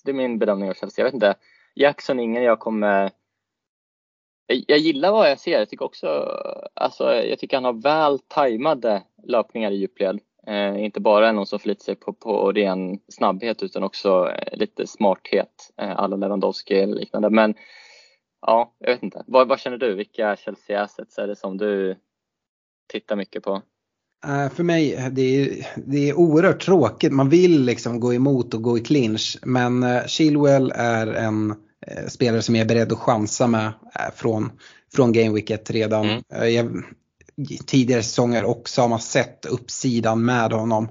det 0.05 0.11
är 0.11 0.14
min 0.14 0.38
bedömning 0.38 0.70
av 0.70 0.75
Chelsea. 0.75 1.03
Jag 1.03 1.05
vet 1.05 1.14
inte. 1.14 1.35
Jackson 1.75 2.20
ingen 2.20 2.42
jag 2.42 2.59
kommer 2.59 3.11
jag 4.46 4.78
gillar 4.78 5.12
vad 5.12 5.31
jag 5.31 5.40
ser. 5.40 5.59
Jag 5.59 5.68
tycker 5.68 5.85
också, 5.85 6.07
alltså, 6.74 7.14
jag 7.14 7.38
tycker 7.38 7.57
han 7.57 7.64
har 7.64 7.83
väl 7.83 8.18
tajmade 8.18 9.02
löpningar 9.22 9.70
i 9.70 9.76
djupled. 9.76 10.20
Eh, 10.46 10.85
inte 10.85 11.00
bara 11.00 11.33
någon 11.33 11.46
som 11.46 11.59
förlitar 11.59 11.85
sig 11.85 11.94
på, 11.94 12.12
på 12.12 12.52
ren 12.52 12.98
snabbhet 13.09 13.62
utan 13.62 13.83
också 13.83 14.31
eh, 14.31 14.59
lite 14.59 14.87
smarthet, 14.87 15.72
eh, 15.76 15.98
alla 15.98 16.16
Lewandowski 16.16 16.74
eller 16.74 16.94
liknande. 16.94 17.31
Men 17.31 17.55
ja, 18.40 18.74
jag 18.78 18.90
vet 18.90 19.02
inte. 19.02 19.24
Vad, 19.26 19.48
vad 19.48 19.61
känner 19.61 19.78
du? 19.78 19.94
Vilka 19.94 20.37
Chelsea 20.37 20.83
assets 20.83 21.18
är 21.18 21.26
det 21.26 21.37
som 21.37 21.59
du 21.59 21.96
tittar 22.92 23.16
mycket 23.16 23.42
på? 23.42 23.62
Eh, 24.26 24.48
för 24.48 24.62
mig, 24.62 25.11
det 25.12 25.22
är, 25.22 25.66
det 25.76 26.09
är 26.09 26.18
oerhört 26.18 26.61
tråkigt. 26.61 27.12
Man 27.12 27.28
vill 27.28 27.64
liksom 27.64 28.00
gå 28.00 28.14
emot 28.14 28.55
och 28.55 28.62
gå 28.62 28.78
i 28.78 28.81
clinch. 28.81 29.38
Men 29.42 29.83
eh, 29.83 30.07
Chilwell 30.07 30.72
är 30.74 31.07
en 31.07 31.55
spelare 32.09 32.42
som 32.42 32.55
jag 32.55 32.64
är 32.64 32.68
beredd 32.68 32.92
att 32.92 32.99
chansa 32.99 33.47
med 33.47 33.66
uh, 33.66 34.14
från, 34.14 34.51
från 34.95 35.12
Game 35.12 35.35
Week 35.35 35.51
1 35.51 35.71
redan. 35.71 36.09
Mm. 36.09 36.55
Jag, 36.55 36.83
tidigare 37.66 38.03
säsonger 38.03 38.45
också 38.45 38.81
har 38.81 38.88
man 38.88 39.01
sett 39.01 39.47
uppsidan 39.47 40.25
med 40.25 40.53
honom. 40.53 40.88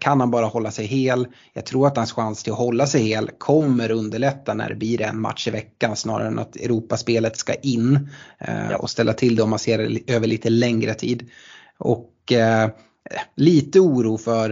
Kan 0.00 0.20
han 0.20 0.30
bara 0.30 0.46
hålla 0.46 0.70
sig 0.70 0.86
hel? 0.86 1.26
Jag 1.52 1.66
tror 1.66 1.86
att 1.86 1.96
hans 1.96 2.12
chans 2.12 2.42
till 2.42 2.52
att 2.52 2.58
hålla 2.58 2.86
sig 2.86 3.02
hel 3.02 3.30
kommer 3.38 3.90
underlätta 3.90 4.54
när 4.54 4.68
det 4.68 4.74
blir 4.74 5.02
en 5.02 5.20
match 5.20 5.48
i 5.48 5.50
veckan 5.50 5.96
snarare 5.96 6.28
än 6.28 6.38
att 6.38 6.56
Europaspelet 6.56 7.36
ska 7.36 7.54
in 7.54 8.08
och 8.78 8.90
ställa 8.90 9.12
till 9.12 9.36
det 9.36 9.42
om 9.42 9.50
man 9.50 9.58
ser 9.58 9.78
det 9.78 10.14
över 10.14 10.26
lite 10.26 10.50
längre 10.50 10.94
tid. 10.94 11.30
Och 11.78 12.32
eh, 12.32 12.70
lite 13.34 13.80
oro 13.80 14.18
för, 14.18 14.50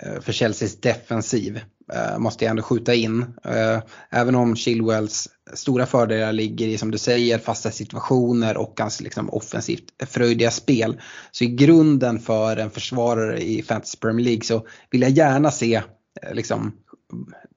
eh, 0.00 0.20
för 0.20 0.32
Chelseas 0.32 0.80
defensiv 0.80 1.56
eh, 1.56 1.62
Eh, 1.92 2.18
måste 2.18 2.44
jag 2.44 2.50
ändå 2.50 2.62
skjuta 2.62 2.94
in. 2.94 3.22
Eh, 3.44 3.78
även 4.10 4.34
om 4.34 4.56
Chilwells 4.56 5.28
stora 5.54 5.86
fördelar 5.86 6.32
ligger 6.32 6.66
i, 6.66 6.78
som 6.78 6.90
du 6.90 6.98
säger, 6.98 7.38
fasta 7.38 7.70
situationer 7.70 8.56
och 8.56 8.80
hans 8.80 9.00
liksom, 9.00 9.30
offensivt 9.30 9.84
fröjdiga 10.06 10.50
spel. 10.50 11.00
Så 11.30 11.44
i 11.44 11.46
grunden 11.46 12.18
för 12.18 12.56
en 12.56 12.70
försvarare 12.70 13.42
i 13.42 13.62
Fantasy 13.62 13.98
Premier 13.98 14.24
League 14.24 14.44
så 14.44 14.66
vill 14.90 15.02
jag 15.02 15.10
gärna 15.10 15.50
se 15.50 15.74
eh, 15.74 16.34
liksom, 16.34 16.72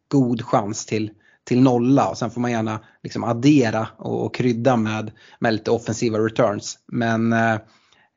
god 0.08 0.42
chans 0.42 0.86
till 0.86 1.12
till 1.44 1.62
nolla 1.62 2.10
och 2.10 2.18
sen 2.18 2.32
får 2.32 2.42
man 2.42 2.52
gärna 2.52 2.80
liksom 3.04 3.24
addera 3.24 3.88
och, 3.98 4.26
och 4.26 4.36
krydda 4.36 4.76
med, 4.78 5.12
med 5.40 5.54
lite 5.54 5.72
offensiva 5.72 6.18
returns. 6.18 6.78
Men 6.88 7.34
eh, 7.34 7.58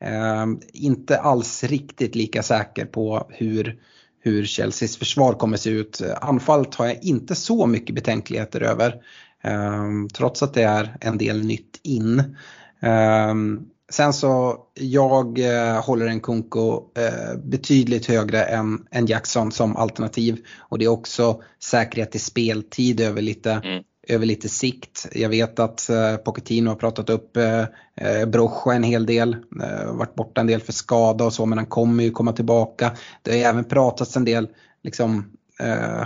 Eh, 0.04 0.46
inte 0.72 1.18
alls 1.18 1.64
riktigt 1.64 2.14
lika 2.14 2.42
säker 2.42 2.86
på 2.86 3.26
hur, 3.30 3.80
hur 4.20 4.44
Chelseas 4.44 4.96
försvar 4.96 5.32
kommer 5.32 5.56
se 5.56 5.70
ut. 5.70 6.02
Anfallet 6.20 6.74
har 6.74 6.86
jag 6.86 7.04
inte 7.04 7.34
så 7.34 7.66
mycket 7.66 7.94
betänkligheter 7.94 8.60
över. 8.60 8.94
Ehm, 9.42 10.08
trots 10.08 10.42
att 10.42 10.54
det 10.54 10.62
är 10.62 10.96
en 11.00 11.18
del 11.18 11.44
nytt 11.44 11.80
in. 11.82 12.36
Ehm, 12.80 13.60
sen 13.90 14.12
så, 14.12 14.58
jag 14.74 15.38
eh, 15.38 15.84
håller 15.84 16.06
en 16.06 16.20
Kunko 16.20 16.82
eh, 16.96 17.38
betydligt 17.44 18.06
högre 18.06 18.42
än, 18.42 18.86
än 18.90 19.06
Jackson 19.06 19.52
som 19.52 19.76
alternativ. 19.76 20.44
Och 20.58 20.78
det 20.78 20.84
är 20.84 20.88
också 20.88 21.42
säkerhet 21.62 22.14
i 22.14 22.18
speltid 22.18 23.00
över 23.00 23.22
lite 23.22 23.52
mm 23.52 23.82
över 24.10 24.26
lite 24.26 24.48
sikt. 24.48 25.08
Jag 25.12 25.28
vet 25.28 25.58
att 25.58 25.90
eh, 25.90 26.16
Pochettino 26.16 26.68
har 26.68 26.76
pratat 26.76 27.10
upp 27.10 27.36
eh, 27.36 27.60
eh 27.96 28.26
Brocha 28.26 28.72
en 28.72 28.82
hel 28.82 29.06
del, 29.06 29.36
eh, 29.62 29.92
varit 29.92 30.14
borta 30.14 30.40
en 30.40 30.46
del 30.46 30.60
för 30.60 30.72
skada 30.72 31.24
och 31.24 31.32
så 31.32 31.46
men 31.46 31.58
han 31.58 31.66
kommer 31.66 32.04
ju 32.04 32.10
komma 32.10 32.32
tillbaka. 32.32 32.92
Det 33.22 33.30
har 33.30 33.38
ju 33.38 33.44
även 33.44 33.64
pratats 33.64 34.16
en 34.16 34.24
del 34.24 34.48
liksom, 34.82 35.32
eh, 35.60 36.02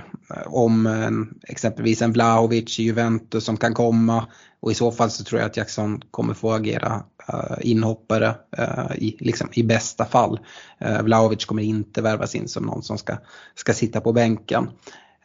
om 0.47 0.87
en, 0.87 1.39
exempelvis 1.49 2.03
en 2.03 2.13
Vlahovic 2.13 2.79
i 2.79 2.83
Juventus 2.83 3.45
som 3.45 3.57
kan 3.57 3.75
komma 3.75 4.27
och 4.65 4.71
i 4.71 4.75
så 4.75 4.93
fall 4.93 5.11
så 5.11 5.25
tror 5.25 5.41
jag 5.41 5.47
att 5.51 5.57
Jackson 5.57 6.03
kommer 6.11 6.35
få 6.35 6.53
agera 6.53 7.03
eh, 7.29 7.57
inhoppare 7.61 8.35
eh, 8.59 8.97
i, 8.97 9.17
liksom, 9.21 9.49
i 9.53 9.63
bästa 9.63 10.05
fall. 10.05 10.41
Eh, 10.79 11.03
Vlahovic 11.03 11.45
kommer 11.45 11.63
inte 11.63 12.03
värvas 12.03 12.35
in 12.35 12.49
som 12.49 12.65
någon 12.67 12.83
som 12.83 12.99
ska, 12.99 13.17
ska 13.55 13.75
sitta 13.75 14.01
på 14.01 14.13
bänken. 14.13 14.71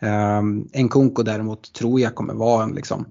Um, 0.02 0.70
Nkunku 0.74 1.24
däremot 1.24 1.74
tror 1.74 2.00
jag 2.00 2.16
kommer 2.16 2.34
vara 2.34 2.64
en 2.64 2.72
liksom, 2.72 3.06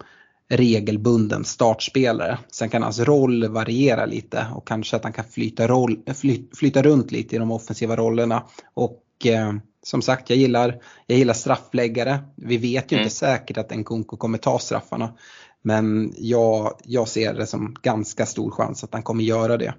regelbunden 0.48 1.44
startspelare. 1.44 2.38
Sen 2.53 2.68
kan 2.68 2.83
hans 2.83 3.01
roll 3.01 3.48
variera 3.48 4.07
lite 4.07 4.46
och 4.55 4.66
kanske 4.68 4.96
att 4.96 5.05
han 5.05 5.12
kan 5.12 5.24
flyta, 5.24 5.68
roll, 5.68 5.98
fly, 6.14 6.44
flyta 6.55 6.83
runt 6.83 7.12
lite 7.12 7.37
i 7.37 7.38
de 7.38 7.51
offensiva 7.51 7.96
rollerna. 7.96 8.42
Och 8.74 9.03
eh, 9.24 9.53
som 9.83 10.03
sagt, 10.03 10.31
jag 10.31 10.38
gillar, 10.38 10.83
jag 11.07 11.18
gillar 11.18 11.35
straffläggare. 11.35 12.18
Vi 12.37 12.57
vet 12.57 12.92
ju 12.92 12.94
mm. 12.94 13.05
inte 13.05 13.16
säkert 13.16 13.59
att 13.59 13.77
Nkunku 13.77 14.16
kommer 14.16 14.38
ta 14.38 14.59
straffarna. 14.59 15.14
Men 15.62 16.14
jag, 16.16 16.81
jag 16.85 17.09
ser 17.09 17.35
det 17.35 17.46
som 17.46 17.77
ganska 17.83 18.27
stor 18.27 18.51
chans 18.51 18.85
att 18.85 18.94
han 18.94 19.03
kommer 19.03 19.24
göra 19.24 19.57
det. 19.57 19.74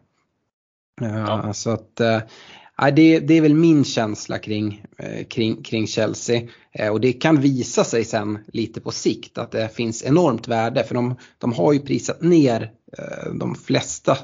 Ja. 1.01 1.43
Uh, 1.45 1.51
så 1.51 1.69
att 1.69 2.01
uh, 2.01 2.19
Nej, 2.81 2.91
det, 2.91 3.19
det 3.19 3.33
är 3.33 3.41
väl 3.41 3.55
min 3.55 3.83
känsla 3.83 4.37
kring, 4.37 4.83
eh, 4.97 5.25
kring, 5.27 5.63
kring 5.63 5.87
Chelsea. 5.87 6.41
Eh, 6.71 6.89
och 6.89 7.01
det 7.01 7.13
kan 7.13 7.41
visa 7.41 7.83
sig 7.83 8.05
sen 8.05 8.39
lite 8.53 8.81
på 8.81 8.91
sikt 8.91 9.37
att 9.37 9.51
det 9.51 9.75
finns 9.75 10.03
enormt 10.03 10.47
värde 10.47 10.83
för 10.83 10.95
de, 10.95 11.15
de 11.37 11.53
har 11.53 11.73
ju 11.73 11.79
prisat 11.79 12.21
ner 12.21 12.71
eh, 12.97 13.33
de 13.33 13.55
flesta 13.55 14.17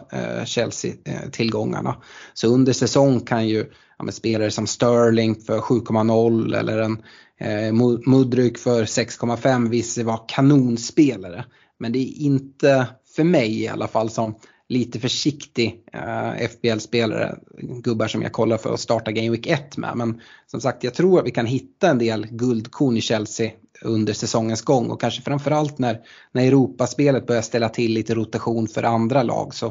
Chelsea-tillgångarna. 0.45 1.95
Så 2.33 2.47
under 2.47 2.73
säsong 2.73 3.19
kan 3.19 3.47
ju 3.47 3.65
ja, 3.97 4.11
spelare 4.11 4.51
som 4.51 4.67
Sterling 4.67 5.35
för 5.35 5.59
7,0 5.59 6.57
eller 6.57 6.77
en 6.77 7.03
eh, 7.39 7.73
Mudryk 8.05 8.57
för 8.57 8.85
6,5 8.85 9.69
visst 9.69 9.97
vara 9.97 10.17
kanonspelare. 10.17 11.45
Men 11.79 11.91
det 11.91 11.99
är 11.99 12.21
inte 12.21 12.87
för 13.15 13.23
mig 13.23 13.61
i 13.61 13.67
alla 13.67 13.87
fall 13.87 14.09
som 14.09 14.35
lite 14.67 14.99
försiktig 14.99 15.83
eh, 15.93 16.47
FBL-spelare, 16.49 17.35
gubbar 17.57 18.07
som 18.07 18.21
jag 18.21 18.31
kollar 18.31 18.57
för 18.57 18.73
att 18.73 18.79
starta 18.79 19.11
Game 19.11 19.29
Week 19.29 19.47
1 19.47 19.77
med. 19.77 19.97
Men 19.97 20.21
som 20.47 20.61
sagt, 20.61 20.83
jag 20.83 20.93
tror 20.93 21.19
att 21.19 21.25
vi 21.25 21.31
kan 21.31 21.45
hitta 21.45 21.89
en 21.89 21.97
del 21.97 22.27
guldkorn 22.27 22.97
i 22.97 23.01
Chelsea 23.01 23.51
under 23.81 24.13
säsongens 24.13 24.61
gång 24.61 24.89
och 24.89 25.01
kanske 25.01 25.21
framförallt 25.21 25.79
när, 25.79 26.01
när 26.31 26.47
Europaspelet 26.47 27.27
börjar 27.27 27.41
ställa 27.41 27.69
till 27.69 27.93
lite 27.93 28.15
rotation 28.15 28.67
för 28.67 28.83
andra 28.83 29.23
lag. 29.23 29.53
Så 29.53 29.67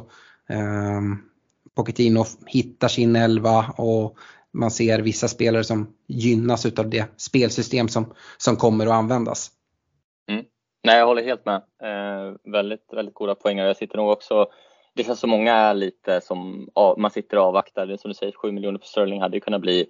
eh, 0.49 1.01
Pochettino 1.75 2.25
hittar 2.47 2.89
sin 2.89 3.17
elva 3.17 3.67
och 3.77 4.17
man 4.53 4.71
ser 4.71 4.99
vissa 4.99 5.29
spelare 5.29 5.65
som 5.65 5.95
gynnas 6.07 6.67
av 6.67 6.91
det 6.91 7.07
spelsystem 7.17 7.89
som, 7.89 8.15
som 8.39 8.57
kommer 8.57 8.87
att 8.87 8.93
användas. 8.93 9.51
Mm. 10.31 10.45
Nej, 10.85 10.99
jag 10.99 11.07
håller 11.07 11.23
helt 11.23 11.45
med. 11.45 11.63
Eh, 11.83 12.53
väldigt, 12.53 12.93
väldigt 12.93 13.15
goda 13.15 13.35
poäng. 13.35 13.59
Jag 13.59 13.77
sitter 13.77 13.97
nog 13.97 14.11
också 14.11 14.47
det 14.95 15.05
känns 15.05 15.21
som 15.21 15.31
många 15.31 15.73
lite 15.73 16.21
som, 16.21 16.69
man 16.97 17.11
sitter 17.11 17.37
och 17.37 17.45
avvaktar. 17.45 17.97
Som 17.97 18.09
du 18.09 18.15
säger, 18.15 18.33
7 18.33 18.53
miljoner 18.53 18.79
på 18.79 18.87
Sterling 18.87 19.21
hade 19.21 19.37
ju 19.37 19.41
kunnat 19.41 19.61
bli 19.61 19.87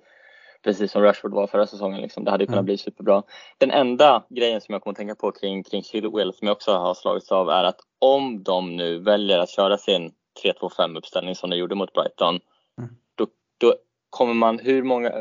precis 0.62 0.92
som 0.92 1.02
Rashford 1.02 1.32
var 1.32 1.46
förra 1.46 1.66
säsongen. 1.66 2.00
Liksom. 2.00 2.24
Det 2.24 2.30
hade 2.30 2.42
ju 2.42 2.46
kunnat 2.46 2.58
mm. 2.58 2.64
bli 2.64 2.78
superbra. 2.78 3.22
Den 3.58 3.70
enda 3.70 4.24
grejen 4.28 4.60
som 4.60 4.72
jag 4.72 4.82
kommer 4.82 4.92
att 4.92 4.98
tänka 4.98 5.14
på 5.14 5.32
kring, 5.32 5.62
kring 5.62 5.82
Chilwell 5.82 6.34
som 6.34 6.46
jag 6.46 6.54
också 6.54 6.72
har 6.72 6.94
slagits 6.94 7.32
av 7.32 7.48
är 7.48 7.64
att 7.64 7.80
om 7.98 8.42
de 8.42 8.76
nu 8.76 8.98
väljer 8.98 9.38
att 9.38 9.50
köra 9.50 9.78
sin 9.78 10.12
3-2-5 10.44 10.98
uppställning 10.98 11.34
som 11.34 11.50
de 11.50 11.56
gjorde 11.56 11.74
mot 11.74 11.92
Brighton, 11.92 12.40
mm. 12.78 12.90
då, 13.14 13.26
då 13.58 13.74
kommer 14.10 14.34
man, 14.34 14.58
hur 14.58 14.82
många, 14.82 15.12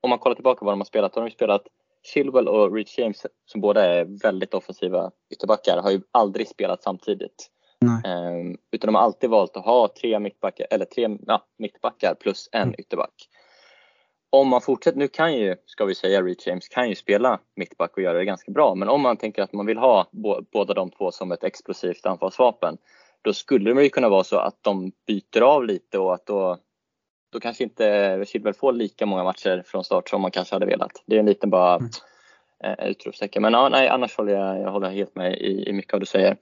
om 0.00 0.10
man 0.10 0.18
kollar 0.18 0.34
tillbaka 0.34 0.64
vad 0.64 0.72
de 0.72 0.80
har 0.80 0.84
spelat, 0.84 1.12
då 1.12 1.20
har 1.20 1.26
de 1.26 1.34
spelat 1.34 1.62
Chilwell 2.14 2.48
och 2.48 2.74
Rich 2.74 2.98
James 2.98 3.26
som 3.46 3.60
båda 3.60 3.84
är 3.84 4.04
väldigt 4.22 4.54
offensiva 4.54 5.10
ytterbackar 5.30 5.82
har 5.82 5.90
ju 5.90 6.00
aldrig 6.10 6.48
spelat 6.48 6.82
samtidigt. 6.82 7.50
Um, 7.84 8.56
utan 8.72 8.86
de 8.88 8.94
har 8.94 9.02
alltid 9.02 9.30
valt 9.30 9.56
att 9.56 9.64
ha 9.64 9.88
tre 10.00 10.18
mittbackar, 10.18 10.66
eller 10.70 10.84
tre 10.84 11.18
ja, 11.26 11.46
mittbackar 11.58 12.14
plus 12.14 12.48
en 12.52 12.62
mm. 12.62 12.74
ytterback. 12.78 13.28
Om 14.30 14.48
man 14.48 14.60
fortsätter, 14.60 14.98
nu 14.98 15.08
kan 15.08 15.34
ju, 15.34 15.56
ska 15.66 15.84
vi 15.84 15.94
säga, 15.94 16.22
Reece 16.22 16.46
James 16.46 16.68
kan 16.68 16.88
ju 16.88 16.94
spela 16.94 17.40
mittback 17.56 17.96
och 17.96 18.02
göra 18.02 18.18
det 18.18 18.24
ganska 18.24 18.52
bra. 18.52 18.74
Men 18.74 18.88
om 18.88 19.00
man 19.00 19.16
tänker 19.16 19.42
att 19.42 19.52
man 19.52 19.66
vill 19.66 19.78
ha 19.78 20.06
båda 20.52 20.74
de 20.74 20.90
två 20.90 21.10
som 21.10 21.32
ett 21.32 21.44
explosivt 21.44 22.06
anfallsvapen. 22.06 22.78
Då 23.22 23.32
skulle 23.32 23.74
det 23.74 23.82
ju 23.82 23.88
kunna 23.88 24.08
vara 24.08 24.24
så 24.24 24.36
att 24.36 24.58
de 24.60 24.92
byter 25.06 25.40
av 25.42 25.64
lite 25.64 25.98
och 25.98 26.14
att 26.14 26.26
då, 26.26 26.58
då 27.32 27.40
kanske 27.40 27.64
inte 27.64 28.24
Chilwell 28.26 28.54
får 28.54 28.72
lika 28.72 29.06
många 29.06 29.24
matcher 29.24 29.62
från 29.66 29.84
start 29.84 30.08
som 30.08 30.22
man 30.22 30.30
kanske 30.30 30.54
hade 30.54 30.66
velat. 30.66 31.02
Det 31.06 31.16
är 31.16 31.20
en 31.20 31.26
liten 31.26 31.50
bara 31.50 31.74
mm 31.74 31.90
eh, 32.64 32.88
utropstecken. 32.88 33.42
Men 33.42 33.52
ja, 33.52 33.68
nej, 33.68 33.88
annars 33.88 34.16
håller 34.16 34.32
jag, 34.32 34.60
jag 34.60 34.72
håller 34.72 34.90
helt 34.90 35.14
med 35.14 35.34
i, 35.34 35.68
i 35.68 35.72
mycket 35.72 35.94
av 35.94 36.00
det 36.00 36.04
du 36.04 36.06
säger. 36.06 36.36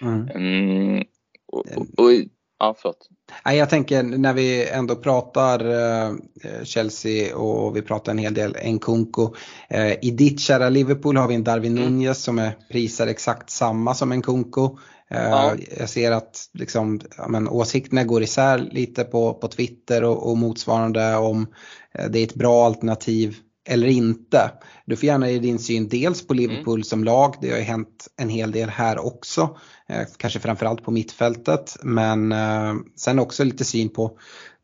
Mm. 0.00 0.28
Mm, 0.28 1.04
och, 1.52 1.64
och, 1.76 2.04
och, 2.04 2.10
ja, 2.58 2.74
förlåt. 2.78 3.08
Jag 3.44 3.70
tänker 3.70 4.02
när 4.02 4.32
vi 4.32 4.68
ändå 4.68 4.96
pratar 4.96 5.60
eh, 5.60 6.14
Chelsea 6.64 7.36
och 7.36 7.76
vi 7.76 7.82
pratar 7.82 8.12
en 8.12 8.18
hel 8.18 8.34
del 8.34 8.56
Nkunku. 8.64 9.28
Eh, 9.68 9.92
I 10.04 10.10
ditt 10.10 10.40
kära 10.40 10.68
Liverpool 10.68 11.16
har 11.16 11.28
vi 11.28 11.34
en 11.34 11.44
Darwin 11.44 11.78
mm. 11.78 11.98
Nunez 11.98 12.22
som 12.22 12.38
är 12.38 12.56
prisad 12.70 13.08
exakt 13.08 13.50
samma 13.50 13.94
som 13.94 14.12
Nkunku. 14.12 14.64
Eh, 15.10 15.28
ja. 15.30 15.54
Jag 15.78 15.88
ser 15.88 16.12
att 16.12 16.50
liksom, 16.52 17.00
ja, 17.16 17.28
men, 17.28 17.48
åsikterna 17.48 18.04
går 18.04 18.22
isär 18.22 18.58
lite 18.58 19.04
på, 19.04 19.34
på 19.34 19.48
Twitter 19.48 20.04
och, 20.04 20.30
och 20.30 20.38
motsvarande 20.38 21.16
om 21.16 21.46
det 22.08 22.18
är 22.18 22.24
ett 22.24 22.34
bra 22.34 22.66
alternativ 22.66 23.36
eller 23.68 23.86
inte. 23.86 24.50
Du 24.86 24.96
får 24.96 25.04
gärna 25.04 25.30
ge 25.30 25.38
din 25.38 25.58
syn 25.58 25.88
dels 25.88 26.26
på 26.26 26.34
Liverpool 26.34 26.78
mm. 26.78 26.84
som 26.84 27.04
lag, 27.04 27.34
det 27.40 27.50
har 27.50 27.58
ju 27.58 27.64
hänt 27.64 28.08
en 28.16 28.28
hel 28.28 28.52
del 28.52 28.68
här 28.68 29.06
också. 29.06 29.56
Eh, 29.88 30.02
kanske 30.16 30.40
framförallt 30.40 30.84
på 30.84 30.90
mittfältet 30.90 31.76
men 31.82 32.32
eh, 32.32 32.74
sen 32.96 33.18
också 33.18 33.44
lite 33.44 33.64
syn 33.64 33.88
på, 33.88 34.18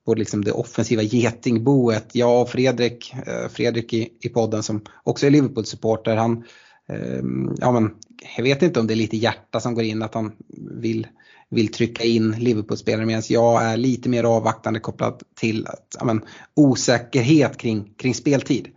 på 0.06 0.14
liksom 0.14 0.44
det 0.44 0.52
offensiva 0.52 1.02
getingboet. 1.02 2.06
Jag 2.12 2.42
och 2.42 2.48
Fredrik, 2.48 3.14
eh, 3.26 3.48
Fredrik 3.48 3.92
i, 3.92 4.08
i 4.20 4.28
podden 4.28 4.62
som 4.62 4.80
också 5.02 5.26
är 5.26 5.30
Liverpool-supporter, 5.30 6.16
han 6.16 6.44
Ehm, 6.90 7.54
ja 7.58 7.72
men 7.72 7.90
jag 8.36 8.44
vet 8.44 8.62
inte 8.62 8.80
om 8.80 8.86
det 8.86 8.94
är 8.94 8.96
lite 8.96 9.16
hjärta 9.16 9.60
som 9.60 9.74
går 9.74 9.84
in 9.84 10.02
att 10.02 10.14
han 10.14 10.32
vill, 10.80 11.06
vill 11.50 11.72
trycka 11.72 12.04
in 12.04 12.30
Liverpool-spelare 12.32 13.06
medan 13.06 13.22
jag 13.28 13.62
är 13.62 13.76
lite 13.76 14.08
mer 14.08 14.24
avvaktande 14.24 14.80
kopplat 14.80 15.22
till 15.40 15.66
att, 15.66 15.96
ja, 15.98 16.04
men, 16.04 16.24
osäkerhet 16.54 17.56
kring, 17.56 17.94
kring 17.98 18.14
speltid. 18.14 18.68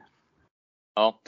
Ja, 0.95 1.19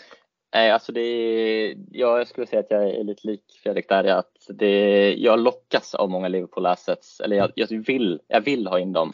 alltså 0.52 0.92
det 0.92 1.02
är, 1.02 1.76
ja, 1.92 2.18
jag 2.18 2.28
skulle 2.28 2.48
säga 2.48 2.60
att 2.60 2.72
jag 2.72 2.90
är 2.90 3.04
lite 3.04 3.28
lik 3.28 3.44
Fredrik 3.64 3.90
där. 3.90 4.04
Att 4.04 4.48
det, 4.50 5.14
jag 5.14 5.40
lockas 5.40 5.96
av 5.96 6.10
många 6.10 6.28
Liverpool 6.28 6.66
assets, 6.66 7.20
eller 7.20 7.36
jag, 7.36 7.52
jag, 7.56 7.68
vill, 7.68 8.22
jag 8.28 8.42
vill 8.42 8.68
ha 8.68 8.80
in 8.80 8.94
dem. 8.94 9.14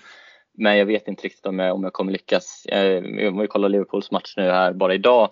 Men 0.53 0.77
jag 0.77 0.85
vet 0.85 1.07
inte 1.07 1.23
riktigt 1.23 1.45
om 1.45 1.59
jag, 1.59 1.75
om 1.75 1.83
jag 1.83 1.93
kommer 1.93 2.11
lyckas. 2.11 2.65
Om 3.27 3.39
vi 3.39 3.47
kollar 3.47 3.69
Liverpools 3.69 4.11
match 4.11 4.33
nu 4.37 4.43
här 4.43 4.73
bara 4.73 4.93
idag 4.93 5.29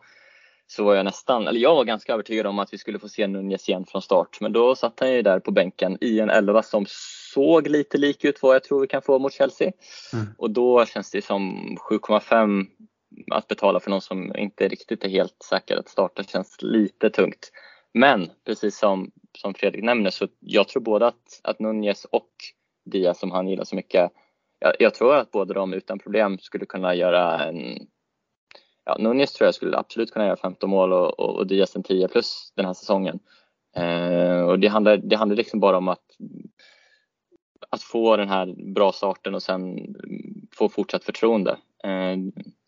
så 0.68 0.84
var 0.84 0.96
jag 0.96 1.06
nästan, 1.06 1.48
eller 1.48 1.60
jag 1.60 1.76
var 1.76 1.84
ganska 1.84 2.14
övertygad 2.14 2.48
om 2.48 2.60
att 2.60 2.74
vi 2.74 2.78
skulle 2.78 3.00
få 3.00 3.10
se 3.10 3.28
Nunez 3.28 3.70
igen 3.70 3.86
från 3.86 4.02
start. 4.02 4.38
Men 4.42 4.54
då 4.54 4.76
satt 4.76 5.00
han 5.00 5.14
ju 5.14 5.22
där 5.22 5.40
på 5.40 5.52
bänken 5.52 5.98
i 6.02 6.20
en 6.20 6.30
elva 6.30 6.64
som 6.64 6.86
såg 7.34 7.68
lite 7.68 7.98
lik 7.98 8.24
ut 8.24 8.42
vad 8.42 8.56
jag 8.56 8.64
tror 8.64 8.82
vi 8.82 8.88
kan 8.88 9.02
få 9.02 9.20
mot 9.20 9.34
Chelsea. 9.34 9.72
Mm. 10.14 10.26
Och 10.38 10.52
då 10.52 10.86
känns 10.86 11.12
det 11.12 11.26
som 11.26 11.78
7,5 11.90 12.66
att 13.32 13.48
betala 13.48 13.80
för 13.80 13.90
någon 13.90 14.02
som 14.02 14.36
inte 14.36 14.68
riktigt 14.68 15.04
är 15.04 15.10
helt 15.10 15.44
säker 15.44 15.78
att 15.78 15.90
starta 15.90 16.24
känns 16.24 16.58
lite 16.62 17.10
tungt. 17.10 17.52
Men 17.94 18.30
precis 18.46 18.78
som, 18.78 19.12
som 19.38 19.54
Fredrik 19.54 19.84
nämner 19.84 20.10
så 20.10 20.28
jag 20.40 20.68
tror 20.68 20.82
både 20.82 21.08
att, 21.08 21.40
att 21.44 21.60
Nunez 21.60 22.06
och 22.06 22.30
Diaz 22.86 23.20
som 23.20 23.32
han 23.32 23.48
gillar 23.48 23.64
så 23.64 23.76
mycket 23.76 24.12
jag, 24.60 24.76
jag 24.80 24.94
tror 24.94 25.16
att 25.16 25.32
båda 25.32 25.54
de 25.54 25.74
utan 25.74 26.00
problem 26.00 26.40
skulle 26.40 26.66
kunna 26.66 26.96
göra 26.96 27.46
en 27.46 27.88
ja, 28.86 28.98
Nunez 29.00 29.34
tror 29.34 29.46
jag 29.48 29.56
skulle 29.56 29.78
absolut 29.78 30.12
kunna 30.12 30.26
göra 30.26 30.36
15 30.36 30.70
mål 30.70 30.94
och, 30.94 31.20
och, 31.20 31.36
och 31.36 31.48
Diaz 31.48 31.76
en 31.76 31.84
10 31.84 32.08
plus 32.08 32.54
den 32.56 32.66
här 32.66 32.74
säsongen. 32.74 33.20
Eh, 33.76 34.42
och 34.42 34.60
det 34.60 34.68
handlar, 34.68 34.98
det 34.98 35.16
handlar 35.16 35.36
liksom 35.36 35.60
bara 35.60 35.78
om 35.78 35.88
att, 35.88 36.06
att 37.70 37.82
få 37.82 38.18
den 38.18 38.30
här 38.30 38.74
bra 38.74 38.92
starten 38.92 39.36
och 39.36 39.44
sen 39.44 39.96
få 40.56 40.70
fortsatt 40.70 41.04
förtroende. 41.04 41.58
Eh, 41.84 42.18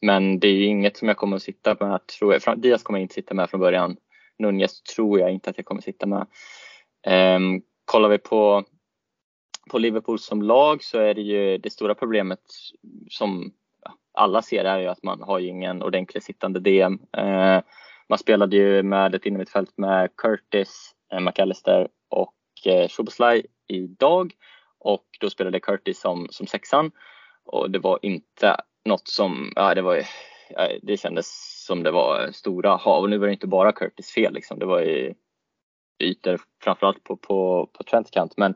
men 0.02 0.40
det 0.40 0.48
är 0.48 0.64
inget 0.64 0.98
som 0.98 1.08
jag 1.08 1.18
kommer 1.18 1.36
att 1.36 1.44
sitta 1.44 1.78
med, 1.80 2.08
tror 2.08 2.34
jag. 2.46 2.60
Diaz 2.60 2.84
kommer 2.84 3.00
jag 3.00 3.04
inte 3.04 3.14
sitta 3.14 3.34
med 3.34 3.50
från 3.50 3.60
början. 3.60 3.98
Nunez 4.40 4.82
tror 4.82 5.20
jag 5.20 5.32
inte 5.32 5.50
att 5.50 5.58
jag 5.58 5.66
kommer 5.66 5.82
sitta 5.82 6.06
med. 6.06 6.28
Ehm, 7.04 7.62
kollar 7.86 8.10
vi 8.10 8.18
på, 8.18 8.64
på 9.70 9.80
Liverpool 9.80 10.20
som 10.20 10.42
lag 10.42 10.84
så 10.84 11.00
är 11.00 11.14
det 11.14 11.22
ju 11.22 11.58
det 11.58 11.70
stora 11.70 11.96
problemet 11.96 12.42
som 13.10 13.54
alla 14.14 14.42
ser 14.42 14.66
är 14.66 14.80
ju 14.80 14.88
att 14.88 15.04
man 15.04 15.22
har 15.22 15.40
ju 15.40 15.48
ingen 15.48 15.82
ordentlig 15.82 16.24
sittande 16.24 16.60
DM. 16.60 17.00
Eh, 17.18 17.62
man 18.10 18.18
spelade 18.18 18.56
ju 18.56 18.84
med 18.84 19.16
ett 19.16 19.26
innermittfält 19.26 19.78
med 19.78 20.16
Curtis, 20.16 20.96
eh, 21.14 21.20
McAllister 21.20 21.88
och 22.10 22.34
eh, 22.66 22.90
idag 23.68 24.34
och 24.80 25.06
då 25.20 25.30
spelade 25.30 25.60
Curtis 25.60 26.02
som, 26.02 26.28
som 26.32 26.48
sexan 26.48 26.92
och 27.46 27.72
det 27.72 27.80
var 27.80 28.00
inte 28.02 28.58
något 28.86 29.08
som, 29.08 29.54
ja 29.56 29.76
det 29.76 29.82
var 29.82 30.04
det 30.82 30.98
kändes 30.98 31.28
som 31.66 31.84
det 31.84 31.92
var 31.92 32.32
stora 32.32 32.76
hav. 32.76 33.04
Och 33.04 33.10
nu 33.10 33.18
var 33.18 33.28
det 33.28 33.34
inte 33.34 33.48
bara 33.48 33.72
Curtis 33.72 34.12
fel 34.12 34.34
liksom. 34.34 34.60
Det 34.60 34.66
var 34.66 34.80
ju 34.80 35.14
ytor 36.00 36.42
framförallt 36.64 37.04
på, 37.04 37.18
på, 37.18 37.70
på 37.74 37.84
Trents 37.84 38.12
kant 38.12 38.34
men 38.38 38.56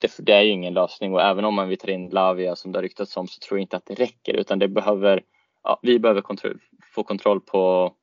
det, 0.00 0.16
det, 0.18 0.32
är 0.32 0.42
ju 0.42 0.50
ingen 0.50 0.74
lösning. 0.74 1.14
Och 1.14 1.22
även 1.22 1.44
om 1.44 1.54
man 1.54 1.68
vill 1.68 1.78
ta 1.78 1.90
in 1.90 2.10
Lavia 2.10 2.56
som 2.56 2.72
det 2.72 2.78
har 2.78 2.82
ryktats 2.82 3.16
om 3.16 3.26
så 3.26 3.38
tror 3.38 3.58
jag 3.58 3.62
inte 3.62 3.76
att 3.76 3.86
det 3.86 3.94
räcker. 3.94 4.34
Utan 4.34 4.58
det 4.58 4.68
behöver, 4.68 5.22
ja, 5.62 5.78
vi 5.82 5.98
behöver 5.98 6.20
kontroll, 6.20 6.58
få 6.94 7.02
kontroll 7.02 7.40
på, 7.40 7.94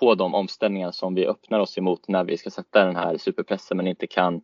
på 0.00 0.14
de 0.14 0.34
omställningar 0.34 0.90
som 0.90 1.14
vi 1.14 1.26
öppnar 1.26 1.60
oss 1.60 1.78
emot 1.78 2.08
när 2.08 2.24
vi 2.24 2.36
ska 2.36 2.50
sätta 2.50 2.84
den 2.84 2.96
här 2.96 3.18
superpressen 3.18 3.76
men 3.76 3.86
inte 3.86 4.06
kan 4.06 4.42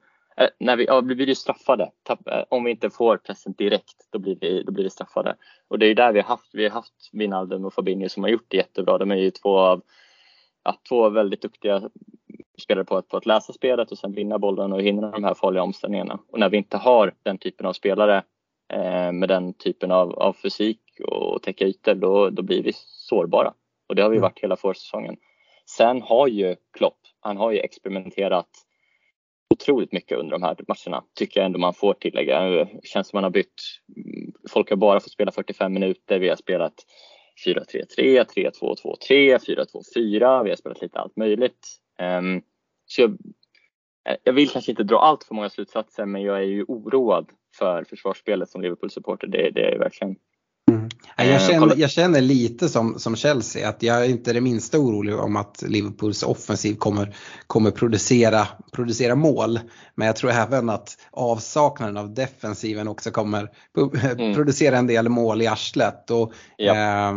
när 0.58 0.76
vi, 0.76 0.84
ja, 0.84 1.00
vi 1.00 1.14
blir 1.14 1.26
ju 1.26 1.34
straffade. 1.34 1.90
Äh, 2.08 2.42
om 2.48 2.64
vi 2.64 2.70
inte 2.70 2.90
får 2.90 3.16
pressen 3.16 3.52
direkt 3.52 4.08
då 4.12 4.18
blir 4.18 4.36
vi, 4.40 4.62
då 4.62 4.72
blir 4.72 4.84
vi 4.84 4.90
straffade. 4.90 5.36
Och 5.68 5.78
det 5.78 5.86
är 5.86 5.94
där 5.94 6.12
vi 6.12 6.20
har 6.20 6.28
haft, 6.28 6.54
vi 6.54 6.62
har 6.62 6.70
haft 6.70 7.10
Wijnaldum 7.12 7.64
och 7.64 7.74
Fabinho 7.74 8.08
som 8.08 8.22
har 8.22 8.30
gjort 8.30 8.46
det 8.48 8.56
jättebra. 8.56 8.98
De 8.98 9.10
är 9.10 9.16
ju 9.16 9.30
två 9.30 9.58
av 9.58 9.82
ja, 10.64 10.78
två 10.88 11.08
väldigt 11.08 11.42
duktiga 11.42 11.90
spelare 12.62 12.84
på 12.84 12.96
att, 12.96 13.08
på 13.08 13.16
att 13.16 13.26
läsa 13.26 13.52
spelet 13.52 13.92
och 13.92 13.98
sen 13.98 14.12
vinna 14.12 14.38
bollen 14.38 14.72
och 14.72 14.82
hinna 14.82 15.10
de 15.10 15.24
här 15.24 15.34
farliga 15.34 15.62
omställningarna. 15.62 16.18
Och 16.32 16.38
när 16.38 16.48
vi 16.48 16.56
inte 16.56 16.76
har 16.76 17.12
den 17.22 17.38
typen 17.38 17.66
av 17.66 17.72
spelare 17.72 18.22
eh, 18.72 19.12
med 19.12 19.28
den 19.28 19.54
typen 19.54 19.90
av, 19.90 20.12
av 20.12 20.32
fysik 20.32 20.80
och 21.08 21.42
täcka 21.42 21.64
ytor, 21.64 21.94
då, 21.94 22.30
då 22.30 22.42
blir 22.42 22.62
vi 22.62 22.72
sårbara. 22.74 23.54
Och 23.86 23.94
det 23.94 24.02
har 24.02 24.10
vi 24.10 24.16
mm. 24.16 24.22
varit 24.22 24.38
hela 24.38 24.56
försäsongen. 24.56 25.16
Sen 25.76 26.02
har 26.02 26.26
ju 26.28 26.56
Klopp, 26.78 26.98
han 27.20 27.36
har 27.36 27.50
ju 27.50 27.58
experimenterat 27.58 28.65
otroligt 29.56 29.92
mycket 29.92 30.18
under 30.18 30.38
de 30.38 30.42
här 30.42 30.56
matcherna, 30.68 31.04
tycker 31.14 31.40
jag 31.40 31.46
ändå 31.46 31.58
man 31.58 31.74
får 31.74 31.94
tillägga. 31.94 32.40
Det 32.40 32.68
känns 32.84 33.08
som 33.08 33.16
man 33.16 33.24
har 33.24 33.30
bytt, 33.30 33.62
mm, 33.96 34.32
folk 34.50 34.70
har 34.70 34.76
bara 34.76 35.00
fått 35.00 35.12
spela 35.12 35.32
45 35.32 35.72
minuter, 35.72 36.18
vi 36.18 36.28
har 36.28 36.36
spelat 36.36 36.74
4-3-3, 37.46 38.24
3-2-2-3, 38.24 39.38
4-2-4, 39.38 40.44
vi 40.44 40.50
har 40.50 40.56
spelat 40.56 40.82
lite 40.82 40.98
allt 40.98 41.16
möjligt. 41.16 41.68
Ehm, 41.98 42.42
så 42.86 43.00
jag, 43.02 43.10
eh, 44.08 44.16
jag, 44.24 44.32
vill 44.32 44.48
kanske 44.48 44.72
inte 44.72 44.84
dra 44.84 44.98
allt 44.98 45.24
för 45.24 45.34
många 45.34 45.50
slutsatser 45.50 46.06
men 46.06 46.22
jag 46.22 46.36
är 46.36 46.42
ju 46.42 46.64
oroad 46.68 47.30
för 47.58 47.84
försvarsspelet 47.84 48.50
som 48.50 48.62
Liverpool-supporter. 48.62 49.26
Det, 49.26 49.50
det 49.50 49.60
är 49.60 49.72
jag 49.72 49.78
verkligen. 49.78 50.16
Mm. 50.70 50.88
Jag, 51.16 51.28
ehm, 51.28 51.38
känner, 51.38 51.76
jag 51.76 51.90
känner 51.90 52.20
lite 52.20 52.68
som, 52.68 52.98
som 52.98 53.16
Chelsea 53.16 53.68
att 53.68 53.82
jag 53.82 54.04
är 54.04 54.08
inte 54.08 54.32
det 54.32 54.40
minsta 54.40 54.78
orolig 54.78 55.16
om 55.16 55.36
att 55.36 55.62
Liverpools 55.66 56.22
offensiv 56.22 56.74
kommer, 56.74 57.16
kommer 57.46 57.70
producera, 57.70 58.48
producera 58.72 59.14
mål. 59.14 59.60
Men 59.94 60.06
jag 60.06 60.16
tror 60.16 60.30
även 60.30 60.70
att 60.70 60.98
avsaknaden 61.10 61.96
av 61.96 62.14
defensiven 62.14 62.88
också 62.88 63.10
kommer 63.10 63.50
mm. 64.02 64.34
producera 64.34 64.78
en 64.78 64.86
del 64.86 65.08
mål 65.08 65.42
i 65.42 65.46
arslet. 65.46 66.10
Och, 66.10 66.32
ja. 66.56 66.74
eh, 66.74 67.14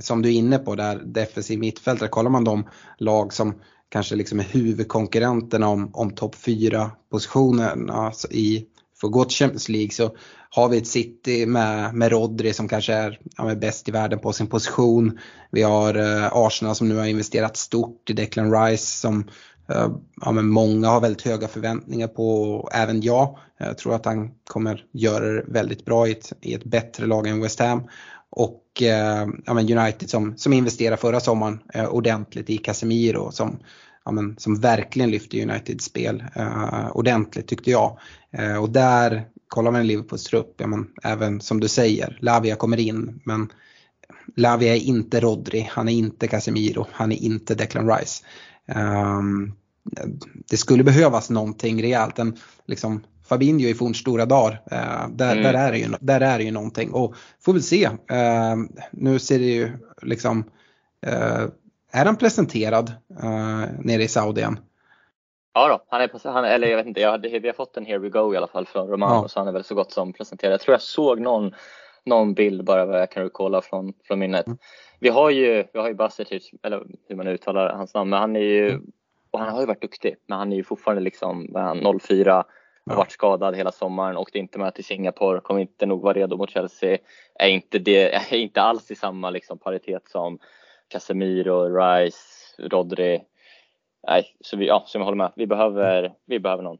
som 0.00 0.22
du 0.22 0.28
är 0.28 0.32
inne 0.32 0.58
på 0.58 0.74
där, 0.74 1.02
defensiv 1.04 1.58
mittfältare, 1.58 2.08
kollar 2.08 2.30
man 2.30 2.44
de 2.44 2.68
lag 2.98 3.32
som 3.32 3.54
kanske 3.88 4.16
liksom 4.16 4.40
är 4.40 4.44
huvudkonkurrenterna 4.44 5.68
om, 5.68 5.90
om 5.92 6.10
topp 6.10 6.34
4 6.34 6.90
positionen 7.10 7.90
alltså 7.90 8.28
i, 8.30 8.66
för 9.00 9.06
att 9.06 9.12
gå 9.12 9.24
till 9.24 9.36
Champions 9.36 9.68
League 9.68 9.90
så 9.90 10.16
har 10.50 10.68
vi 10.68 10.78
ett 10.78 10.86
City 10.86 11.46
med, 11.46 11.94
med 11.94 12.12
Rodri 12.12 12.52
som 12.52 12.68
kanske 12.68 12.92
är 12.92 13.20
ja, 13.36 13.54
bäst 13.54 13.88
i 13.88 13.92
världen 13.92 14.18
på 14.18 14.32
sin 14.32 14.46
position. 14.46 15.18
Vi 15.50 15.62
har 15.62 15.94
eh, 15.94 16.28
Arsenal 16.32 16.74
som 16.74 16.88
nu 16.88 16.96
har 16.96 17.06
investerat 17.06 17.56
stort 17.56 18.10
i 18.10 18.12
Declan 18.12 18.52
Rice 18.52 18.98
som 19.00 19.28
eh, 19.68 19.88
ja, 20.20 20.32
men 20.32 20.48
många 20.48 20.88
har 20.88 21.00
väldigt 21.00 21.22
höga 21.22 21.48
förväntningar 21.48 22.08
på, 22.08 22.68
även 22.72 23.02
jag. 23.02 23.38
Jag 23.58 23.78
tror 23.78 23.94
att 23.94 24.04
han 24.04 24.30
kommer 24.44 24.84
göra 24.92 25.24
det 25.24 25.44
väldigt 25.46 25.84
bra 25.84 26.08
i 26.08 26.10
ett, 26.10 26.32
i 26.40 26.54
ett 26.54 26.64
bättre 26.64 27.06
lag 27.06 27.26
än 27.26 27.40
West 27.40 27.60
Ham. 27.60 27.82
Och 28.30 28.82
eh, 28.82 29.26
ja, 29.44 29.54
men 29.54 29.78
United 29.78 30.10
som, 30.10 30.36
som 30.36 30.52
investerade 30.52 30.96
förra 30.96 31.20
sommaren 31.20 31.60
eh, 31.74 31.88
ordentligt 31.88 32.50
i 32.50 32.58
Casemiro 32.58 33.30
som, 33.32 33.58
ja, 34.08 34.12
men, 34.12 34.36
som 34.38 34.60
verkligen 34.60 35.10
lyfte 35.10 35.42
Uniteds 35.42 35.84
spel 35.84 36.24
eh, 36.34 36.90
ordentligt 36.92 37.46
tyckte 37.48 37.70
jag. 37.70 37.98
Eh, 38.30 38.56
och 38.56 38.70
där 38.70 39.28
kollar 39.48 39.70
man 39.70 39.86
Liverpools 39.86 40.24
trupp, 40.24 40.54
ja, 40.56 40.66
men, 40.66 40.86
även 41.02 41.40
som 41.40 41.60
du 41.60 41.68
säger, 41.68 42.18
Lavia 42.20 42.56
kommer 42.56 42.80
in 42.80 43.20
men 43.24 43.52
Lavia 44.36 44.76
är 44.76 44.80
inte 44.80 45.20
Rodri, 45.20 45.68
han 45.72 45.88
är 45.88 45.92
inte 45.92 46.28
Casemiro, 46.28 46.86
han 46.92 47.12
är 47.12 47.16
inte 47.16 47.54
Declan 47.54 47.90
Rice. 47.90 48.24
Um, 48.74 49.54
det 50.50 50.56
skulle 50.56 50.84
behövas 50.84 51.30
någonting 51.30 51.82
rejält, 51.82 52.18
en 52.18 52.36
liksom 52.66 53.00
Fabinho 53.28 53.68
i 53.68 53.74
fornstora 53.74 54.26
dagar. 54.26 54.62
Eh, 54.70 55.08
där, 55.10 55.32
mm. 55.32 55.42
där, 55.42 55.54
är 55.54 55.72
det 55.72 55.78
ju, 55.78 55.88
där 56.00 56.20
är 56.20 56.38
det 56.38 56.44
ju 56.44 56.50
någonting 56.50 56.90
och 56.90 57.14
får 57.40 57.52
väl 57.52 57.62
se. 57.62 57.84
Eh, 57.84 58.56
nu 58.90 59.18
ser 59.18 59.38
det 59.38 59.44
ju 59.44 59.72
liksom, 60.02 60.44
eh, 61.06 61.44
är 61.92 62.04
han 62.04 62.16
presenterad 62.16 62.92
eh, 63.22 63.68
nere 63.78 64.02
i 64.02 64.08
Saudien? 64.08 64.60
Ja 65.54 65.68
då, 65.68 65.84
han 65.88 66.00
är, 66.00 66.32
han, 66.32 66.44
eller 66.44 66.68
jag 66.68 66.76
vet 66.76 66.86
inte, 66.86 67.00
jag 67.00 67.10
hade, 67.10 67.38
vi 67.38 67.48
har 67.48 67.54
fått 67.54 67.76
en 67.76 67.86
here 67.86 67.98
we 67.98 68.08
go 68.08 68.34
i 68.34 68.36
alla 68.36 68.46
fall 68.46 68.66
från 68.66 68.88
Romano 68.88 69.22
ja. 69.22 69.28
så 69.28 69.40
han 69.40 69.48
är 69.48 69.52
väl 69.52 69.64
så 69.64 69.74
gott 69.74 69.92
som 69.92 70.12
presenterad. 70.12 70.52
Jag 70.52 70.60
tror 70.60 70.72
jag 70.74 70.82
såg 70.82 71.20
någon, 71.20 71.54
någon 72.04 72.34
bild 72.34 72.64
bara 72.64 72.86
vad 72.86 73.00
jag 73.00 73.10
kan 73.10 73.22
recalla 73.22 73.60
från, 73.60 73.92
från 74.04 74.18
minnet. 74.18 74.46
Mm. 74.46 74.58
Vi 75.00 75.08
har 75.08 75.30
ju, 75.30 75.64
vi 75.72 75.78
har 75.78 75.88
ju 75.88 75.94
Basetic, 75.94 76.50
eller 76.62 76.86
hur 77.08 77.16
man 77.16 77.28
uttalar 77.28 77.72
hans 77.72 77.94
namn, 77.94 78.10
men 78.10 78.18
han 78.18 78.36
är 78.36 78.40
ju, 78.40 78.68
mm. 78.68 78.92
och 79.30 79.38
han 79.38 79.48
har 79.48 79.60
ju 79.60 79.66
varit 79.66 79.82
duktig, 79.82 80.16
men 80.26 80.38
han 80.38 80.52
är 80.52 80.56
ju 80.56 80.64
fortfarande 80.64 81.02
liksom 81.02 81.48
04 82.00 82.44
har 82.90 82.96
varit 82.96 83.12
skadad 83.12 83.56
hela 83.56 83.72
sommaren, 83.72 84.16
åkte 84.16 84.38
inte 84.38 84.58
med 84.58 84.74
till 84.74 84.84
Singapore, 84.84 85.40
kommer 85.40 85.60
inte 85.60 85.86
nog 85.86 86.02
vara 86.02 86.14
redo 86.14 86.36
mot 86.36 86.50
Chelsea. 86.50 86.98
Är 87.34 87.48
inte, 87.48 87.78
det, 87.78 88.14
är 88.14 88.34
inte 88.34 88.62
alls 88.62 88.90
i 88.90 88.94
samma 88.94 89.30
liksom 89.30 89.58
paritet 89.58 90.08
som 90.08 90.38
Casemiro, 90.88 91.78
Rice, 91.78 92.18
Rodri. 92.58 93.24
Nej, 94.06 94.36
så 94.40 94.56
vi, 94.56 94.66
ja, 94.66 94.84
så 94.86 94.98
jag 94.98 95.04
håller 95.04 95.16
med. 95.16 95.32
Vi 95.36 95.46
behöver, 95.46 96.14
vi 96.26 96.40
behöver 96.40 96.62
någon. 96.62 96.78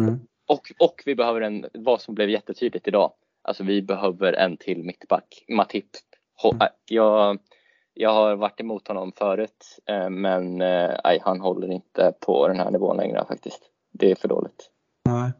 Mm. 0.00 0.20
Och, 0.46 0.72
och 0.78 1.02
vi 1.06 1.14
behöver 1.14 1.40
en, 1.40 1.66
vad 1.74 2.00
som 2.00 2.14
blev 2.14 2.30
jättetydligt 2.30 2.88
idag, 2.88 3.12
alltså 3.42 3.64
vi 3.64 3.82
behöver 3.82 4.32
en 4.32 4.56
till 4.56 4.84
mittback. 4.84 5.44
Matip, 5.48 5.86
mm. 6.44 6.68
jag, 6.84 7.38
jag 7.94 8.10
har 8.10 8.36
varit 8.36 8.60
emot 8.60 8.88
honom 8.88 9.12
förut 9.12 9.78
men 10.10 10.56
nej, 10.58 11.20
han 11.22 11.40
håller 11.40 11.72
inte 11.72 12.12
på 12.20 12.48
den 12.48 12.58
här 12.58 12.70
nivån 12.70 12.96
längre 12.96 13.24
faktiskt. 13.28 13.70
Det 13.92 14.10
är 14.10 14.14
för 14.14 14.28
dåligt. 14.28 14.70
Nej. 15.06 15.32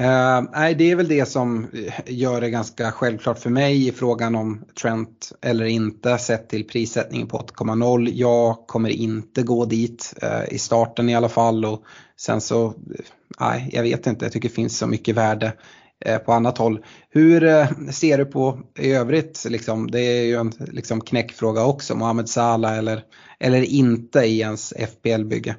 Uh, 0.00 0.76
det 0.76 0.90
är 0.90 0.96
väl 0.96 1.08
det 1.08 1.26
som 1.26 1.64
eh, 1.64 1.94
gör 2.06 2.40
det 2.40 2.50
ganska 2.50 2.92
självklart 2.92 3.38
för 3.38 3.50
mig 3.50 3.88
i 3.88 3.92
frågan 3.92 4.34
om 4.34 4.64
Trent 4.80 5.32
eller 5.40 5.64
inte 5.64 6.18
sett 6.18 6.48
till 6.48 6.66
prissättningen 6.66 7.28
på 7.28 7.38
8,0. 7.38 8.10
Jag 8.12 8.66
kommer 8.66 8.88
inte 8.88 9.42
gå 9.42 9.64
dit 9.64 10.14
uh, 10.22 10.54
i 10.54 10.58
starten 10.58 11.08
i 11.08 11.14
alla 11.14 11.28
fall 11.28 11.64
och 11.64 11.82
sen 12.16 12.40
så, 12.40 12.74
nej, 13.40 13.70
jag 13.72 13.82
vet 13.82 14.06
inte, 14.06 14.24
jag 14.24 14.32
tycker 14.32 14.48
det 14.48 14.54
finns 14.54 14.78
så 14.78 14.86
mycket 14.86 15.16
värde 15.16 15.52
på 16.24 16.32
annat 16.32 16.58
håll. 16.58 16.84
Hur 17.10 17.40
ser 17.92 18.18
du 18.18 18.24
på 18.24 18.60
i 18.78 18.92
övrigt, 18.92 19.44
liksom, 19.48 19.90
det 19.90 20.00
är 20.00 20.22
ju 20.22 20.34
en 20.34 20.52
liksom, 20.58 21.00
knäckfråga 21.00 21.64
också, 21.64 21.94
Mohamed 21.94 22.28
Salah 22.28 22.78
eller, 22.78 23.02
eller 23.40 23.62
inte 23.62 24.20
i 24.20 24.40
ens 24.40 24.72
FPL-bygge? 24.72 25.54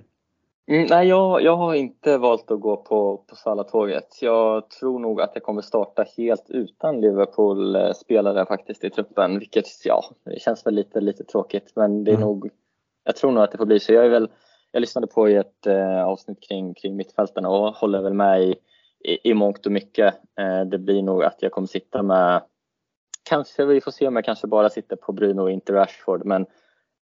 Mm, 0.68 0.88
nej, 0.90 1.08
jag, 1.08 1.42
jag 1.42 1.56
har 1.56 1.74
inte 1.74 2.18
valt 2.18 2.52
att 2.52 2.60
gå 2.60 2.78
på, 2.78 3.18
på 3.18 3.36
Salah-tåget. 3.36 4.22
Jag 4.22 4.70
tror 4.70 5.00
nog 5.00 5.22
att 5.22 5.32
jag 5.34 5.44
kommer 5.44 5.62
starta 5.62 6.06
helt 6.18 6.50
utan 6.50 7.02
Liverpool-spelare 7.02 8.46
faktiskt 8.46 8.84
i 8.84 8.90
truppen, 8.90 9.40
vilket 9.40 9.66
ja, 9.86 10.04
det 10.24 10.42
känns 10.42 10.66
väl 10.66 10.76
lite, 10.76 11.02
lite 11.02 11.24
tråkigt, 11.24 11.72
men 11.76 12.04
det 12.04 12.12
är 12.12 12.16
mm. 12.16 12.28
nog, 12.28 12.50
jag 13.04 13.16
tror 13.16 13.32
nog 13.32 13.44
att 13.44 13.52
det 13.52 13.58
får 13.58 13.66
bli 13.66 13.80
så. 13.80 13.94
Jag 13.94 14.06
är 14.06 14.10
väl, 14.10 14.30
jag 14.72 14.80
lyssnade 14.80 15.08
på 15.08 15.28
ett 15.28 15.68
eh, 15.68 16.06
avsnitt 16.06 16.48
kring, 16.48 16.74
kring 16.74 16.96
mittfälten 16.96 17.46
och 17.46 17.76
håller 17.76 18.02
väl 18.02 18.14
med 18.14 18.42
i, 18.42 18.56
i, 19.04 19.30
i 19.30 19.34
mångt 19.34 19.66
och 19.66 19.72
mycket. 19.72 20.16
Eh, 20.40 20.62
det 20.62 20.78
blir 20.78 21.02
nog 21.02 21.24
att 21.24 21.42
jag 21.42 21.52
kommer 21.52 21.68
sitta 21.68 22.04
med, 22.04 22.42
kanske 23.24 23.66
vi 23.66 23.82
får 23.82 23.92
se 23.92 24.08
om 24.08 24.16
jag 24.16 24.26
kanske 24.26 24.48
bara 24.48 24.70
sitter 24.70 24.96
på 24.96 25.12
Bruno 25.12 25.42
och 25.42 25.52
inte 25.52 25.74
Rashford, 25.74 26.26
men 26.26 26.46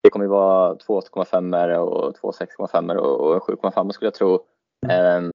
det 0.04 0.10
kommer 0.10 0.28
vara 0.28 0.76
två 0.76 1.02
8,5 1.02 1.78
och 1.78 2.16
två 2.16 2.32
6,5 2.32 2.96
och 2.96 3.34
en 3.34 3.40
7,5 3.40 3.92
skulle 3.92 4.08
jag 4.08 4.14
tro. 4.14 4.40
Um... 5.18 5.32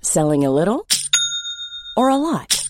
Selling 0.00 0.44
a 0.44 0.50
little 0.50 0.86
or 1.96 2.10
a 2.10 2.16
lot? 2.16 2.68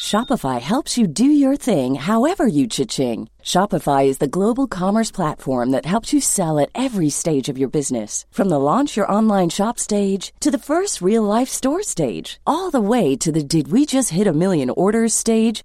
Shopify 0.00 0.60
helps 0.60 0.96
you 0.96 1.08
do 1.08 1.24
your 1.24 1.56
thing 1.56 1.96
however 1.96 2.46
you 2.46 2.68
cha-ching. 2.68 3.28
Shopify 3.42 4.06
is 4.06 4.18
the 4.18 4.28
global 4.38 4.68
commerce 4.68 5.10
platform 5.10 5.70
that 5.72 5.84
helps 5.84 6.12
you 6.12 6.20
sell 6.20 6.58
at 6.60 6.70
every 6.74 7.10
stage 7.10 7.48
of 7.48 7.58
your 7.58 7.68
business. 7.68 8.24
From 8.30 8.48
the 8.48 8.60
launch 8.60 8.96
your 8.96 9.10
online 9.10 9.48
shop 9.48 9.78
stage 9.78 10.32
to 10.40 10.50
the 10.50 10.64
first 10.70 11.02
real 11.02 11.24
life 11.24 11.48
store 11.48 11.82
stage, 11.82 12.40
all 12.46 12.70
the 12.70 12.80
way 12.80 13.16
to 13.16 13.32
the 13.32 13.42
did 13.42 13.72
we 13.72 13.84
just 13.84 14.10
hit 14.10 14.28
a 14.28 14.32
million 14.32 14.70
orders 14.70 15.14
stage. 15.14 15.64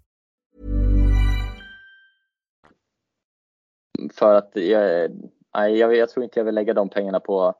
För 4.13 4.35
att 4.35 4.51
jag, 4.53 5.11
jag, 5.53 5.95
jag 5.95 6.09
tror 6.09 6.23
inte 6.23 6.39
jag 6.39 6.45
vill 6.45 6.55
lägga 6.55 6.73
de 6.73 6.89
pengarna 6.89 7.19
på, 7.19 7.53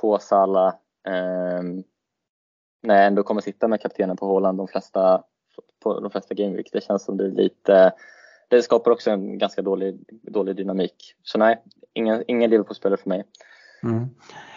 på 0.00 0.18
Sala 0.18 0.68
eh, 1.06 1.62
när 2.82 2.96
jag 2.96 3.06
ändå 3.06 3.22
kommer 3.22 3.40
sitta 3.40 3.68
med 3.68 3.80
kaptenen 3.80 4.16
på 4.16 4.26
Håland 4.26 4.58
de 4.58 4.68
flesta, 4.68 5.22
på 5.82 6.00
de 6.00 6.10
flesta 6.10 6.34
gameweek. 6.34 6.68
Det 6.72 6.84
känns 6.84 7.04
som 7.04 7.16
det 7.16 7.24
är 7.24 7.30
lite 7.30 7.92
det 8.50 8.62
skapar 8.62 8.90
också 8.90 9.10
en 9.10 9.38
ganska 9.38 9.62
dålig, 9.62 10.04
dålig 10.22 10.56
dynamik. 10.56 11.14
Så 11.22 11.38
nej, 11.38 11.62
ingen, 11.92 12.24
ingen 12.26 12.50
Liverpool-spelare 12.50 13.00
för 13.00 13.08
mig. 13.08 13.24
Mm. 13.82 14.08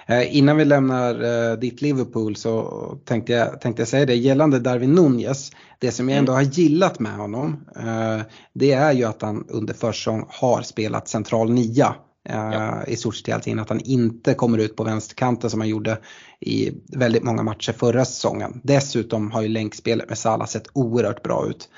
Eh, 0.07 0.37
innan 0.37 0.57
vi 0.57 0.65
lämnar 0.65 1.23
eh, 1.51 1.57
ditt 1.57 1.81
Liverpool 1.81 2.35
så 2.35 2.97
tänkte 3.05 3.33
jag, 3.33 3.61
tänkte 3.61 3.81
jag 3.81 3.87
säga 3.87 4.05
det 4.05 4.15
gällande 4.15 4.59
Darwin 4.59 4.91
Nunez. 4.91 5.51
Det 5.79 5.91
som 5.91 6.09
jag 6.09 6.17
ändå 6.17 6.31
mm. 6.31 6.45
har 6.45 6.51
gillat 6.51 6.99
med 6.99 7.17
honom 7.17 7.65
eh, 7.75 8.21
det 8.53 8.71
är 8.71 8.91
ju 8.91 9.03
att 9.03 9.21
han 9.21 9.45
under 9.49 9.73
försäsong 9.73 10.25
har 10.29 10.61
spelat 10.61 11.07
central 11.07 11.51
nia 11.51 11.95
ja. 12.29 12.83
i 12.87 12.95
stort 12.95 13.15
sett 13.15 13.27
hela 13.27 13.39
tiden. 13.39 13.59
Att 13.59 13.69
han 13.69 13.79
inte 13.79 14.33
kommer 14.33 14.57
ut 14.57 14.75
på 14.75 14.83
vänsterkanten 14.83 15.49
som 15.49 15.59
han 15.59 15.69
gjorde 15.69 15.97
i 16.39 16.71
väldigt 16.97 17.23
många 17.23 17.43
matcher 17.43 17.71
förra 17.71 18.05
säsongen. 18.05 18.61
Dessutom 18.63 19.31
har 19.31 19.41
ju 19.41 19.47
länkspelet 19.47 20.09
med 20.09 20.17
Salah 20.17 20.47
sett 20.47 20.67
oerhört 20.73 21.23
bra 21.23 21.47
ut. 21.49 21.69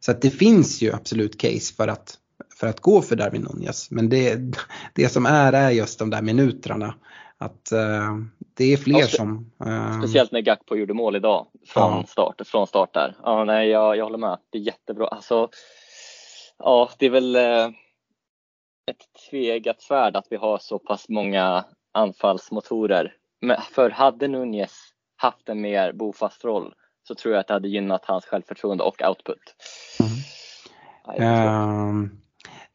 Så 0.00 0.10
att 0.10 0.22
det 0.22 0.30
finns 0.30 0.82
ju 0.82 0.92
absolut 0.92 1.40
case 1.40 1.74
för 1.74 1.88
att, 1.88 2.14
för 2.54 2.66
att 2.66 2.80
gå 2.80 3.02
för 3.02 3.16
Darwin 3.16 3.42
Nunez. 3.42 3.90
Men 3.90 4.08
det, 4.08 4.40
det 4.94 5.08
som 5.08 5.26
är 5.26 5.52
är 5.52 5.70
just 5.70 5.98
de 5.98 6.10
där 6.10 6.22
minuterna. 6.22 6.94
Att 7.38 7.72
uh, 7.72 8.16
det 8.54 8.72
är 8.72 8.76
fler 8.76 9.02
spe 9.02 9.16
som... 9.16 9.52
Uh, 9.66 10.00
speciellt 10.00 10.32
när 10.32 10.40
Gakpo 10.40 10.76
gjorde 10.76 10.94
mål 10.94 11.16
idag 11.16 11.46
från, 11.66 11.92
ja. 11.92 12.04
start, 12.06 12.40
från 12.46 12.66
start 12.66 12.94
där. 12.94 13.16
Ja, 13.22 13.44
nej, 13.44 13.68
jag, 13.68 13.96
jag 13.96 14.04
håller 14.04 14.18
med. 14.18 14.38
Det 14.50 14.58
är 14.58 14.62
jättebra. 14.62 15.06
Alltså, 15.06 15.48
ja, 16.58 16.90
det 16.98 17.06
är 17.06 17.10
väl 17.10 17.36
uh, 17.36 17.70
ett 18.90 19.30
tvegat 19.30 19.82
svärd 19.82 20.16
att 20.16 20.26
vi 20.30 20.36
har 20.36 20.58
så 20.58 20.78
pass 20.78 21.08
många 21.08 21.64
anfallsmotorer. 21.92 23.14
Men 23.40 23.60
för 23.60 23.90
hade 23.90 24.28
Nunez 24.28 24.72
haft 25.16 25.48
en 25.48 25.60
mer 25.60 25.92
bofast 25.92 26.44
roll 26.44 26.74
så 27.08 27.14
tror 27.14 27.34
jag 27.34 27.40
att 27.40 27.46
det 27.46 27.54
hade 27.54 27.68
gynnat 27.68 28.04
hans 28.04 28.24
självförtroende 28.24 28.84
och 28.84 29.02
output. 29.08 29.54
Mm. 30.00 30.14
Uh, 31.22 32.10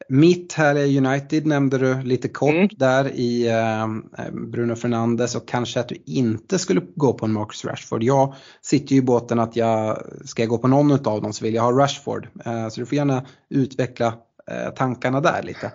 mitt 0.08 0.52
här 0.52 0.74
är 0.74 1.06
United 1.06 1.46
nämnde 1.46 1.78
du 1.78 2.02
lite 2.02 2.28
kort 2.28 2.54
mm. 2.54 2.68
där 2.72 3.10
i 3.14 3.48
uh, 3.48 3.86
Bruno 4.32 4.74
Fernandes 4.74 5.36
och 5.36 5.48
kanske 5.48 5.80
att 5.80 5.88
du 5.88 5.96
inte 6.06 6.58
skulle 6.58 6.80
gå 6.94 7.12
på 7.12 7.24
en 7.24 7.32
Marcus 7.32 7.64
Rashford. 7.64 8.02
Jag 8.02 8.34
sitter 8.60 8.92
ju 8.92 8.98
i 8.98 9.04
båten 9.04 9.38
att 9.38 9.56
jag 9.56 10.02
ska 10.24 10.42
jag 10.42 10.48
gå 10.48 10.58
på 10.58 10.68
någon 10.68 10.92
av 10.92 11.22
dem 11.22 11.32
så 11.32 11.44
vill 11.44 11.54
jag 11.54 11.62
ha 11.62 11.72
Rashford. 11.72 12.28
Uh, 12.46 12.68
så 12.68 12.80
du 12.80 12.86
får 12.86 12.96
gärna 12.96 13.26
utveckla 13.48 14.14
eh, 14.50 14.70
tankarna 14.74 15.20
där 15.20 15.42
lite. 15.42 15.72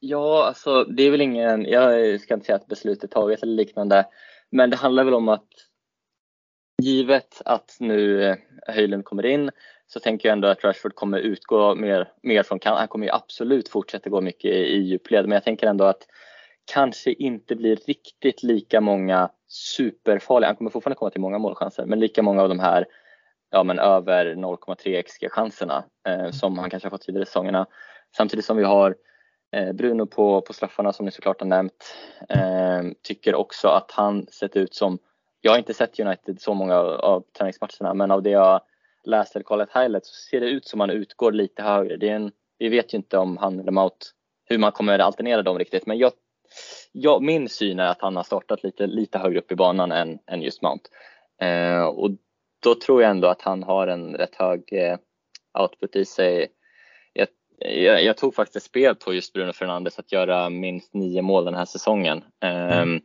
Ja, 0.00 0.46
alltså 0.46 0.84
det 0.84 1.02
är 1.02 1.10
väl 1.10 1.20
ingen, 1.20 1.64
jag 1.64 2.20
ska 2.20 2.34
inte 2.34 2.46
säga 2.46 2.56
att 2.56 2.66
beslutet 2.66 3.10
taget 3.10 3.42
eller 3.42 3.52
liknande, 3.52 4.06
men 4.50 4.70
det 4.70 4.76
handlar 4.76 5.04
väl 5.04 5.14
om 5.14 5.28
att 5.28 5.48
givet 6.82 7.42
att 7.44 7.76
nu 7.80 8.22
eh, 8.22 8.36
Höjlund 8.66 9.04
kommer 9.04 9.26
in 9.26 9.50
så 9.86 10.00
tänker 10.00 10.28
jag 10.28 10.32
ändå 10.32 10.48
att 10.48 10.64
Rashford 10.64 10.94
kommer 10.94 11.18
utgå 11.18 11.74
mer, 11.74 12.12
mer 12.22 12.42
från 12.42 12.58
kant. 12.58 12.78
Han 12.78 12.88
kommer 12.88 13.06
ju 13.06 13.12
absolut 13.12 13.68
fortsätta 13.68 14.10
gå 14.10 14.20
mycket 14.20 14.50
i, 14.50 14.56
i 14.56 14.78
djupled, 14.78 15.24
men 15.24 15.36
jag 15.36 15.44
tänker 15.44 15.66
ändå 15.66 15.84
att 15.84 16.02
kanske 16.72 17.12
inte 17.12 17.56
blir 17.56 17.76
riktigt 17.76 18.42
lika 18.42 18.80
många 18.80 19.30
superfarliga, 19.48 20.48
han 20.48 20.56
kommer 20.56 20.70
fortfarande 20.70 20.98
komma 20.98 21.10
till 21.10 21.20
många 21.20 21.38
målchanser, 21.38 21.86
men 21.86 22.00
lika 22.00 22.22
många 22.22 22.42
av 22.42 22.48
de 22.48 22.58
här 22.58 22.86
ja, 23.50 23.62
men 23.62 23.78
över 23.78 24.34
0,3 24.34 25.02
XG 25.02 25.30
chanserna 25.30 25.84
eh, 26.08 26.30
som 26.30 26.58
han 26.58 26.70
kanske 26.70 26.86
har 26.86 26.90
fått 26.90 27.02
tidigare 27.02 27.26
säsongerna. 27.26 27.66
Samtidigt 28.16 28.44
som 28.44 28.56
vi 28.56 28.64
har 28.64 28.96
Eh, 29.56 29.72
Bruno 29.72 30.06
på, 30.06 30.40
på 30.40 30.52
straffarna 30.52 30.92
som 30.92 31.06
ni 31.06 31.12
såklart 31.12 31.40
har 31.40 31.48
nämnt 31.48 31.96
eh, 32.28 32.82
tycker 33.02 33.34
också 33.34 33.68
att 33.68 33.90
han 33.90 34.26
sett 34.26 34.56
ut 34.56 34.74
som, 34.74 34.98
jag 35.40 35.52
har 35.52 35.58
inte 35.58 35.74
sett 35.74 36.00
United 36.00 36.40
så 36.40 36.54
många 36.54 36.76
av, 36.76 36.86
av 36.86 37.24
träningsmatcherna 37.38 37.94
men 37.94 38.10
av 38.10 38.22
det 38.22 38.30
jag 38.30 38.60
läser 39.06 39.36
eller 39.36 39.44
kollat 39.44 39.70
highlights 39.74 40.08
så 40.08 40.30
ser 40.30 40.40
det 40.40 40.46
ut 40.46 40.66
som 40.66 40.80
att 40.80 40.88
han 40.88 40.96
utgår 40.96 41.32
lite 41.32 41.62
högre. 41.62 41.96
Det 41.96 42.08
är 42.08 42.14
en, 42.14 42.32
vi 42.58 42.68
vet 42.68 42.94
ju 42.94 42.96
inte 42.96 43.18
om 43.18 43.36
han 43.36 43.60
eller 43.60 43.72
Mount 43.72 44.06
hur 44.44 44.58
man 44.58 44.72
kommer 44.72 44.98
att 44.98 45.06
alternera 45.06 45.42
dem 45.42 45.58
riktigt 45.58 45.86
men 45.86 45.98
jag, 45.98 46.12
jag, 46.92 47.22
min 47.22 47.48
syn 47.48 47.78
är 47.78 47.86
att 47.86 48.00
han 48.00 48.16
har 48.16 48.22
startat 48.22 48.62
lite, 48.62 48.86
lite 48.86 49.18
högre 49.18 49.38
upp 49.38 49.52
i 49.52 49.56
banan 49.56 49.92
än, 49.92 50.18
än 50.26 50.42
just 50.42 50.62
Mount. 50.62 50.84
Eh, 51.40 51.84
och 51.84 52.10
då 52.62 52.74
tror 52.74 53.02
jag 53.02 53.10
ändå 53.10 53.28
att 53.28 53.42
han 53.42 53.62
har 53.62 53.86
en 53.86 54.14
rätt 54.14 54.34
hög 54.34 54.72
eh, 54.72 54.98
output 55.58 55.96
i 55.96 56.04
sig 56.04 56.48
jag, 57.58 58.04
jag, 58.04 58.16
tog 58.16 58.34
faktiskt 58.34 58.66
spel 58.66 58.94
på 58.94 59.14
just 59.14 59.32
Bruno 59.32 59.52
Fernandes 59.52 59.98
att 59.98 60.12
göra 60.12 60.50
minst 60.50 60.94
nio 60.94 61.22
mål 61.22 61.44
den 61.44 61.54
här 61.54 61.64
säsongen. 61.64 62.24
Mm. 62.40 63.00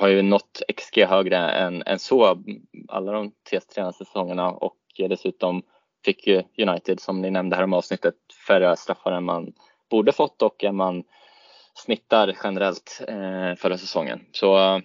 har 0.00 0.08
ju 0.08 0.22
nått 0.22 0.62
XG 0.76 1.04
högre 1.04 1.36
än, 1.36 1.82
än 1.86 1.98
så 1.98 2.42
alla 2.88 3.12
de 3.12 3.32
tre 3.50 3.60
senaste 3.68 4.04
säsongerna 4.04 4.50
och 4.50 4.76
dessutom 4.98 5.62
fick 6.04 6.26
ju 6.26 6.42
United 6.58 7.00
som 7.00 7.20
ni 7.20 7.30
nämnde 7.30 7.56
här 7.56 7.62
om 7.62 7.72
avsnittet 7.72 8.14
färre 8.46 8.76
straffar 8.76 9.12
än 9.12 9.24
man 9.24 9.52
borde 9.90 10.12
fått 10.12 10.42
och 10.42 10.64
än 10.64 10.76
man 10.76 11.04
snittar 11.74 12.36
generellt 12.44 13.00
eh, 13.08 13.54
förra 13.54 13.78
säsongen. 13.78 14.26
Så 14.32 14.80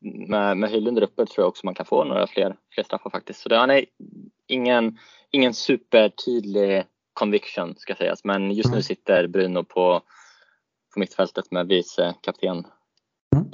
med, 0.00 0.56
med 0.56 0.70
Höjlund 0.70 0.98
uppe 0.98 1.26
tror 1.26 1.42
jag 1.42 1.48
också 1.48 1.66
man 1.66 1.74
kan 1.74 1.86
få 1.86 2.04
några 2.04 2.26
fler, 2.26 2.56
fler 2.74 2.84
straffar 2.84 3.10
faktiskt. 3.10 3.40
Så 3.40 3.48
det, 3.48 3.56
är 3.56 3.84
ingen, 4.46 4.98
ingen 5.30 5.54
supertydlig 5.54 6.84
conviction 7.12 7.74
ska 7.76 7.94
sägas 7.94 8.24
men 8.24 8.50
just 8.50 8.68
nu 8.68 8.74
mm. 8.74 8.82
sitter 8.82 9.26
Bruno 9.26 9.64
på, 9.64 10.00
på 10.94 11.00
mittfältet 11.00 11.50
med 11.50 11.68
vice 11.68 12.14
kapten. 12.20 12.66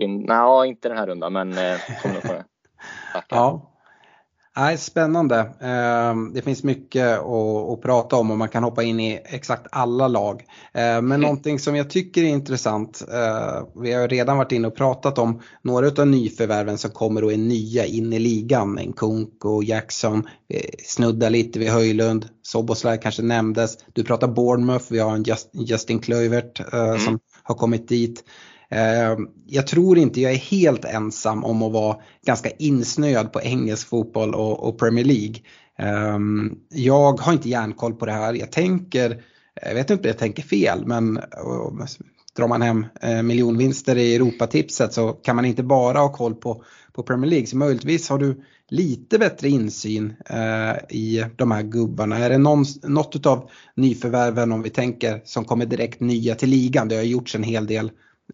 Mm. 0.01 0.21
Nej, 0.21 0.69
inte 0.69 0.89
den 0.89 0.99
här 0.99 1.07
rundan 1.07 1.33
men 1.33 1.53
eh, 1.53 1.79
kommer 2.03 2.15
nog 2.15 2.23
få 2.23 2.33
det. 2.33 2.45
Ja, 3.29 3.78
Nej, 4.59 4.79
spännande. 4.79 5.51
Ehm, 5.61 6.33
det 6.35 6.43
finns 6.43 6.63
mycket 6.63 7.19
att, 7.19 7.83
prata 7.83 8.17
om 8.17 8.31
och 8.31 8.39
man 8.39 8.49
kan 8.49 8.65
hoppa 8.65 8.83
in 8.83 9.01
i 9.01 9.21
exakt 9.25 9.67
alla 9.71 10.09
lag. 10.09 10.45
Ehm, 10.75 11.09
men 11.09 11.13
mm. 11.13 11.21
någonting 11.21 11.59
som 11.59 11.77
jag 11.77 11.91
tycker 11.91 12.23
är 12.23 12.27
intressant, 12.27 13.05
eh, 13.13 13.83
vi 13.83 13.93
har 13.93 14.09
redan 14.09 14.37
varit 14.37 14.53
inne 14.53 14.69
och 14.69 14.77
pratat 14.77 15.19
om 15.19 15.41
några 15.63 16.03
av 16.03 16.07
nyförvärven 16.07 16.79
som 16.79 16.91
kommer 16.91 17.25
och 17.25 17.33
är 17.33 17.37
nya 17.37 17.87
in 17.87 18.13
i 18.13 18.19
ligan. 18.19 18.79
En 18.79 18.93
Kunko, 18.93 19.63
Jackson, 19.63 20.29
snuddar 20.87 21.31
lite 21.31 21.59
vid 21.59 21.69
Höjlund, 21.69 22.29
Soboslaj 22.43 23.01
kanske 23.03 23.23
nämndes. 23.23 23.79
Du 23.93 24.05
pratar 24.05 24.29
Bournemouth, 24.29 24.87
vi 24.91 24.99
har 24.99 25.15
en 25.15 25.25
Justin 25.53 25.99
Kluivert 25.99 26.61
eh, 26.73 26.89
mm. 26.89 26.99
som 26.99 27.19
har 27.43 27.55
kommit 27.55 27.89
dit. 27.89 28.25
Eh, 28.71 29.17
jag 29.47 29.67
tror 29.67 29.99
inte 29.99 30.21
jag 30.21 30.33
är 30.33 30.37
helt 30.37 30.85
ensam 30.85 31.45
om 31.45 31.63
att 31.63 31.73
vara 31.73 31.97
ganska 32.27 32.51
insnöad 32.51 33.33
på 33.33 33.41
engelsk 33.41 33.89
fotboll 33.89 34.35
och, 34.35 34.79
Premier 34.79 35.05
League. 35.05 35.37
Eh, 35.79 36.19
jag 36.69 37.21
har 37.21 37.33
inte 37.33 37.49
järnkoll 37.49 37.95
på 37.95 38.07
det 38.07 38.13
här. 38.13 38.35
Jag 38.35 38.53
tänker, 38.53 39.23
jag 39.67 39.75
vet 39.75 39.91
inte 39.91 40.03
om 40.03 40.09
jag 40.09 40.19
tänker 40.19 40.43
fel, 40.43 40.87
men 40.87 41.17
eh, 41.17 41.25
drar 42.37 42.49
man 42.49 42.63
hem 42.63 42.87
miljonvinster 43.25 43.97
i 43.97 44.15
Europatipset 44.15 44.93
så 44.93 45.13
kan 45.13 45.37
man 45.37 45.45
inte 45.45 45.63
bara 45.63 45.99
ha 45.99 46.13
koll 46.13 46.35
på, 46.35 46.65
på 46.93 47.03
Premier 47.03 47.31
League. 47.31 47.47
Så 47.47 47.57
möjligtvis 47.57 48.09
har 48.09 48.19
du 48.19 48.43
lite 48.69 49.19
bättre 49.19 49.49
insyn 49.49 50.15
eh, 50.27 50.97
i 50.97 51.25
de 51.37 51.51
här 51.51 51.63
gubbarna. 51.63 52.19
Är 52.19 52.31
det 52.31 52.39
någon, 52.39 52.65
något 52.83 53.27
av 53.27 53.51
nyförvärven 53.75 54.53
om 54.53 54.63
vi 54.63 54.71
tänker 54.71 55.21
som 55.25 55.45
kommer 55.45 55.67
direkt 55.67 56.01
nya 56.01 56.35
till 56.35 56.49
ligan? 56.49 56.89
Det 56.89 56.97
har 56.97 57.03
gjorts 57.03 57.35
en 57.35 57.43
hel 57.43 57.67
del 57.67 57.91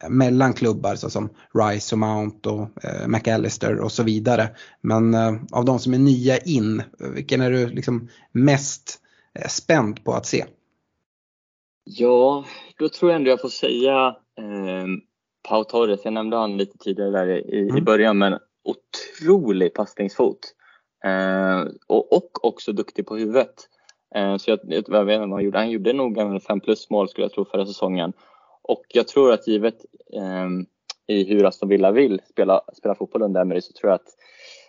mellan 0.08 0.52
klubbar 0.52 0.94
såsom 0.94 1.28
Rice 1.54 1.94
och 1.94 1.98
Mount 1.98 2.48
och 2.48 2.84
eh, 2.84 3.08
McAllister 3.08 3.78
och 3.78 3.92
så 3.92 4.02
vidare. 4.02 4.48
Men 4.80 5.14
eh, 5.14 5.32
av 5.52 5.64
de 5.64 5.78
som 5.78 5.94
är 5.94 5.98
nya 5.98 6.38
in, 6.38 6.82
vilken 7.14 7.40
är 7.40 7.50
du 7.50 7.66
liksom 7.66 8.08
mest 8.32 9.00
eh, 9.34 9.48
spänd 9.48 10.04
på 10.04 10.12
att 10.12 10.26
se? 10.26 10.44
Ja, 11.84 12.44
då 12.78 12.88
tror 12.88 13.10
jag 13.10 13.16
ändå 13.16 13.30
jag 13.30 13.40
får 13.40 13.48
säga 13.48 14.16
eh, 14.38 14.86
Pau 15.48 15.64
Torres. 15.64 16.00
Jag 16.04 16.12
nämnde 16.12 16.36
han 16.36 16.56
lite 16.56 16.78
tidigare 16.78 17.10
där 17.10 17.28
i, 17.28 17.62
mm. 17.62 17.76
i 17.76 17.80
början, 17.80 18.18
men 18.18 18.38
otrolig 18.64 19.74
passningsfot. 19.74 20.38
Eh, 21.04 21.60
och, 21.86 22.12
och 22.12 22.44
också 22.44 22.72
duktig 22.72 23.06
på 23.06 23.16
huvudet. 23.16 23.54
Eh, 24.14 24.36
så 24.36 24.50
jag, 24.50 24.58
jag 24.62 24.68
vet 24.68 24.78
inte 24.78 24.90
vad 24.90 25.30
han 25.30 25.44
gjorde. 25.44 25.58
Han 25.58 25.70
gjorde 25.70 25.92
nog 25.92 26.18
en 26.18 26.40
5 26.40 26.60
plus 26.60 26.90
mål 26.90 27.08
skulle 27.08 27.24
jag 27.24 27.32
tro 27.32 27.44
förra 27.44 27.66
säsongen. 27.66 28.12
Och 28.68 28.84
jag 28.88 29.08
tror 29.08 29.32
att 29.32 29.46
givet 29.46 29.84
eh, 30.12 30.48
i 31.06 31.24
hur 31.24 31.44
Aston 31.44 31.68
Villa 31.68 31.90
vill 31.92 32.20
spela, 32.30 32.62
spela 32.72 32.94
fotboll 32.94 33.22
under 33.22 33.40
Emery 33.40 33.60
så 33.60 33.72
tror 33.72 33.90
jag 33.90 33.94
att, 33.94 34.14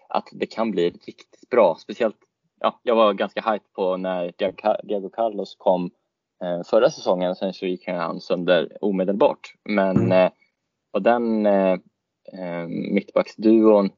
att 0.10 0.30
det 0.32 0.46
kan 0.46 0.72
bli 0.72 0.90
riktigt 0.90 1.50
bra. 1.50 1.78
Speciellt, 1.80 2.16
ja, 2.60 2.80
jag 2.84 2.96
var 2.96 3.14
ganska 3.14 3.52
hype 3.52 3.66
på 3.76 3.98
när 3.98 4.34
Diego 4.84 5.10
Carlos 5.10 5.56
kom 5.56 5.92
eh, 6.44 6.64
förra 6.64 6.90
säsongen. 6.90 7.36
Sen 7.36 7.54
så 7.54 7.66
gick 7.66 7.88
han 7.88 8.22
sönder 8.22 8.78
omedelbart. 8.82 9.56
Men 9.64 9.98
mm. 9.98 10.12
eh, 10.12 10.32
och 10.92 11.02
den 11.02 11.46
eh, 11.46 11.74
eh 12.34 12.68
mittbacksduon, 12.68 13.90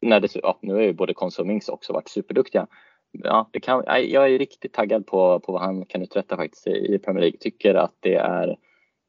när 0.00 0.20
det, 0.20 0.34
ja, 0.34 0.58
nu 0.62 0.74
har 0.74 0.80
ju 0.80 0.92
både 0.92 1.14
Minks 1.44 1.68
också 1.68 1.92
varit 1.92 2.08
superduktiga. 2.08 2.66
Ja, 3.12 3.48
det 3.52 3.60
kan, 3.60 3.84
jag 3.86 4.30
är 4.34 4.38
riktigt 4.38 4.72
taggad 4.72 5.06
på, 5.06 5.40
på 5.40 5.52
vad 5.52 5.60
han 5.62 5.84
kan 5.84 6.02
uträtta 6.02 6.36
faktiskt 6.36 6.66
i 6.66 6.98
Premier 6.98 7.20
League. 7.20 7.38
Tycker 7.38 7.74
att 7.74 7.94
det 8.00 8.14
är 8.14 8.56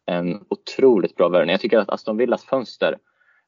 en 0.10 0.46
otroligt 0.50 1.16
bra 1.16 1.30
värvning. 1.30 1.52
Jag 1.52 1.62
tycker 1.62 1.78
att 1.78 1.90
Aston 1.90 2.18
Villas 2.18 2.46
fönster 2.46 2.98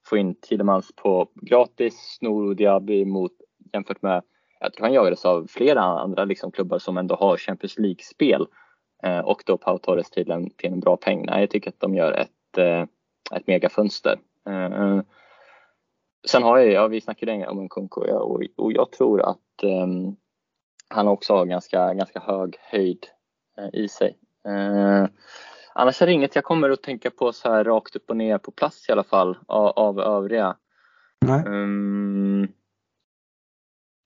få 0.05 0.17
in 0.17 0.35
Tidemans 0.35 0.91
på 0.95 1.27
gratis, 1.35 2.17
Snor 2.19 2.53
Diaby 2.53 3.05
mot 3.05 3.31
jämfört 3.73 4.01
med, 4.01 4.23
jag 4.59 4.73
tror 4.73 4.85
han 4.85 4.93
jagades 4.93 5.25
av 5.25 5.47
flera 5.47 5.81
andra 5.81 6.25
liksom, 6.25 6.51
klubbar 6.51 6.79
som 6.79 6.97
ändå 6.97 7.15
har 7.15 7.37
Champions 7.37 7.79
League-spel 7.79 8.47
eh, 9.03 9.19
och 9.19 9.43
då 9.45 9.57
Pau 9.57 9.77
Torres 9.77 10.09
till 10.09 10.31
en, 10.31 10.49
till 10.49 10.73
en 10.73 10.79
bra 10.79 10.97
peng. 10.97 11.25
Nej, 11.25 11.39
jag 11.39 11.49
tycker 11.49 11.69
att 11.69 11.79
de 11.79 11.95
gör 11.95 12.11
ett, 12.11 12.57
eh, 12.57 12.81
ett 13.37 13.47
megafönster. 13.47 14.19
Eh, 14.49 15.01
sen 16.27 16.43
har 16.43 16.57
jag, 16.57 16.71
ja, 16.71 16.87
vi 16.87 17.01
snackade 17.01 17.31
länge 17.31 17.47
om 17.47 17.59
en 17.59 17.69
Kunko 17.69 18.01
och, 18.01 18.43
och 18.57 18.73
jag 18.73 18.91
tror 18.91 19.21
att 19.21 19.63
eh, 19.63 19.87
han 20.87 21.07
också 21.07 21.33
har 21.33 21.45
ganska, 21.45 21.93
ganska 21.93 22.19
hög 22.19 22.57
höjd 22.59 23.05
eh, 23.57 23.81
i 23.81 23.87
sig. 23.87 24.17
Eh, 24.45 25.05
Uh, 25.75 25.81
Annars 25.81 26.01
är 26.01 26.05
det 26.05 26.13
inget 26.13 26.35
jag 26.35 26.43
kommer 26.43 26.69
att 26.69 26.83
tänka 26.83 27.11
på 27.11 27.33
så 27.33 27.51
här 27.51 27.63
rakt 27.63 27.95
upp 27.95 28.09
och 28.09 28.17
ner 28.17 28.37
på 28.37 28.51
plats 28.51 28.89
i 28.89 28.91
alla 28.91 29.03
fall 29.03 29.37
av, 29.47 29.67
av 29.67 29.99
övriga. 29.99 30.55
Nej. 31.25 31.43
Um... 31.45 32.47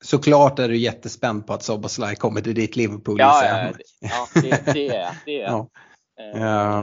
Såklart 0.03 0.59
är 0.59 0.69
du 0.69 0.77
jättespänd 0.77 1.47
på 1.47 1.53
att 1.53 1.63
Soboslaj 1.63 2.15
kommer 2.15 2.41
till 2.41 2.55
ditt 2.55 2.75
Liverpool. 2.75 3.19
Ja, 3.19 3.45
ja, 3.45 3.73
ja 3.99 4.41
det, 4.41 4.73
det 4.73 4.87
är 4.87 5.15
det. 5.25 5.41
Är. 5.41 5.47
ja. 5.47 5.69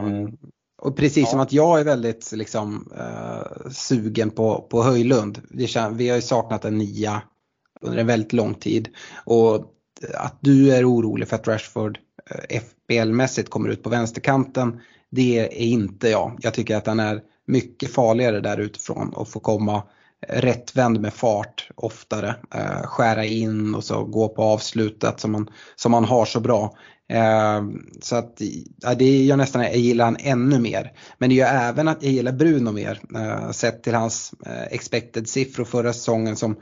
Um, 0.03 0.39
och 0.83 0.97
precis 0.97 1.24
ja. 1.24 1.30
som 1.30 1.41
att 1.41 1.53
jag 1.53 1.80
är 1.80 1.85
väldigt 1.85 2.33
liksom, 2.33 2.93
uh, 2.99 3.70
sugen 3.70 4.30
på, 4.30 4.66
på 4.70 4.83
Höjlund. 4.83 5.41
Känns, 5.66 6.01
vi 6.01 6.09
har 6.09 6.16
ju 6.16 6.22
saknat 6.22 6.64
en 6.64 6.78
nia 6.78 7.22
under 7.80 7.99
en 7.99 8.07
väldigt 8.07 8.33
lång 8.33 8.55
tid. 8.55 8.89
Och 9.24 9.55
att 10.14 10.39
du 10.41 10.74
är 10.74 10.91
orolig 10.91 11.28
för 11.28 11.37
att 11.37 11.49
Rashford 11.49 11.99
Eh, 12.30 12.62
spelmässigt 12.93 13.51
kommer 13.51 13.68
ut 13.68 13.82
på 13.82 13.90
vänsterkanten. 13.90 14.80
Det 15.11 15.38
är 15.38 15.57
inte 15.57 16.09
jag. 16.09 16.38
Jag 16.43 16.55
tycker 16.55 16.76
att 16.76 16.86
han 16.86 17.01
är 17.01 17.20
mycket 17.47 17.93
farligare 17.93 18.40
där 18.40 18.61
utifrån 18.61 19.09
och 19.09 19.28
får 19.28 19.40
komma 19.40 19.82
rättvänd 20.28 21.01
med 21.01 21.14
fart 21.14 21.68
oftare. 21.74 22.34
Eh, 22.55 22.82
skära 22.82 23.24
in 23.24 23.74
och 23.74 23.84
så 23.84 24.05
gå 24.05 24.28
på 24.28 24.43
avslutet 24.43 25.20
som 25.20 25.32
man, 25.32 25.51
som 25.76 25.93
man 25.93 26.05
har 26.05 26.24
så 26.24 26.40
bra. 26.40 26.74
Eh, 27.09 27.62
så 28.01 28.16
att 28.16 28.40
ja, 28.82 28.95
det 28.95 29.24
gör 29.24 29.36
nästan 29.36 29.62
jag 29.62 29.76
gillar 29.76 30.05
han 30.05 30.16
ännu 30.20 30.59
mer. 30.59 30.93
Men 31.18 31.28
det 31.28 31.34
gör 31.34 31.68
även 31.68 31.88
att 31.88 32.03
jag 32.03 32.12
gillar 32.12 32.32
Bruno 32.32 32.72
mer. 32.72 33.01
Eh, 33.14 33.51
sett 33.51 33.82
till 33.82 33.95
hans 33.95 34.34
eh, 34.47 34.62
expected 34.70 35.28
siffror 35.28 35.64
förra 35.64 35.93
säsongen 35.93 36.36
som 36.36 36.57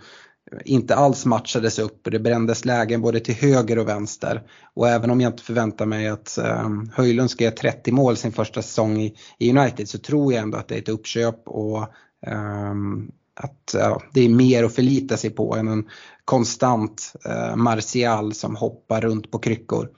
inte 0.64 0.94
alls 0.94 1.26
matchades 1.26 1.78
upp 1.78 2.07
och 2.07 2.11
det 2.11 2.18
brändes 2.18 2.64
lägen 2.64 3.01
både 3.03 3.20
till 3.20 3.34
höger 3.34 3.78
och 3.78 3.88
vänster. 3.88 4.42
Och 4.74 4.88
även 4.88 5.11
om 5.11 5.20
jag 5.20 5.32
inte 5.32 5.42
förväntar 5.42 5.86
mig 5.86 6.09
att 6.09 6.38
um, 6.64 6.90
Höjlund 6.94 7.30
ska 7.30 7.44
göra 7.44 7.55
30 7.55 7.92
mål 7.92 8.16
sin 8.16 8.32
första 8.32 8.62
säsong 8.62 9.01
i, 9.01 9.14
i, 9.38 9.51
United 9.59 9.88
så 9.88 9.98
tror 9.98 10.32
jag 10.32 10.42
ändå 10.42 10.59
att 10.59 10.68
det 10.68 10.74
är 10.74 10.78
ett 10.78 10.88
uppköp 10.88 11.48
och 11.48 11.88
um, 12.26 13.12
att 13.34 13.74
uh, 13.74 13.98
det 14.12 14.20
är 14.20 14.28
mer 14.28 14.64
att 14.64 14.74
förlita 14.74 15.16
sig 15.16 15.30
på 15.30 15.57
än 15.57 15.68
en 15.68 15.88
konstant 16.24 17.12
uh, 17.28 17.57
Martial 17.57 18.34
som 18.34 18.57
hoppar 18.57 19.01
runt 19.01 19.30
på 19.30 19.38
kryckor. 19.38 19.88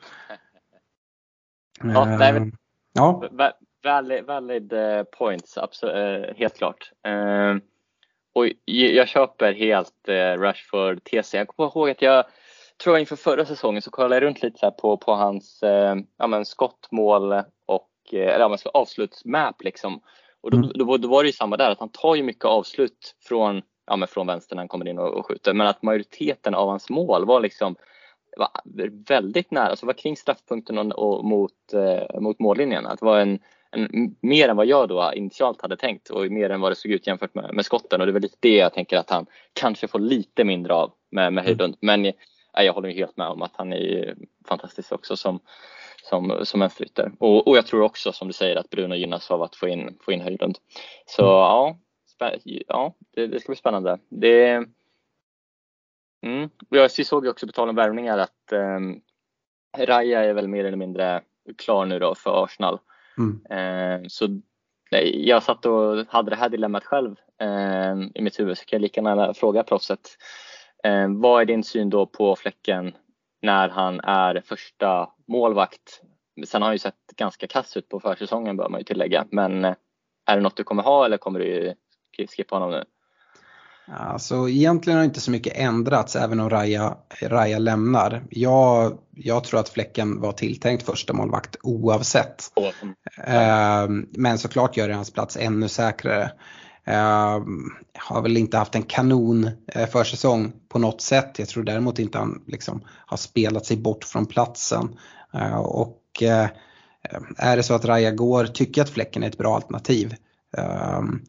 Ja, 1.83 1.89
uh, 1.89 2.19
nej, 2.19 2.33
men, 2.33 2.53
ja. 2.93 3.29
Valid, 3.85 4.25
valid 4.27 4.73
eh, 4.73 5.03
points, 5.03 5.59
absolut, 5.59 6.37
helt 6.37 6.57
klart. 6.57 6.93
Uh, 7.09 7.57
och 8.33 8.47
jag 8.65 9.09
köper 9.09 9.53
helt 9.53 10.09
eh, 10.09 10.41
Rashford 10.41 11.05
TC. 11.05 11.39
Jag 11.39 11.49
kommer 11.49 11.69
ihåg 11.71 11.91
att 11.91 12.03
jag 12.03 12.25
tror 12.85 12.99
inför 12.99 13.17
förra 13.17 13.45
säsongen 13.45 13.83
så 13.83 13.91
kollade 13.91 14.15
jag 14.17 14.23
runt 14.23 14.43
lite 14.43 14.59
så 14.59 14.71
på, 14.71 14.97
på 14.97 15.15
hans 15.15 15.63
eh, 15.63 15.97
ja, 16.19 16.27
men 16.27 16.45
skottmål 16.45 17.33
och 17.67 17.91
eh, 18.13 18.35
eller, 18.35 18.59
ja, 18.65 18.71
avslutsmap 18.75 19.63
liksom. 19.63 20.01
Och 20.41 20.51
då, 20.51 20.57
mm. 20.57 20.71
då, 20.75 20.97
då, 20.97 21.09
var 21.09 21.23
det 21.23 21.27
ju 21.27 21.33
samma 21.33 21.57
där, 21.57 21.71
att 21.71 21.81
han 21.81 21.89
tar 21.89 22.15
ju 22.15 22.23
mycket 22.23 22.45
avslut 22.45 23.17
från, 23.29 23.63
ja, 23.87 23.97
men 23.97 24.09
från 24.09 24.27
vänster 24.27 24.57
när 24.57 24.61
han 24.61 24.69
kommer 24.69 24.89
in 24.89 24.99
och, 24.99 25.15
och 25.15 25.27
skjuter. 25.27 25.53
Men 25.53 25.67
att 25.67 25.83
majoriteten 25.83 26.55
av 26.55 26.69
hans 26.69 26.91
mål 26.91 27.27
var 27.27 27.41
liksom 27.41 27.77
var 28.37 28.49
väldigt 29.09 29.51
nära, 29.51 29.67
alltså 29.67 29.87
var 29.87 29.93
kring 29.93 30.17
straffpunkten 30.17 30.79
och, 30.79 30.99
och 30.99 31.25
mot, 31.25 31.73
eh, 31.73 32.21
mot 32.21 32.39
mållinjen. 32.39 32.87
Att 32.87 32.99
det 32.99 33.07
var 33.07 33.19
en 33.19 33.39
en, 33.73 34.17
mer 34.21 34.49
än 34.49 34.57
vad 34.57 34.67
jag 34.67 34.89
då 34.89 35.13
initialt 35.15 35.63
hade 35.63 35.77
tänkt 35.77 36.11
och 36.11 36.31
mer 36.31 36.51
än 36.51 36.61
vad 36.61 36.73
det 36.73 36.77
såg 36.77 36.93
ut 36.93 37.07
jämfört 37.07 37.35
med, 37.35 37.55
med 37.55 37.65
skotten 37.65 38.01
och 38.01 38.07
det 38.07 38.11
är 38.11 38.13
väl 38.13 38.23
lite 38.23 38.37
det 38.41 38.57
jag 38.57 38.75
tänker 38.75 38.97
att 38.97 39.11
han 39.11 39.27
kanske 39.53 39.89
får 39.89 39.99
lite 39.99 40.45
mindre 40.45 40.75
av 40.75 40.93
med, 41.11 41.33
med 41.33 41.45
Höjdlund. 41.45 41.77
Men 41.81 42.13
jag 42.53 42.73
håller 42.73 42.91
helt 42.91 43.17
med 43.17 43.27
om 43.27 43.43
att 43.43 43.57
han 43.57 43.73
är 43.73 44.17
fantastisk 44.45 44.93
också 44.93 45.17
som, 45.17 45.41
som, 46.03 46.41
som 46.43 46.61
vänsterytter. 46.61 47.13
Och, 47.19 47.49
och 47.49 47.57
jag 47.57 47.67
tror 47.67 47.83
också 47.83 48.13
som 48.13 48.29
du 48.29 48.35
säger 48.35 48.57
att 48.57 48.71
Bruno 48.71 48.95
gynnas 48.95 49.31
av 49.31 49.43
att 49.43 49.57
få 49.57 49.69
in, 49.69 49.99
få 50.01 50.13
in 50.13 50.21
Höjlund. 50.21 50.59
Så 51.07 51.23
mm. 51.23 51.33
ja, 51.33 51.77
ja 52.69 52.95
det, 53.15 53.27
det, 53.27 53.41
ska 53.41 53.51
bli 53.51 53.57
spännande. 53.57 53.99
Det, 54.09 54.65
mm. 56.23 56.51
Vi 56.71 57.05
såg 57.05 57.25
ju 57.25 57.31
också 57.31 57.47
på 57.47 57.53
tal 57.53 57.69
om 57.69 57.77
värvningar 57.77 58.19
att 58.19 58.53
um, 58.53 59.03
Raja 59.79 60.25
är 60.25 60.33
väl 60.33 60.49
mer 60.49 60.65
eller 60.65 60.77
mindre 60.77 61.23
klar 61.59 61.87
nu 61.87 61.99
då 61.99 62.15
för 62.15 62.45
Arsenal. 62.45 62.79
Mm. 63.19 63.41
Eh, 63.51 64.09
så 64.09 64.41
jag 65.13 65.43
satt 65.43 65.67
och 65.67 66.07
hade 66.09 66.31
det 66.31 66.37
här 66.37 66.49
dilemmat 66.49 66.85
själv 66.85 67.17
eh, 67.41 67.95
i 68.15 68.23
mitt 68.23 68.41
huvud 68.41 68.59
så 68.59 68.65
kan 68.65 68.77
jag 68.77 68.83
lika 68.83 69.01
gärna 69.01 69.35
fråga 69.35 69.63
proffset. 69.63 70.17
Eh, 70.85 71.09
vad 71.09 71.41
är 71.41 71.47
din 71.47 71.65
syn 71.65 71.91
då 71.91 72.07
på 72.07 72.37
Fläcken 72.37 72.93
när 73.43 73.69
han 73.69 74.01
är 74.01 74.43
första 74.45 75.11
målvakt? 75.29 76.01
Sen 76.47 76.63
har 76.63 76.69
han 76.69 76.75
ju 76.75 76.79
sett 76.79 76.95
ganska 77.17 77.47
kass 77.47 77.77
ut 77.77 77.89
på 77.89 78.01
försäsongen 78.01 78.57
bör 78.57 78.69
man 78.69 78.81
ju 78.81 78.85
tillägga. 78.85 79.27
Men 79.31 79.65
eh, 79.65 79.75
är 80.27 80.37
det 80.37 80.43
något 80.43 80.57
du 80.57 80.65
kommer 80.65 80.83
ha 80.83 81.05
eller 81.05 81.17
kommer 81.17 81.41
du 81.41 81.75
skippa 82.27 82.57
honom 82.57 82.71
nu? 82.71 82.85
Alltså 83.87 84.49
egentligen 84.49 84.97
har 84.99 85.05
inte 85.05 85.21
så 85.21 85.31
mycket 85.31 85.53
ändrats 85.57 86.17
även 86.17 86.41
om 86.41 86.51
Raja, 86.51 86.97
Raja 87.23 87.59
lämnar. 87.59 88.23
Jag, 88.31 88.99
jag 89.17 89.45
tror 89.45 89.61
att 89.61 89.69
Fläcken 89.69 90.21
var 90.21 90.33
tilltänkt 90.33 90.83
första 90.83 91.13
målvakt 91.13 91.57
oavsett. 91.63 92.45
Mm. 93.27 94.07
Men 94.11 94.39
såklart 94.39 94.77
gör 94.77 94.89
det 94.89 94.95
hans 94.95 95.13
plats 95.13 95.37
ännu 95.37 95.69
säkrare. 95.69 96.31
Uh, 96.89 97.45
har 97.99 98.23
väl 98.23 98.37
inte 98.37 98.59
haft 98.59 98.75
en 98.75 98.83
kanon 98.83 99.51
uh, 99.77 99.87
försäsong 99.87 100.53
på 100.69 100.79
något 100.79 101.01
sätt. 101.01 101.39
Jag 101.39 101.49
tror 101.49 101.65
däremot 101.65 101.99
inte 101.99 102.19
han 102.19 102.43
liksom 102.47 102.83
har 102.87 103.17
spelat 103.17 103.67
sig 103.67 103.77
bort 103.77 104.05
från 104.05 104.27
platsen. 104.27 104.99
Uh, 105.35 105.57
och 105.57 106.03
uh, 106.23 106.47
är 107.37 107.57
det 107.57 107.63
så 107.63 107.75
att 107.75 107.85
Raja 107.85 108.11
går, 108.11 108.47
tycker 108.47 108.81
jag 108.81 108.85
att 108.85 108.91
Fläcken 108.91 109.23
är 109.23 109.29
ett 109.29 109.39
bra 109.39 109.55
alternativ. 109.55 110.15
Ehm, 110.57 111.21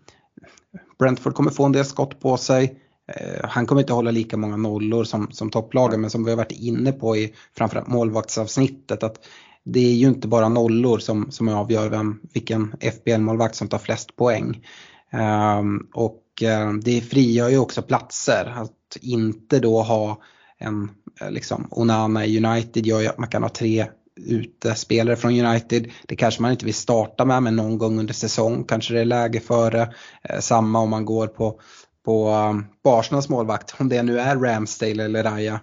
Brentford 1.04 1.36
kommer 1.36 1.52
få 1.52 1.66
en 1.66 1.72
del 1.72 1.86
skott 1.86 2.20
på 2.20 2.38
sig. 2.38 2.80
Eh, 3.08 3.50
han 3.50 3.66
kommer 3.66 3.82
inte 3.82 3.94
hålla 3.94 4.12
lika 4.12 4.38
många 4.38 4.58
nollor 4.58 5.04
som, 5.04 5.32
som 5.32 5.50
topplagen 5.50 6.02
men 6.02 6.10
som 6.10 6.24
vi 6.24 6.32
har 6.32 6.38
varit 6.38 6.52
inne 6.52 6.92
på 6.92 7.18
i 7.18 7.34
framförallt 7.58 7.88
målvaktsavsnittet 7.88 9.04
att 9.04 9.20
det 9.66 9.80
är 9.80 9.94
ju 9.94 10.08
inte 10.08 10.28
bara 10.28 10.50
nollor 10.50 10.98
som, 10.98 11.32
som 11.32 11.48
avgör 11.50 11.90
vem, 11.90 12.20
vilken 12.34 12.76
FBL-målvakt 12.80 13.56
som 13.56 13.68
tar 13.68 13.78
flest 13.78 14.16
poäng. 14.16 14.66
Um, 15.60 15.88
och 15.94 16.24
uh, 16.44 16.74
det 16.74 17.02
frigör 17.02 17.50
ju 17.50 17.58
också 17.58 17.82
platser. 17.82 18.54
Att 18.56 18.98
inte 19.02 19.60
då 19.60 19.82
ha 19.82 20.22
en 20.58 20.90
eh, 21.22 21.32
liksom 21.32 21.68
Onana 21.72 22.26
i 22.26 22.46
United 22.46 22.86
gör 22.86 23.02
ju 23.02 23.08
att 23.08 23.18
man 23.18 23.30
kan 23.30 23.44
ha 23.44 23.50
tre 23.50 23.86
utespelare 24.16 25.16
från 25.16 25.46
United. 25.46 25.92
Det 26.08 26.16
kanske 26.16 26.42
man 26.42 26.52
inte 26.52 26.66
vill 26.66 26.74
starta 26.74 27.26
med 27.26 27.44
men 27.44 27.56
någon 27.56 27.78
gång 27.78 28.00
under 28.00 28.14
säsong 28.14 28.64
kanske 28.64 28.94
det 28.94 29.02
är 29.02 29.06
läge 29.06 29.40
för 29.40 29.72
det. 29.72 29.94
Eh, 30.24 30.40
samma 30.40 30.80
om 30.80 30.90
man 30.90 31.06
går 31.06 31.28
på, 31.28 31.60
på, 32.06 32.30
um, 32.30 32.66
på 32.84 32.92
Arsenals 32.92 33.30
målvakt, 33.30 33.76
om 33.80 33.90
det 33.90 34.04
nu 34.04 34.20
är 34.20 34.36
Ramsdale 34.36 35.04
eller 35.04 35.24
Raya. 35.24 35.60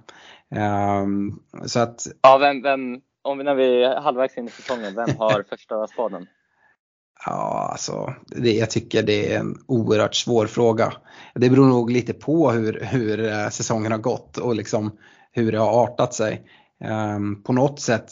Um, 1.02 1.42
så 1.66 1.80
att, 1.80 2.06
ja, 2.22 2.38
vem, 2.38 2.62
vem, 2.62 3.00
om 3.22 3.38
vi, 3.38 3.44
när 3.44 3.54
vi 3.54 3.84
är 3.84 4.00
halvvägs 4.00 4.36
in 4.36 4.46
i 4.46 4.50
säsongen, 4.50 4.94
vem 4.94 5.18
har 5.18 5.44
första 5.50 5.86
spaden? 5.86 6.26
Ja, 7.26 7.68
alltså 7.72 8.14
det, 8.26 8.52
jag 8.52 8.70
tycker 8.70 9.02
det 9.02 9.34
är 9.34 9.40
en 9.40 9.58
oerhört 9.68 10.14
svår 10.14 10.46
fråga. 10.46 10.92
Det 11.34 11.50
beror 11.50 11.66
nog 11.66 11.90
lite 11.90 12.12
på 12.12 12.50
hur, 12.50 12.80
hur 12.84 13.24
eh, 13.24 13.48
säsongen 13.48 13.92
har 13.92 13.98
gått 13.98 14.36
och 14.36 14.54
liksom 14.54 14.98
hur 15.32 15.52
det 15.52 15.58
har 15.58 15.84
artat 15.84 16.14
sig. 16.14 16.42
Um, 16.84 17.42
på 17.42 17.52
något 17.52 17.80
sätt 17.80 18.06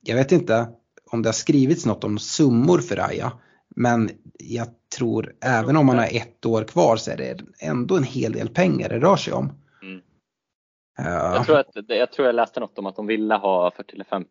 jag 0.00 0.16
vet 0.16 0.32
inte 0.32 0.68
om 1.10 1.22
det 1.22 1.28
har 1.28 1.32
skrivits 1.34 1.86
något 1.86 2.04
om 2.04 2.18
summor 2.18 2.78
för 2.78 2.96
Raja. 2.96 3.32
Men 3.76 4.10
jag 4.38 4.66
tror 4.96 5.32
även 5.44 5.76
om 5.76 5.86
man 5.86 5.98
har 5.98 6.08
ett 6.16 6.46
år 6.46 6.64
kvar 6.64 6.96
så 6.96 7.10
är 7.10 7.16
det 7.16 7.40
ändå 7.60 7.96
en 7.96 8.04
hel 8.04 8.32
del 8.32 8.48
pengar 8.48 8.88
det 8.88 8.98
rör 8.98 9.16
sig 9.16 9.32
om. 9.32 9.52
Mm. 9.82 10.00
Uh, 11.00 11.34
jag, 11.34 11.46
tror 11.46 11.58
att, 11.58 11.66
jag 11.86 12.12
tror 12.12 12.26
jag 12.26 12.34
läste 12.34 12.60
något 12.60 12.78
om 12.78 12.86
att 12.86 12.96
de 12.96 13.06
ville 13.06 13.34
ha 13.34 13.70
40 13.70 13.92
eller 13.94 14.04
50 14.04 14.28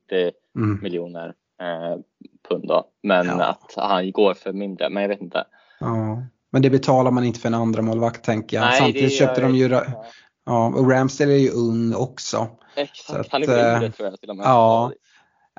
mm. 0.57 0.79
miljoner 0.81 1.33
eh, 1.61 2.01
pund 2.49 2.67
då, 2.67 2.85
men 3.03 3.27
ja. 3.27 3.43
att 3.43 3.73
han 3.75 4.11
går 4.11 4.33
för 4.33 4.53
mindre, 4.53 4.89
men 4.89 5.03
jag 5.03 5.09
vet 5.09 5.21
inte. 5.21 5.45
Ja. 5.79 6.23
Men 6.51 6.61
det 6.61 6.69
betalar 6.69 7.11
man 7.11 7.23
inte 7.23 7.39
för 7.39 7.47
en 7.47 7.53
andra 7.53 7.81
målvakt 7.81 8.25
tänker 8.25 8.57
jag. 8.57 8.65
Nej, 8.65 8.77
Samtidigt 8.79 9.17
köpte 9.17 9.41
de 9.41 9.55
ju, 9.55 9.81
ja, 10.45 10.73
och 10.75 10.91
Ramsdale 10.91 11.33
är 11.33 11.37
ju 11.37 11.49
ung 11.49 11.93
också. 11.95 12.47
Exakt, 12.75 13.19
att, 13.19 13.31
han 13.31 13.43
är 13.43 13.47
mindre 13.47 13.85
eh, 13.85 13.91
tror 13.91 14.09
jag 14.09 14.19
till 14.19 14.29
och 14.29 14.37
med. 14.37 14.45
Ja, 14.45 14.91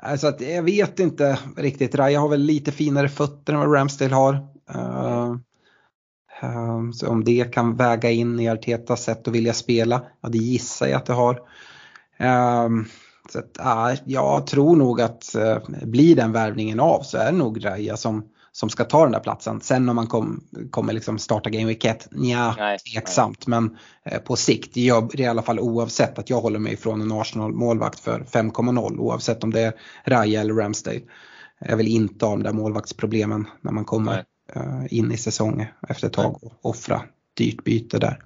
Alltså 0.03 0.27
att 0.27 0.41
jag 0.41 0.63
vet 0.63 0.99
inte 0.99 1.39
riktigt. 1.57 1.95
Raja 1.95 2.19
har 2.19 2.29
väl 2.29 2.41
lite 2.41 2.71
finare 2.71 3.09
fötter 3.09 3.53
än 3.53 3.59
vad 3.59 3.75
Ramsdale 3.75 4.15
har. 4.15 4.33
Uh, 4.75 5.35
um, 6.43 6.93
så 6.93 7.07
om 7.07 7.23
det 7.23 7.53
kan 7.53 7.75
väga 7.75 8.11
in 8.11 8.39
i 8.39 8.49
Artetas 8.49 9.03
sätt 9.03 9.27
att 9.27 9.33
vilja 9.33 9.53
spela, 9.53 10.01
ja 10.21 10.29
det 10.29 10.37
gissar 10.37 10.87
jag 10.87 10.97
att 10.97 11.05
det 11.05 11.13
har. 11.13 11.39
Um, 12.65 12.85
så 13.29 13.39
att, 13.39 13.57
uh, 13.59 14.01
jag 14.05 14.47
tror 14.47 14.75
nog 14.75 15.01
att 15.01 15.35
eh, 15.35 15.57
blir 15.81 16.15
den 16.15 16.31
värvningen 16.31 16.79
av 16.79 17.01
så 17.01 17.17
är 17.17 17.31
det 17.31 17.37
nog 17.37 17.65
Raja 17.65 17.97
som 17.97 18.23
som 18.51 18.69
ska 18.69 18.83
ta 18.83 19.03
den 19.03 19.11
där 19.11 19.19
platsen. 19.19 19.61
Sen 19.61 19.89
om 19.89 19.95
man 19.95 20.07
kom, 20.07 20.43
kommer 20.71 20.93
liksom 20.93 21.19
starta 21.19 21.49
Game 21.49 21.65
Week 21.65 21.85
1, 21.85 22.07
nja, 22.11 22.55
tveksamt. 22.93 23.47
Nej. 23.47 23.61
Men 23.61 23.77
eh, 24.05 24.19
på 24.19 24.35
sikt, 24.35 24.77
jag, 24.77 25.19
i 25.19 25.25
alla 25.25 25.41
fall 25.41 25.59
oavsett 25.59 26.19
att 26.19 26.29
jag 26.29 26.41
håller 26.41 26.59
mig 26.59 26.73
ifrån 26.73 27.01
en 27.01 27.11
Arsenal-målvakt 27.11 27.99
för 27.99 28.19
5,0 28.19 28.97
oavsett 28.97 29.43
om 29.43 29.51
det 29.51 29.61
är 29.61 29.73
Raja 30.05 30.41
eller 30.41 30.53
Ramsdale. 30.53 31.01
Jag 31.59 31.77
vill 31.77 31.87
inte 31.87 32.25
ha 32.25 32.31
de 32.31 32.43
där 32.43 32.53
målvaktsproblemen 32.53 33.47
när 33.61 33.71
man 33.71 33.85
kommer 33.85 34.23
eh, 34.55 34.83
in 34.89 35.11
i 35.11 35.17
säsongen 35.17 35.67
efter 35.89 36.07
ett 36.07 36.13
tag 36.13 36.43
och 36.43 36.53
offra 36.61 37.01
dyrt 37.37 37.63
byte 37.63 37.99
där. 37.99 38.23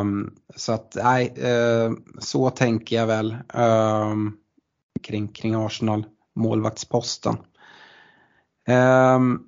Um, 0.00 0.34
så 0.56 0.72
att 0.72 0.96
nej, 1.02 1.34
uh, 1.44 1.92
så 2.18 2.50
tänker 2.50 2.96
jag 2.96 3.06
väl 3.06 3.36
um, 3.54 4.36
kring, 5.02 5.28
kring 5.28 5.54
Arsenal 5.54 6.04
målvaktsposten. 6.36 7.36
Um, 8.68 9.40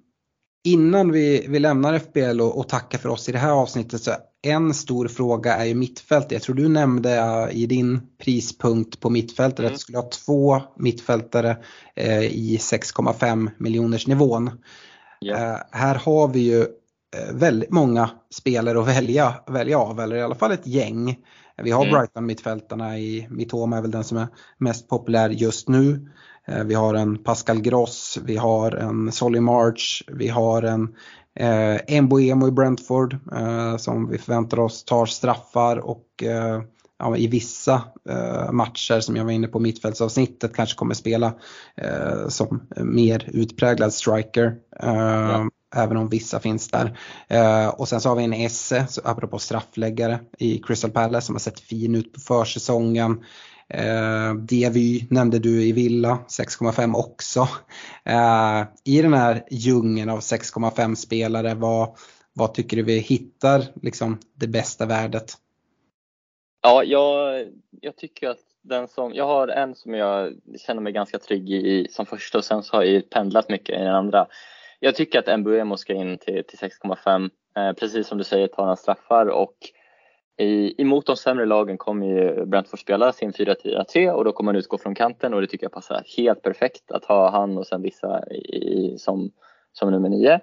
innan 0.64 1.12
vi, 1.12 1.46
vi 1.48 1.58
lämnar 1.58 1.98
FBL 1.98 2.40
och, 2.40 2.58
och 2.58 2.68
tackar 2.68 2.98
för 2.98 3.08
oss 3.08 3.28
i 3.28 3.32
det 3.32 3.38
här 3.38 3.52
avsnittet 3.52 4.02
så 4.02 4.10
en 4.42 4.74
stor 4.74 5.08
fråga 5.08 5.54
är 5.54 5.64
ju 5.64 5.74
mittfältet. 5.74 6.32
Jag 6.32 6.42
tror 6.42 6.54
du 6.54 6.68
nämnde 6.68 7.18
uh, 7.20 7.56
i 7.56 7.66
din 7.66 8.00
prispunkt 8.18 9.00
på 9.00 9.10
mittfältet 9.10 9.58
mm. 9.58 9.66
att 9.66 9.72
du 9.72 9.78
skulle 9.78 9.98
ha 9.98 10.10
två 10.10 10.62
mittfältare 10.76 11.56
uh, 12.00 12.24
i 12.24 12.58
6,5 12.60 13.50
miljoners 13.58 14.06
nivån. 14.06 14.50
Yeah. 15.24 15.54
Uh, 15.54 15.60
här 15.70 15.94
har 15.94 16.28
vi 16.28 16.40
ju 16.40 16.60
eh, 16.60 17.34
väldigt 17.34 17.70
många 17.70 18.10
spelare 18.34 18.80
att 18.80 18.88
välja, 18.88 19.34
välja 19.46 19.78
av, 19.78 20.00
eller 20.00 20.16
i 20.16 20.22
alla 20.22 20.34
fall 20.34 20.52
ett 20.52 20.66
gäng. 20.66 21.16
Vi 21.62 21.70
har 21.70 21.82
mm. 21.82 21.94
Brighton 21.94 22.26
mittfältarna 22.26 22.98
i 22.98 23.26
Mitoma 23.30 23.76
är 23.76 23.82
väl 23.82 23.90
den 23.90 24.04
som 24.04 24.18
är 24.18 24.28
mest 24.58 24.88
populär 24.88 25.30
just 25.30 25.68
nu. 25.68 26.08
Eh, 26.46 26.64
vi 26.64 26.74
har 26.74 26.94
en 26.94 27.18
Pascal 27.18 27.60
Gross, 27.60 28.18
vi 28.24 28.36
har 28.36 28.72
en 28.72 29.12
Solly 29.12 29.40
March, 29.40 30.04
vi 30.06 30.28
har 30.28 30.62
en 30.62 30.94
eh, 31.34 32.02
Mboemo 32.02 32.48
i 32.48 32.50
Brentford 32.50 33.16
eh, 33.32 33.76
som 33.76 34.08
vi 34.08 34.18
förväntar 34.18 34.58
oss 34.58 34.84
tar 34.84 35.06
straffar 35.06 35.76
och 35.76 36.22
eh, 36.22 36.62
ja, 36.98 37.16
i 37.16 37.26
vissa 37.26 37.82
eh, 38.08 38.52
matcher 38.52 39.00
som 39.00 39.16
jag 39.16 39.24
var 39.24 39.32
inne 39.32 39.48
på 39.48 39.58
mittfältsavsnittet 39.58 40.56
kanske 40.56 40.76
kommer 40.76 40.94
spela 40.94 41.34
eh, 41.76 42.28
som 42.28 42.68
mer 42.76 43.30
utpräglad 43.32 43.92
striker. 43.92 44.56
Eh, 44.80 44.94
ja. 44.94 45.48
Även 45.76 45.96
om 45.96 46.08
vissa 46.08 46.40
finns 46.40 46.68
där. 46.68 46.98
Eh, 47.28 47.68
och 47.68 47.88
sen 47.88 48.00
så 48.00 48.08
har 48.08 48.16
vi 48.16 48.24
en 48.24 48.32
Esse, 48.32 48.86
apropå 49.04 49.38
straffläggare 49.38 50.18
i 50.38 50.58
Crystal 50.58 50.90
Palace 50.90 51.26
som 51.26 51.34
har 51.34 51.40
sett 51.40 51.60
fin 51.60 51.94
ut 51.94 52.12
på 52.12 52.20
försäsongen. 52.20 53.24
Eh, 53.68 54.34
DVY 54.34 55.06
nämnde 55.10 55.38
du 55.38 55.62
i 55.62 55.72
Villa, 55.72 56.18
6,5 56.28 56.94
också. 56.94 57.48
Eh, 58.04 58.64
I 58.84 59.02
den 59.02 59.14
här 59.14 59.44
djungeln 59.50 60.10
av 60.10 60.20
6,5 60.20 60.94
spelare, 60.94 61.54
vad, 61.54 61.96
vad 62.32 62.54
tycker 62.54 62.76
du 62.76 62.82
vi 62.82 62.98
hittar 62.98 63.62
liksom, 63.82 64.18
det 64.34 64.46
bästa 64.46 64.86
värdet? 64.86 65.32
Ja, 66.62 66.84
jag, 66.84 67.44
jag 67.80 67.96
tycker 67.96 68.28
att 68.28 68.38
den 68.62 68.88
som, 68.88 69.14
jag 69.14 69.26
har 69.26 69.48
en 69.48 69.74
som 69.74 69.94
jag 69.94 70.34
känner 70.66 70.80
mig 70.82 70.92
ganska 70.92 71.18
trygg 71.18 71.50
i 71.50 71.86
som 71.90 72.06
första 72.06 72.38
och 72.38 72.44
sen 72.44 72.62
så 72.62 72.76
har 72.76 72.82
jag 72.82 73.10
pendlat 73.10 73.48
mycket 73.48 73.80
i 73.80 73.84
den 73.84 73.94
andra. 73.94 74.26
Jag 74.80 74.94
tycker 74.94 75.18
att 75.18 75.40
Mbuemo 75.40 75.76
ska 75.76 75.92
in 75.92 76.18
till, 76.18 76.44
till 76.44 76.58
6,5. 76.58 77.30
Eh, 77.56 77.72
precis 77.72 78.06
som 78.06 78.18
du 78.18 78.24
säger 78.24 78.46
tar 78.46 78.66
han 78.66 78.76
straffar 78.76 79.26
och 79.26 79.54
i, 80.38 80.82
emot 80.82 81.06
de 81.06 81.16
sämre 81.16 81.46
lagen 81.46 81.78
kommer 81.78 82.06
ju 82.06 82.46
Brentford 82.46 82.80
spela 82.80 83.12
sin 83.12 83.32
4-3 83.32 84.10
och 84.10 84.24
då 84.24 84.32
kommer 84.32 84.52
han 84.52 84.58
utgå 84.58 84.78
från 84.78 84.94
kanten 84.94 85.34
och 85.34 85.40
det 85.40 85.46
tycker 85.46 85.64
jag 85.64 85.72
passar 85.72 86.02
helt 86.16 86.42
perfekt 86.42 86.90
att 86.90 87.04
ha 87.04 87.30
han 87.30 87.58
och 87.58 87.66
sen 87.66 87.82
vissa 87.82 88.28
i, 88.30 88.94
som, 88.98 89.30
som 89.72 89.90
nummer 89.90 90.08
9. 90.08 90.40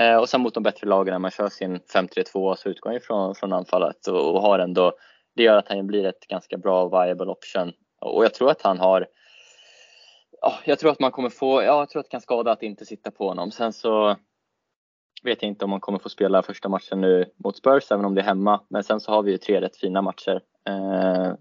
Eh, 0.00 0.16
och 0.16 0.28
sen 0.28 0.40
mot 0.40 0.54
de 0.54 0.62
bättre 0.62 0.86
lagen 0.86 1.12
när 1.12 1.18
man 1.18 1.30
kör 1.30 1.48
sin 1.48 1.76
5-3-2 1.76 2.54
så 2.54 2.68
utgår 2.68 2.90
han 2.90 2.94
ju 2.94 3.00
från, 3.00 3.34
från 3.34 3.52
anfallet 3.52 4.06
och, 4.06 4.34
och 4.34 4.42
har 4.42 4.58
ändå 4.58 4.92
det 5.36 5.42
gör 5.42 5.56
att 5.56 5.68
han 5.68 5.86
blir 5.86 6.04
ett 6.04 6.26
ganska 6.28 6.56
bra 6.56 6.88
viable 6.88 7.26
option. 7.26 7.72
Och 8.00 8.24
jag 8.24 8.34
tror 8.34 8.50
att 8.50 8.62
han 8.62 8.78
har 8.78 9.06
ja, 10.46 10.58
jag 10.64 10.78
tror 10.78 10.90
att 10.90 11.00
man 11.00 11.10
kommer 11.10 11.28
få, 11.28 11.62
ja, 11.62 11.78
jag 11.78 11.88
tror 11.88 12.00
att 12.00 12.06
det 12.06 12.10
kan 12.10 12.20
skada 12.20 12.52
att 12.52 12.62
inte 12.62 12.86
sitta 12.86 13.10
på 13.10 13.28
honom. 13.28 13.50
Sen 13.50 13.72
så 13.72 14.16
vet 15.22 15.42
jag 15.42 15.48
inte 15.48 15.64
om 15.64 15.70
man 15.70 15.80
kommer 15.80 15.98
få 15.98 16.08
spela 16.08 16.42
första 16.42 16.68
matchen 16.68 17.00
nu 17.00 17.24
mot 17.36 17.56
Spurs, 17.56 17.92
även 17.92 18.04
om 18.04 18.14
det 18.14 18.20
är 18.20 18.24
hemma. 18.24 18.60
Men 18.70 18.84
sen 18.84 19.00
så 19.00 19.12
har 19.12 19.22
vi 19.22 19.30
ju 19.30 19.38
tre 19.38 19.60
rätt 19.60 19.76
fina 19.76 20.02
matcher 20.02 20.40
eh, 20.68 21.32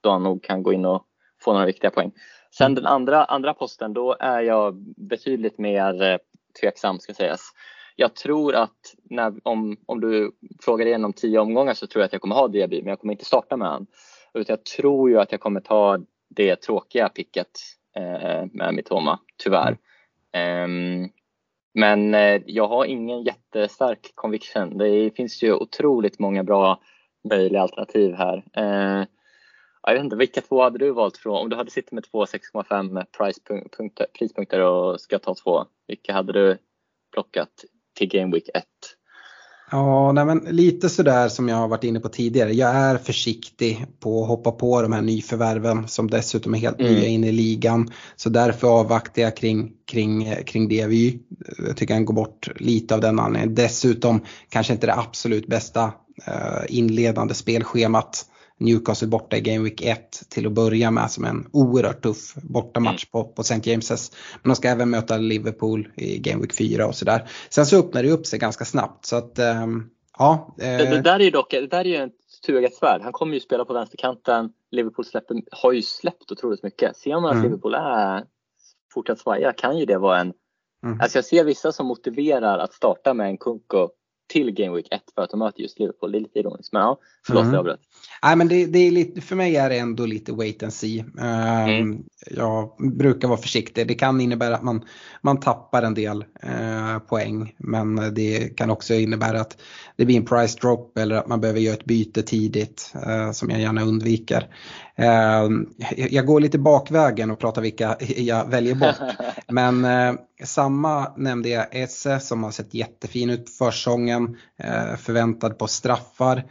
då 0.00 0.10
han 0.10 0.22
nog 0.22 0.42
kan 0.42 0.62
gå 0.62 0.72
in 0.72 0.84
och 0.84 1.04
få 1.40 1.52
några 1.52 1.66
viktiga 1.66 1.90
poäng. 1.90 2.12
Sen 2.50 2.74
den 2.74 2.86
andra, 2.86 3.24
andra 3.24 3.54
posten, 3.54 3.92
då 3.92 4.16
är 4.20 4.40
jag 4.40 4.74
betydligt 4.96 5.58
mer 5.58 6.02
eh, 6.02 6.18
tveksam 6.60 6.98
ska 6.98 7.14
sägas. 7.14 7.40
Jag 7.96 8.14
tror 8.14 8.54
att 8.54 8.94
när, 9.10 9.34
om, 9.42 9.76
om 9.86 10.00
du 10.00 10.32
frågar 10.60 10.86
igen 10.86 11.04
om 11.04 11.12
tio 11.12 11.38
omgångar 11.38 11.74
så 11.74 11.86
tror 11.86 12.00
jag 12.00 12.06
att 12.06 12.12
jag 12.12 12.22
kommer 12.22 12.34
ha 12.34 12.48
Diaby, 12.48 12.82
men 12.82 12.88
jag 12.88 13.00
kommer 13.00 13.12
inte 13.14 13.24
starta 13.24 13.56
med 13.56 13.68
han. 13.68 13.86
Utan 14.34 14.56
jag 14.56 14.64
tror 14.64 15.10
ju 15.10 15.20
att 15.20 15.32
jag 15.32 15.40
kommer 15.40 15.60
ta 15.60 15.98
det 16.28 16.56
tråkiga 16.56 17.08
picket 17.08 17.77
Eh, 17.98 18.46
med 18.52 18.74
Mitoma, 18.74 19.18
tyvärr. 19.36 19.78
Ehm, 20.32 21.08
men 21.74 22.14
eh, 22.14 22.42
jag 22.46 22.68
har 22.68 22.84
ingen 22.84 23.22
jättestark 23.22 24.12
conviction. 24.14 24.78
Det 24.78 25.16
finns 25.16 25.42
ju 25.42 25.52
otroligt 25.52 26.18
många 26.18 26.44
bra 26.44 26.80
möjliga 27.30 27.62
alternativ 27.62 28.14
här. 28.14 28.44
Eh, 28.56 29.06
jag 29.82 29.94
vet 29.94 30.04
inte, 30.04 30.16
vilka 30.16 30.40
två 30.40 30.62
hade 30.62 30.78
du 30.78 30.90
valt 30.90 31.16
från? 31.16 31.42
Om 31.42 31.48
du 31.48 31.56
hade 31.56 31.70
suttit 31.70 31.92
med 31.92 32.04
två 32.04 32.24
6,5 32.24 33.04
prispunkter 34.18 34.60
och 34.60 35.00
ska 35.00 35.18
ta 35.18 35.34
två, 35.34 35.64
vilka 35.86 36.12
hade 36.12 36.32
du 36.32 36.58
plockat 37.12 37.64
till 37.94 38.08
Game 38.08 38.34
Week 38.34 38.48
1? 38.54 38.64
Ja, 39.70 40.12
nej 40.12 40.24
men 40.24 40.38
lite 40.38 40.88
sådär 40.88 41.28
som 41.28 41.48
jag 41.48 41.56
har 41.56 41.68
varit 41.68 41.84
inne 41.84 42.00
på 42.00 42.08
tidigare. 42.08 42.52
Jag 42.52 42.74
är 42.74 42.98
försiktig 42.98 43.86
på 44.00 44.22
att 44.22 44.28
hoppa 44.28 44.52
på 44.52 44.82
de 44.82 44.92
här 44.92 45.02
nyförvärven 45.02 45.88
som 45.88 46.10
dessutom 46.10 46.54
är 46.54 46.58
helt 46.58 46.80
mm. 46.80 46.92
nya 46.92 47.06
in 47.06 47.24
i 47.24 47.32
ligan. 47.32 47.90
Så 48.16 48.28
därför 48.28 48.68
avvaktar 48.68 49.22
jag 49.22 49.36
kring, 49.36 49.72
kring, 49.86 50.34
kring 50.46 50.68
det 50.68 50.86
vi, 50.86 51.18
jag 51.66 51.76
tycker 51.76 51.94
han 51.94 52.04
går 52.04 52.14
bort 52.14 52.48
lite 52.56 52.94
av 52.94 53.00
den 53.00 53.20
anledningen. 53.20 53.54
Dessutom 53.54 54.20
kanske 54.48 54.72
inte 54.72 54.86
det 54.86 54.94
absolut 54.94 55.46
bästa 55.46 55.84
uh, 56.28 56.64
inledande 56.68 57.34
spelschemat. 57.34 58.26
Newcastle 58.58 59.08
borta 59.08 59.36
i 59.36 59.40
Game 59.40 59.64
Week 59.64 59.82
1 59.82 60.22
till 60.28 60.46
att 60.46 60.52
börja 60.52 60.90
med 60.90 61.10
som 61.10 61.24
en 61.24 61.48
oerhört 61.52 62.02
tuff 62.02 62.34
bortamatch 62.34 63.06
mm. 63.12 63.24
på, 63.24 63.32
på 63.32 63.42
St. 63.42 63.54
James's. 63.54 64.14
Men 64.42 64.50
de 64.50 64.56
ska 64.56 64.68
även 64.68 64.90
möta 64.90 65.16
Liverpool 65.16 65.88
i 65.96 66.18
Game 66.18 66.40
Week 66.40 66.54
4 66.54 66.86
och 66.86 66.94
sådär. 66.94 67.28
Sen 67.48 67.66
så 67.66 67.78
öppnar 67.78 68.02
det 68.02 68.10
upp 68.10 68.26
sig 68.26 68.38
ganska 68.38 68.64
snabbt 68.64 69.06
så 69.06 69.16
att 69.16 69.38
um, 69.38 69.90
ja. 70.18 70.54
Eh. 70.58 70.64
Det, 70.64 71.00
där 71.00 71.20
är 71.20 71.24
ju 71.24 71.30
dock 71.30 71.50
det 71.50 71.66
där 71.66 71.80
är 71.80 71.84
ju 71.84 71.96
en 71.96 72.10
tveeggat 72.46 72.74
svärd. 72.74 73.00
Han 73.02 73.12
kommer 73.12 73.34
ju 73.34 73.40
spela 73.40 73.64
på 73.64 73.72
vänsterkanten. 73.72 74.52
Liverpool 74.70 75.04
släpper, 75.04 75.42
har 75.50 75.72
ju 75.72 75.82
släppt 75.82 76.32
otroligt 76.32 76.62
mycket. 76.62 76.96
Ser 76.96 77.14
man 77.14 77.24
att 77.24 77.32
mm. 77.32 77.44
Liverpool 77.44 77.74
är 77.74 78.24
fortsatt 78.94 79.18
svaja 79.18 79.52
kan 79.52 79.78
ju 79.78 79.84
det 79.84 79.98
vara 79.98 80.20
en 80.20 80.32
Mm. 80.82 81.00
Alltså 81.00 81.18
jag 81.18 81.24
ser 81.24 81.44
vissa 81.44 81.72
som 81.72 81.86
motiverar 81.86 82.58
att 82.58 82.72
starta 82.72 83.14
med 83.14 83.28
en 83.28 83.38
Kunko 83.38 83.88
till 84.28 84.50
Game 84.50 84.76
Week 84.76 84.88
1 84.90 85.02
för 85.14 85.22
att 85.22 85.30
de 85.30 85.38
möter 85.38 85.62
just 85.62 85.78
Liverpool. 85.78 86.12
Det 86.12 86.18
är 86.18 86.20
lite 86.20 86.38
ironiskt 86.38 86.72
men 86.72 86.82
ja, 86.82 86.98
förlåt 87.26 87.42
mm. 87.42 87.54
jag 87.54 87.60
avbröt. 87.60 87.80
Nej 88.22 88.36
men 88.36 88.48
det, 88.48 88.66
det, 88.66 88.78
är 88.78 88.90
lite, 88.90 89.20
för 89.20 89.36
mig 89.36 89.56
är 89.56 89.68
det 89.68 89.78
ändå 89.78 90.06
lite 90.06 90.32
wait 90.32 90.62
and 90.62 90.72
see. 90.72 91.00
Um, 91.00 91.24
mm. 91.24 92.04
Jag 92.30 92.70
brukar 92.78 93.28
vara 93.28 93.38
försiktig. 93.38 93.88
Det 93.88 93.94
kan 93.94 94.20
innebära 94.20 94.54
att 94.54 94.62
man, 94.62 94.84
man 95.22 95.40
tappar 95.40 95.82
en 95.82 95.94
del 95.94 96.24
uh, 96.44 96.98
poäng 96.98 97.54
men 97.56 98.14
det 98.14 98.56
kan 98.56 98.70
också 98.70 98.94
innebära 98.94 99.40
att 99.40 99.56
det 99.96 100.04
blir 100.04 100.16
en 100.16 100.24
price 100.24 100.58
drop 100.60 100.98
eller 100.98 101.16
att 101.16 101.28
man 101.28 101.40
behöver 101.40 101.60
göra 101.60 101.74
ett 101.74 101.84
byte 101.84 102.22
tidigt 102.22 102.92
uh, 103.06 103.32
som 103.32 103.50
jag 103.50 103.60
gärna 103.60 103.82
undviker. 103.82 104.46
Uh, 104.98 105.50
jag 105.96 106.26
går 106.26 106.40
lite 106.40 106.58
bakvägen 106.58 107.30
och 107.30 107.38
pratar 107.38 107.62
vilka 107.62 107.96
jag 108.16 108.48
väljer 108.48 108.74
bort. 108.74 108.96
men 109.48 109.84
eh, 109.84 110.14
samma 110.44 111.12
nämnde 111.16 111.48
jag 111.48 111.66
Esse 111.70 112.20
som 112.20 112.44
har 112.44 112.50
sett 112.50 112.74
jättefin 112.74 113.30
ut 113.30 113.44
på 113.44 113.50
försäsongen, 113.64 114.36
förväntad 114.98 115.58
på 115.58 115.66
straffar. 115.66 116.44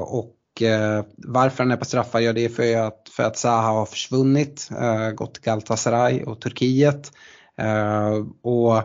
och 0.00 0.36
Eh, 0.62 1.04
varför 1.16 1.64
han 1.64 1.70
är 1.70 1.76
på 1.76 1.84
straffar, 1.84 2.20
ja 2.20 2.32
det 2.32 2.44
är 2.44 2.48
för 2.48 2.76
att, 2.76 3.08
för 3.10 3.22
att 3.22 3.36
Zaha 3.36 3.72
har 3.72 3.86
försvunnit, 3.86 4.70
eh, 4.80 5.10
gått 5.10 5.34
till 5.34 5.42
Galatasaray 5.42 6.22
och 6.22 6.40
Turkiet. 6.40 7.12
Eh, 7.56 8.24
och 8.42 8.76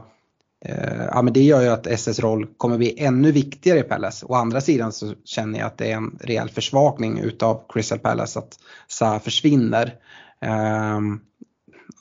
eh, 0.65 1.05
Ja, 1.11 1.21
men 1.21 1.33
det 1.33 1.43
gör 1.43 1.61
ju 1.61 1.67
att 1.67 1.87
SS 1.87 2.19
roll 2.19 2.47
kommer 2.57 2.77
bli 2.77 2.99
ännu 2.99 3.31
viktigare 3.31 3.79
i 3.79 3.83
Palace. 3.83 4.25
Å 4.25 4.33
andra 4.33 4.61
sidan 4.61 4.91
så 4.91 5.13
känner 5.25 5.59
jag 5.59 5.67
att 5.67 5.77
det 5.77 5.91
är 5.91 5.95
en 5.95 6.19
rejäl 6.21 6.49
försvagning 6.49 7.19
utav 7.19 7.61
Crystal 7.69 7.99
Palace 7.99 8.39
att 8.39 8.59
Zaha 8.87 9.19
försvinner. 9.19 9.95
Ehm, 10.41 11.19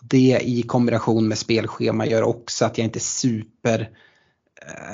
det 0.03 0.41
i 0.43 0.63
kombination 0.63 1.29
med 1.29 1.39
spelschema 1.39 2.07
gör 2.07 2.23
också 2.23 2.65
att 2.65 2.79
jag 2.79 2.85
inte 2.85 2.99
är 2.99 3.01
super 3.01 3.81
Eh, 3.81 4.14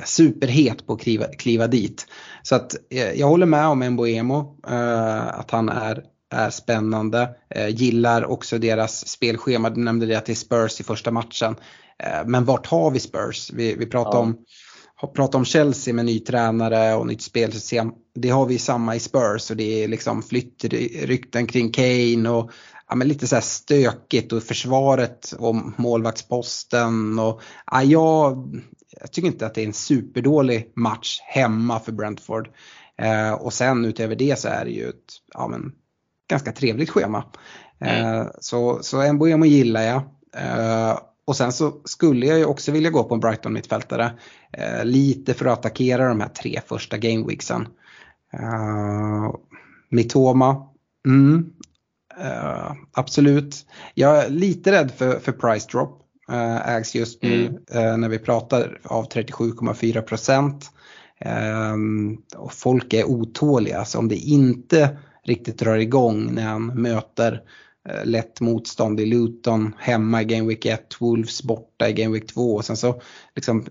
superhet 0.04 0.86
på 0.86 0.92
att 0.92 1.00
kliva, 1.00 1.24
kliva 1.24 1.66
dit. 1.66 2.06
Så 2.42 2.54
att 2.54 2.76
eh, 2.90 3.12
jag 3.12 3.26
håller 3.26 3.46
med 3.46 3.66
om 3.66 3.78
Mboemo, 3.90 4.56
eh, 4.68 5.38
att 5.38 5.50
han 5.50 5.68
är, 5.68 6.04
är 6.34 6.50
spännande. 6.50 7.28
Gillar 7.68 8.24
också 8.24 8.58
deras 8.58 9.08
spelschema, 9.08 9.70
du 9.70 9.80
nämnde 9.80 10.06
det 10.06 10.14
att 10.14 10.26
det 10.26 10.32
är 10.32 10.34
Spurs 10.34 10.80
i 10.80 10.84
första 10.84 11.10
matchen. 11.10 11.56
Men 12.26 12.44
vart 12.44 12.66
har 12.66 12.90
vi 12.90 13.00
Spurs? 13.00 13.50
Vi, 13.52 13.74
vi 13.74 13.86
pratar 13.86 14.18
ja. 14.18 14.18
om 14.18 14.36
pratar 15.14 15.38
om 15.38 15.44
Chelsea 15.44 15.94
med 15.94 16.04
ny 16.04 16.20
tränare 16.20 16.94
och 16.94 17.06
nytt 17.06 17.22
spelsystem. 17.22 17.92
Det 18.14 18.28
har 18.28 18.46
vi 18.46 18.58
samma 18.58 18.96
i 18.96 19.00
Spurs 19.00 19.50
och 19.50 19.56
det 19.56 19.84
är 19.84 19.88
liksom 19.88 20.22
flyttrykten 20.22 21.46
kring 21.46 21.72
Kane 21.72 22.30
och 22.30 22.50
ja, 22.88 22.94
men 22.94 23.08
lite 23.08 23.26
så 23.26 23.34
här 23.34 23.42
stökigt 23.42 24.32
och 24.32 24.42
försvaret 24.42 25.34
och 25.38 25.54
målvaktsposten. 25.76 27.18
Och, 27.18 27.40
ja, 27.66 27.82
jag, 27.82 28.54
jag 29.00 29.12
tycker 29.12 29.28
inte 29.28 29.46
att 29.46 29.54
det 29.54 29.62
är 29.62 29.66
en 29.66 29.72
superdålig 29.72 30.72
match 30.76 31.20
hemma 31.22 31.80
för 31.80 31.92
Brentford. 31.92 32.48
Eh, 32.96 33.32
och 33.32 33.52
sen 33.52 33.84
utöver 33.84 34.16
det 34.16 34.38
så 34.38 34.48
är 34.48 34.64
det 34.64 34.70
ju 34.70 34.88
ett 34.88 35.12
ja, 35.34 35.48
men, 35.48 35.72
ganska 36.28 36.52
trevligt 36.52 36.90
schema. 36.90 37.24
Eh, 37.80 38.08
mm. 38.08 38.26
Så, 38.40 38.78
så 38.82 39.12
Mbuemo 39.12 39.44
gillar 39.44 39.82
jag. 39.82 40.02
Eh, 40.36 40.98
och 41.24 41.36
sen 41.36 41.52
så 41.52 41.80
skulle 41.84 42.26
jag 42.26 42.38
ju 42.38 42.44
också 42.44 42.72
vilja 42.72 42.90
gå 42.90 43.04
på 43.04 43.14
en 43.14 43.20
Brighton 43.20 43.52
mittfältare. 43.52 44.12
Eh, 44.52 44.84
lite 44.84 45.34
för 45.34 45.46
att 45.46 45.58
attackera 45.58 46.08
de 46.08 46.20
här 46.20 46.28
tre 46.28 46.60
första 46.66 46.98
gameweeksen. 46.98 47.68
Eh, 48.32 49.34
Mitoma, 49.90 50.68
mm, 51.06 51.52
Uh, 52.18 52.72
absolut. 52.92 53.66
Jag 53.94 54.24
är 54.24 54.30
lite 54.30 54.72
rädd 54.72 54.90
för, 54.90 55.18
för 55.18 55.32
price 55.32 55.68
drop. 55.72 55.99
Uh, 56.30 56.68
ägs 56.68 56.94
just 56.94 57.22
nu 57.22 57.46
mm. 57.46 57.54
uh, 57.54 57.96
när 57.96 58.08
vi 58.08 58.18
pratar 58.18 58.80
av 58.84 59.08
37,4 59.08 60.00
procent. 60.00 60.70
Um, 61.72 62.22
och 62.36 62.52
folk 62.52 62.92
är 62.92 63.04
otåliga 63.04 63.84
så 63.84 63.98
om 63.98 64.08
det 64.08 64.16
inte 64.16 64.98
riktigt 65.24 65.58
drar 65.58 65.76
igång 65.76 66.34
när 66.34 66.42
han 66.42 66.66
möter 66.66 67.42
lätt 68.04 68.40
motstånd 68.40 69.00
i 69.00 69.06
Luton 69.06 69.74
hemma 69.78 70.22
i 70.22 70.24
Game 70.24 70.48
Week 70.48 70.66
1, 70.66 70.96
Wolves 71.00 71.42
borta 71.42 71.88
i 71.88 71.92
Game 71.92 72.12
Week 72.12 72.26
2 72.26 72.54
och 72.54 72.64
sen 72.64 72.76
så 72.76 73.00
liksom 73.34 73.66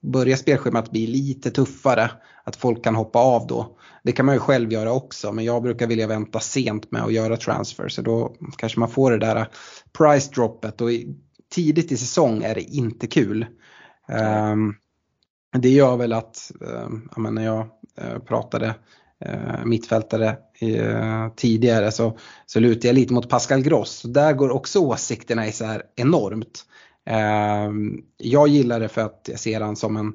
börjar 0.00 0.36
spelschemat 0.36 0.90
bli 0.90 1.06
lite 1.06 1.50
tuffare. 1.50 2.10
Att 2.44 2.56
folk 2.56 2.84
kan 2.84 2.94
hoppa 2.94 3.18
av 3.18 3.46
då. 3.46 3.78
Det 4.02 4.12
kan 4.12 4.26
man 4.26 4.34
ju 4.34 4.38
själv 4.38 4.72
göra 4.72 4.92
också 4.92 5.32
men 5.32 5.44
jag 5.44 5.62
brukar 5.62 5.86
vilja 5.86 6.06
vänta 6.06 6.40
sent 6.40 6.90
med 6.90 7.02
att 7.02 7.12
göra 7.12 7.36
transfer 7.36 7.88
så 7.88 8.02
då 8.02 8.36
kanske 8.56 8.80
man 8.80 8.90
får 8.90 9.10
det 9.10 9.18
där 9.18 9.48
price 9.98 10.30
droppet 10.34 10.80
och 10.80 10.88
tidigt 11.52 11.92
i 11.92 11.96
säsong 11.96 12.42
är 12.42 12.54
det 12.54 12.62
inte 12.62 13.06
kul. 13.06 13.46
Um, 14.52 14.74
det 15.58 15.68
gör 15.68 15.96
väl 15.96 16.12
att, 16.12 16.52
um, 16.60 17.08
ja, 17.16 17.30
när 17.30 17.44
jag 17.44 17.66
uh, 18.02 18.18
pratade 18.18 18.74
uh, 19.26 19.64
mittfältare 19.64 20.36
uh, 20.62 21.28
tidigare 21.36 21.92
så, 21.92 22.18
så 22.46 22.60
lutar 22.60 22.88
jag 22.88 22.94
lite 22.94 23.14
mot 23.14 23.28
Pascal 23.28 23.62
Gross. 23.62 24.02
Där 24.02 24.32
går 24.32 24.50
också 24.50 24.80
åsikterna 24.80 25.46
isär 25.46 25.82
enormt. 25.96 26.64
Um, 27.68 28.02
jag 28.16 28.48
gillar 28.48 28.80
det 28.80 28.88
för 28.88 29.00
att 29.00 29.28
jag 29.30 29.40
ser 29.40 29.60
han 29.60 29.76
som 29.76 29.96
en 29.96 30.12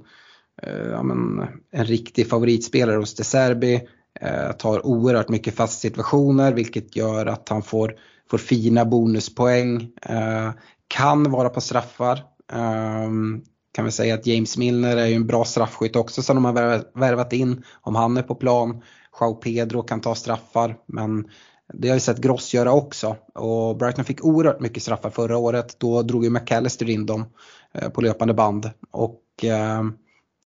Eh, 0.64 0.88
ja, 0.92 1.04
men, 1.04 1.48
en 1.72 1.86
riktig 1.86 2.30
favoritspelare 2.30 2.98
hos 2.98 3.16
De 3.16 3.24
Serbi. 3.24 3.88
Eh, 4.22 4.52
tar 4.52 4.86
oerhört 4.86 5.30
mycket 5.30 5.56
fast 5.56 5.80
situationer 5.80 6.54
vilket 6.54 6.96
gör 6.96 7.26
att 7.26 7.50
han 7.50 7.64
får, 7.64 7.96
får 8.30 8.38
fina 8.38 8.86
bonuspoäng. 8.86 9.92
Eh, 10.02 10.52
kan 10.88 11.32
vara 11.32 11.50
på 11.50 11.62
straffar. 11.62 12.24
Um, 12.54 13.44
kan 13.72 13.86
vi 13.86 13.92
säga 13.92 14.16
att 14.16 14.28
James 14.28 14.58
Milner 14.58 14.98
är 14.98 15.06
ju 15.06 15.16
en 15.16 15.28
bra 15.28 15.46
straffskytt 15.46 15.96
också 15.96 16.22
som 16.22 16.36
de 16.36 16.46
har 16.46 16.54
värvat 17.00 17.34
in 17.34 17.64
om 17.82 17.96
han 17.96 18.18
är 18.18 18.22
på 18.22 18.36
plan. 18.36 18.82
Joao 19.20 19.34
Pedro 19.34 19.82
kan 19.82 20.02
ta 20.02 20.16
straffar 20.16 20.78
men 20.86 21.28
det 21.74 21.88
har 21.88 21.96
vi 21.96 22.00
sett 22.00 22.18
Gross 22.18 22.54
göra 22.54 22.72
också 22.72 23.16
och 23.34 23.78
Brighton 23.78 24.06
fick 24.06 24.26
oerhört 24.26 24.60
mycket 24.60 24.84
straffar 24.84 25.10
förra 25.10 25.38
året. 25.38 25.76
Då 25.80 26.02
drog 26.02 26.24
ju 26.24 26.30
McAllister 26.30 26.90
in 26.90 27.06
dem 27.06 27.26
eh, 27.74 27.90
på 27.90 28.02
löpande 28.02 28.34
band 28.34 28.72
och 28.92 29.24
ehm, 29.44 29.94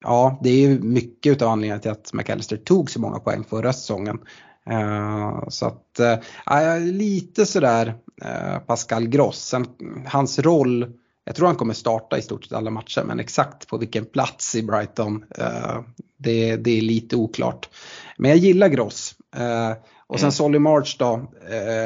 Ja, 0.03 0.39
det 0.43 0.49
är 0.49 0.59
ju 0.59 0.79
mycket 0.79 1.31
utav 1.31 1.49
anledningen 1.49 1.81
till 1.81 1.91
att 1.91 2.13
McAllister 2.13 2.57
tog 2.57 2.91
så 2.91 3.01
många 3.01 3.19
poäng 3.19 3.43
förra 3.43 3.73
säsongen. 3.73 4.19
Ehm, 4.65 5.49
så 5.49 5.65
att, 5.65 5.99
eh, 5.99 6.15
ja, 6.45 6.77
lite 6.77 7.45
sådär 7.45 7.95
Pascal 8.67 9.07
Gross. 9.07 9.37
Sen, 9.37 9.65
hans 10.05 10.39
roll, 10.39 10.93
jag 11.25 11.35
tror 11.35 11.47
han 11.47 11.55
kommer 11.55 11.73
starta 11.73 12.17
i 12.17 12.21
stort 12.21 12.43
sett 12.43 12.53
alla 12.53 12.69
matcher 12.69 13.03
men 13.03 13.19
exakt 13.19 13.67
på 13.67 13.77
vilken 13.77 14.05
plats 14.05 14.55
i 14.55 14.63
Brighton 14.63 15.25
det, 16.17 16.55
det, 16.55 16.71
är 16.71 16.81
lite 16.81 17.15
oklart. 17.15 17.69
Men 18.17 18.29
jag 18.29 18.37
gillar 18.37 18.67
Gross. 18.67 19.15
och 20.07 20.19
sen 20.19 20.25
mm. 20.25 20.31
Solly 20.31 20.59
March 20.59 20.95
då, 20.99 21.31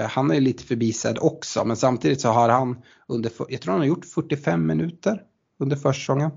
han 0.09 0.31
är 0.31 0.41
lite 0.41 0.63
förbisedd 0.63 1.17
också 1.21 1.65
men 1.65 1.77
samtidigt 1.77 2.21
så 2.21 2.29
har 2.29 2.49
han 2.49 2.81
under, 3.07 3.31
jag 3.49 3.61
tror 3.61 3.71
han 3.71 3.81
har 3.81 3.87
gjort 3.87 4.05
45 4.05 4.67
minuter 4.67 5.21
under 5.59 5.75
försäsongen. 5.75 6.31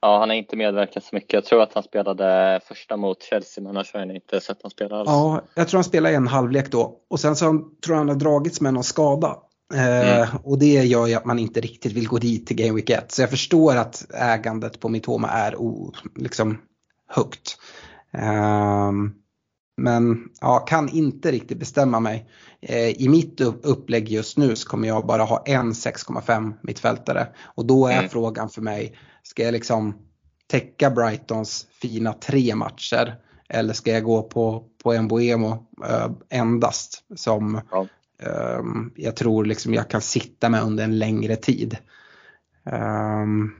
Ja, 0.00 0.18
han 0.18 0.28
har 0.28 0.36
inte 0.36 0.56
medverkat 0.56 1.04
så 1.04 1.14
mycket. 1.16 1.32
Jag 1.32 1.44
tror 1.44 1.62
att 1.62 1.74
han 1.74 1.82
spelade 1.82 2.60
första 2.64 2.96
mot 2.96 3.22
Chelsea, 3.22 3.64
men 3.64 3.70
annars 3.70 3.92
har 3.92 4.00
jag 4.00 4.14
inte 4.14 4.40
sett 4.40 4.62
honom 4.62 4.70
spela 4.70 4.96
alls. 4.96 5.08
Ja, 5.08 5.42
jag 5.54 5.68
tror 5.68 5.78
han 5.78 5.84
spelade 5.84 6.14
en 6.14 6.26
halvlek 6.26 6.70
då. 6.70 6.96
Och 7.10 7.20
sen 7.20 7.36
så 7.36 7.46
tror 7.46 7.72
jag 7.86 7.96
han 7.96 8.08
har 8.08 8.14
dragits 8.14 8.60
med 8.60 8.74
någon 8.74 8.84
skada. 8.84 9.36
Eh, 9.74 10.18
mm. 10.18 10.28
och 10.44 10.58
det 10.58 10.66
gör 10.66 11.06
ju 11.06 11.14
att 11.14 11.24
man 11.24 11.38
inte 11.38 11.60
riktigt 11.60 11.92
vill 11.92 12.08
gå 12.08 12.18
dit 12.18 12.46
till 12.46 12.56
Game 12.56 12.74
Week 12.74 12.90
1. 12.90 13.12
Så 13.12 13.22
jag 13.22 13.30
förstår 13.30 13.76
att 13.76 14.06
ägandet 14.14 14.80
på 14.80 14.88
Mitoma 14.88 15.28
är 15.28 15.56
o, 15.56 15.92
liksom 16.16 16.58
högt. 17.08 17.56
Eh, 18.12 18.92
men 19.78 20.28
ja, 20.40 20.58
kan 20.58 20.88
inte 20.88 21.30
riktigt 21.30 21.58
bestämma 21.58 22.00
mig. 22.00 22.30
Eh, 22.60 23.02
I 23.02 23.08
mitt 23.08 23.40
upplägg 23.40 24.08
just 24.08 24.38
nu 24.38 24.56
så 24.56 24.68
kommer 24.68 24.88
jag 24.88 25.06
bara 25.06 25.22
ha 25.22 25.42
en 25.46 25.72
6,5 25.72 26.52
mittfältare. 26.62 27.28
Och 27.40 27.66
då 27.66 27.86
är 27.86 27.98
mm. 27.98 28.08
frågan 28.08 28.48
för 28.48 28.62
mig, 28.62 28.96
Ska 29.28 29.42
jag 29.42 29.52
liksom 29.52 29.94
täcka 30.46 30.90
Brightons 30.90 31.66
fina 31.82 32.12
tre 32.12 32.54
matcher 32.54 33.16
eller 33.48 33.74
ska 33.74 33.92
jag 33.92 34.04
gå 34.04 34.22
på, 34.22 34.64
på 34.82 34.92
en 34.92 35.08
Boemo 35.08 35.66
äh, 35.84 36.10
endast 36.28 37.04
som 37.16 37.60
ja. 37.70 37.86
äh, 38.22 38.62
jag 38.96 39.16
tror 39.16 39.44
liksom 39.44 39.74
jag 39.74 39.90
kan 39.90 40.00
sitta 40.00 40.48
med 40.48 40.62
under 40.62 40.84
en 40.84 40.98
längre 40.98 41.36
tid. 41.36 41.76
Um, 42.64 43.54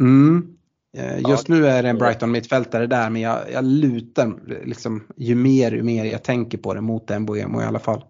mm. 0.00 0.57
Just 1.28 1.48
ja, 1.48 1.54
nu 1.54 1.66
är 1.66 1.82
det 1.82 1.88
en 1.88 1.98
Brighton 1.98 2.30
mittfältare 2.30 2.86
där 2.86 3.10
men 3.10 3.22
jag, 3.22 3.52
jag 3.52 3.64
lutar 3.64 4.40
liksom 4.66 5.06
ju 5.16 5.34
mer 5.34 5.72
ju 5.72 5.82
mer 5.82 6.04
jag 6.04 6.22
tänker 6.22 6.58
på 6.58 6.74
det 6.74 6.80
mot 6.80 7.10
en 7.10 7.26
Boemo 7.26 7.62
i 7.62 7.64
alla 7.64 7.78
fall. 7.78 8.04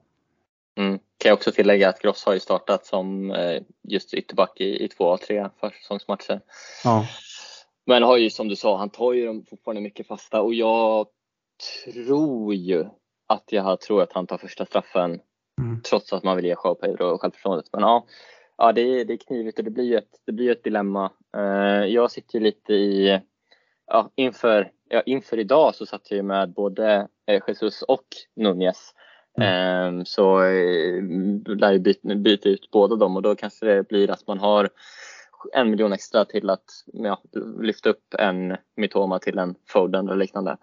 Mm. 0.78 0.99
Kan 1.18 1.28
jag 1.28 1.36
också 1.36 1.53
tillägga 1.53 1.89
att 1.89 2.03
Gross 2.03 2.24
har 2.24 2.34
ju 2.34 2.41
startat 2.41 2.86
som 2.86 3.30
eh, 3.30 3.62
just 3.89 4.14
ytterback 4.14 4.61
i, 4.61 4.84
i 4.84 4.89
två 4.89 5.05
av 5.05 5.16
tre 5.16 5.49
försäsongsmatcher. 5.61 6.41
Ja. 6.84 7.07
Men 7.86 8.03
har 8.03 8.16
ju 8.16 8.30
som 8.30 8.49
du 8.49 8.57
sa, 8.57 8.78
han 8.78 8.91
tar 8.91 9.12
ju 9.12 9.26
dem 9.26 9.45
fortfarande 9.51 9.80
mycket 9.80 10.07
fasta 10.07 10.43
och 10.43 10.55
jag 10.55 11.07
tror 11.84 12.55
ju 12.55 12.84
att 13.26 13.45
jag 13.53 13.80
tror 13.80 14.03
att 14.03 14.12
han 14.12 14.26
tar 14.26 14.39
första 14.39 14.66
straffen 14.66 15.20
mm. 15.61 15.82
trots 15.82 16.12
att 16.12 16.24
man 16.24 16.36
vill 16.36 16.45
ge 16.45 16.57
Joao 16.64 16.74
Pedro 16.74 17.18
självförtroendet. 17.18 17.68
Men 17.72 17.82
ja, 17.82 18.07
ja 18.57 18.72
det, 18.72 18.80
är, 18.80 19.05
det 19.05 19.12
är 19.12 19.16
knivigt 19.16 19.59
och 19.59 19.64
det 19.64 19.70
blir 19.70 19.99
ett, 19.99 20.20
det 20.26 20.32
blir 20.32 20.53
ett 20.53 20.64
dilemma. 20.64 21.12
Uh, 21.37 21.87
jag 21.87 22.11
sitter 22.11 22.41
lite 22.41 22.72
i, 22.72 23.20
ja, 23.87 24.11
inför, 24.14 24.70
ja, 24.89 25.03
inför 25.07 25.39
idag 25.39 25.74
så 25.74 25.87
satt 25.87 26.11
jag 26.11 26.24
med 26.24 26.53
både 26.53 27.09
eh, 27.26 27.43
Jesus 27.49 27.83
och 27.83 28.07
Nunez. 28.37 28.95
Mm. 29.41 30.05
Så 30.05 30.43
eh, 30.43 31.03
lär 31.47 31.72
ju 31.72 31.79
byta, 31.79 32.14
byta 32.14 32.49
ut 32.49 32.70
båda 32.70 32.97
dem 32.97 33.16
och 33.16 33.22
då 33.22 33.35
kanske 33.35 33.66
det 33.66 33.89
blir 33.89 34.11
att 34.11 34.26
man 34.26 34.39
har 34.39 34.68
en 35.53 35.70
miljon 35.70 35.93
extra 35.93 36.24
till 36.24 36.51
att 36.51 36.64
ja, 36.93 37.22
lyfta 37.61 37.91
upp 37.91 38.14
en 38.18 38.57
Mitoma 38.76 39.18
till 39.18 39.39
en 39.39 39.55
Foden 39.68 40.07
eller 40.07 40.16
liknande. 40.16 40.57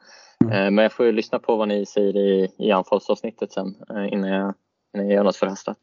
Mm. 0.44 0.54
Eh, 0.54 0.72
men 0.72 0.84
jag 0.84 0.94
får 0.94 1.06
ju 1.06 1.12
lyssna 1.12 1.40
på 1.40 1.56
vad 1.56 1.68
ni 1.68 1.86
säger 1.86 2.18
i, 2.18 2.50
i 2.58 2.72
anfallsavsnittet 2.72 3.52
sen 3.52 3.76
eh, 3.90 4.14
innan 4.14 4.30
jag, 4.30 4.54
innan 4.94 5.08
jag 5.08 5.16
gör 5.16 5.24
något 5.24 5.36
förhastat. 5.36 5.80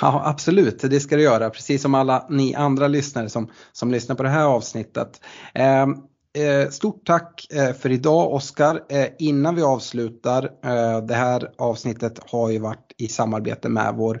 Ja 0.00 0.22
absolut, 0.24 0.78
det 0.80 1.00
ska 1.00 1.16
du 1.16 1.22
göra 1.22 1.50
precis 1.50 1.82
som 1.82 1.94
alla 1.94 2.26
ni 2.30 2.54
andra 2.54 2.88
lyssnare 2.88 3.28
som, 3.28 3.50
som 3.72 3.90
lyssnar 3.90 4.16
på 4.16 4.22
det 4.22 4.28
här 4.28 4.44
avsnittet. 4.44 5.20
Eh, 5.54 5.86
Eh, 6.38 6.70
stort 6.70 7.06
tack 7.06 7.46
eh, 7.52 7.72
för 7.72 7.90
idag 7.90 8.32
Oskar. 8.32 8.80
Eh, 8.88 9.06
innan 9.18 9.54
vi 9.54 9.62
avslutar, 9.62 10.50
det 11.06 11.14
här 11.14 11.50
avsnittet 11.58 12.18
har 12.30 12.50
ju 12.50 12.58
varit 12.58 12.92
i 12.98 13.08
samarbete 13.08 13.68
med 13.68 13.94
vår 13.96 14.20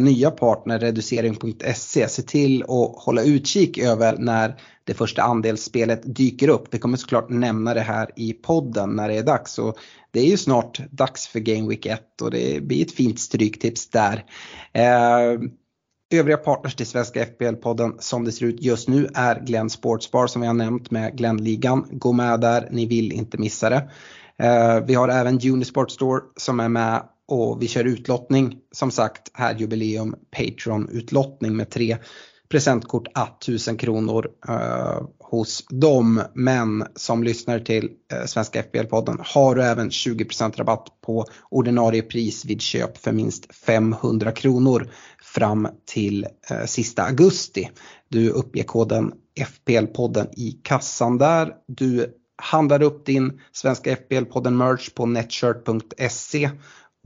nya 0.00 0.30
partner 0.30 0.78
reducering.se. 0.78 2.08
Se 2.08 2.22
till 2.22 2.62
att 2.62 3.04
hålla 3.04 3.22
utkik 3.22 3.78
över 3.78 4.16
när 4.18 4.56
det 4.84 4.94
första 4.94 5.22
andelsspelet 5.22 6.16
dyker 6.16 6.48
upp. 6.48 6.68
Vi 6.70 6.78
kommer 6.78 6.96
såklart 6.96 7.30
nämna 7.30 7.74
det 7.74 7.80
här 7.80 8.10
i 8.16 8.32
podden 8.32 8.90
när 8.90 9.08
det 9.08 9.14
är 9.14 9.22
dags. 9.22 9.58
Och 9.58 9.76
det 10.10 10.20
är 10.20 10.26
ju 10.26 10.36
snart 10.36 10.80
dags 10.90 11.28
för 11.28 11.40
Game 11.40 11.68
Week 11.68 11.86
1 11.86 12.22
och 12.22 12.30
det 12.30 12.62
blir 12.62 12.82
ett 12.84 12.92
fint 12.92 13.20
stryktips 13.20 13.90
där. 13.90 14.24
Övriga 16.18 16.36
partners 16.36 16.74
till 16.74 16.86
Svenska 16.86 17.24
FBL-podden 17.24 17.92
som 17.98 18.24
det 18.24 18.32
ser 18.32 18.46
ut 18.46 18.62
just 18.62 18.88
nu 18.88 19.08
är 19.14 19.40
Glenn 19.40 19.70
Sportsbar 19.70 20.26
som 20.26 20.40
vi 20.40 20.46
har 20.46 20.54
nämnt 20.54 20.90
med 20.90 21.16
Glennligan. 21.16 21.88
Gå 21.90 22.12
med 22.12 22.40
där, 22.40 22.68
ni 22.70 22.86
vill 22.86 23.12
inte 23.12 23.38
missa 23.38 23.70
det. 23.70 23.90
Eh, 24.38 24.80
vi 24.86 24.94
har 24.94 25.08
även 25.08 25.40
Unisport 25.44 25.90
Store 25.90 26.20
som 26.36 26.60
är 26.60 26.68
med 26.68 27.02
och 27.28 27.62
vi 27.62 27.68
kör 27.68 27.84
utlottning. 27.84 28.56
Som 28.72 28.90
sagt, 28.90 29.30
här 29.34 29.54
jubileum 29.54 30.14
Patreon-utlottning 30.36 31.56
med 31.56 31.70
tre 31.70 31.96
presentkort 32.54 33.08
à 33.14 33.28
1000 33.40 33.76
kronor 33.76 34.30
eh, 34.48 35.02
hos 35.18 35.66
dem. 35.68 36.22
Men 36.34 36.84
som 36.94 37.24
lyssnar 37.24 37.58
till 37.58 37.90
eh, 38.12 38.26
Svenska 38.26 38.62
FBL-podden 38.62 39.18
har 39.24 39.54
du 39.54 39.62
även 39.62 39.90
20% 39.90 40.56
rabatt 40.56 40.88
på 41.00 41.24
ordinarie 41.50 42.02
pris 42.02 42.44
vid 42.44 42.60
köp 42.60 42.98
för 42.98 43.12
minst 43.12 43.54
500 43.54 44.32
kronor 44.32 44.90
fram 45.22 45.68
till 45.86 46.26
eh, 46.50 46.64
sista 46.64 47.02
augusti. 47.02 47.70
Du 48.08 48.30
uppger 48.30 48.64
koden 48.64 49.12
FPL-podden 49.40 50.28
i 50.32 50.60
kassan 50.62 51.18
där. 51.18 51.52
Du 51.66 52.14
handlar 52.36 52.82
upp 52.82 53.06
din 53.06 53.40
svenska 53.52 53.94
FPL-podden 53.94 54.56
merch 54.56 54.94
på 54.94 55.06
netshirt.se 55.06 56.50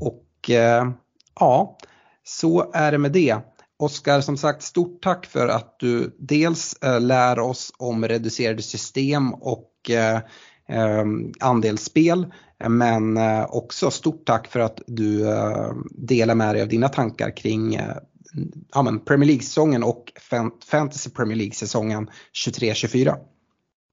och 0.01 0.51
eh, 0.51 0.90
ja, 1.40 1.78
så 2.24 2.70
är 2.72 2.92
det 2.92 2.99
med 2.99 3.12
det. 3.12 3.36
Oskar, 3.79 4.20
som 4.20 4.37
sagt, 4.37 4.62
stort 4.62 5.03
tack 5.03 5.26
för 5.26 5.49
att 5.49 5.79
du 5.79 6.16
dels 6.18 6.74
eh, 6.83 7.01
lär 7.01 7.39
oss 7.39 7.72
om 7.79 8.09
reducerade 8.09 8.62
system 8.62 9.35
och 9.35 9.72
eh, 9.91 10.16
eh, 10.68 11.05
andelsspel. 11.41 12.26
Men 12.68 13.18
också 13.49 13.91
stort 13.91 14.26
tack 14.26 14.47
för 14.47 14.61
att 14.61 14.81
du 14.87 15.26
delar 15.91 16.35
med 16.35 16.55
dig 16.55 16.62
av 16.62 16.68
dina 16.68 16.89
tankar 16.89 17.37
kring 17.37 17.81
ja, 18.74 18.83
men 18.83 19.01
Premier 19.05 19.26
League-säsongen 19.26 19.83
och 19.83 20.12
Fantasy 20.70 21.11
Premier 21.11 21.37
League-säsongen 21.37 22.11
23-24. 22.47 23.14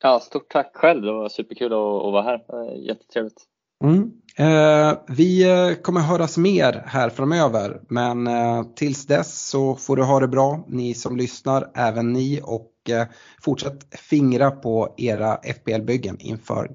Ja, 0.03 0.19
stort 0.19 0.49
tack 0.49 0.71
själv. 0.75 1.01
Det 1.01 1.11
var 1.11 1.29
superkul 1.29 1.73
att, 1.73 1.77
att 1.77 2.11
vara 2.13 2.23
här. 2.23 2.75
Jättetrevligt. 2.75 3.45
Mm. 3.83 4.11
Eh, 4.37 4.97
vi 5.07 5.43
eh, 5.43 5.75
kommer 5.81 6.01
höras 6.01 6.37
mer 6.37 6.83
här 6.85 7.09
framöver 7.09 7.81
men 7.89 8.27
eh, 8.27 8.63
tills 8.75 9.05
dess 9.05 9.47
så 9.47 9.75
får 9.75 9.95
du 9.95 10.03
ha 10.03 10.19
det 10.19 10.27
bra 10.27 10.65
ni 10.67 10.93
som 10.93 11.17
lyssnar, 11.17 11.71
även 11.75 12.13
ni 12.13 12.41
och 12.43 12.71
eh, 12.89 13.07
fortsätt 13.41 13.95
fingra 13.95 14.51
på 14.51 14.93
era 14.97 15.35
FBL-byggen 15.35 16.17
inför 16.19 16.67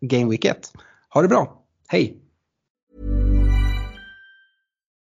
Game 0.00 0.30
Week 0.30 0.44
1. 0.44 0.72
Ha 1.14 1.22
det 1.22 1.28
bra, 1.28 1.62
hej! 1.88 2.16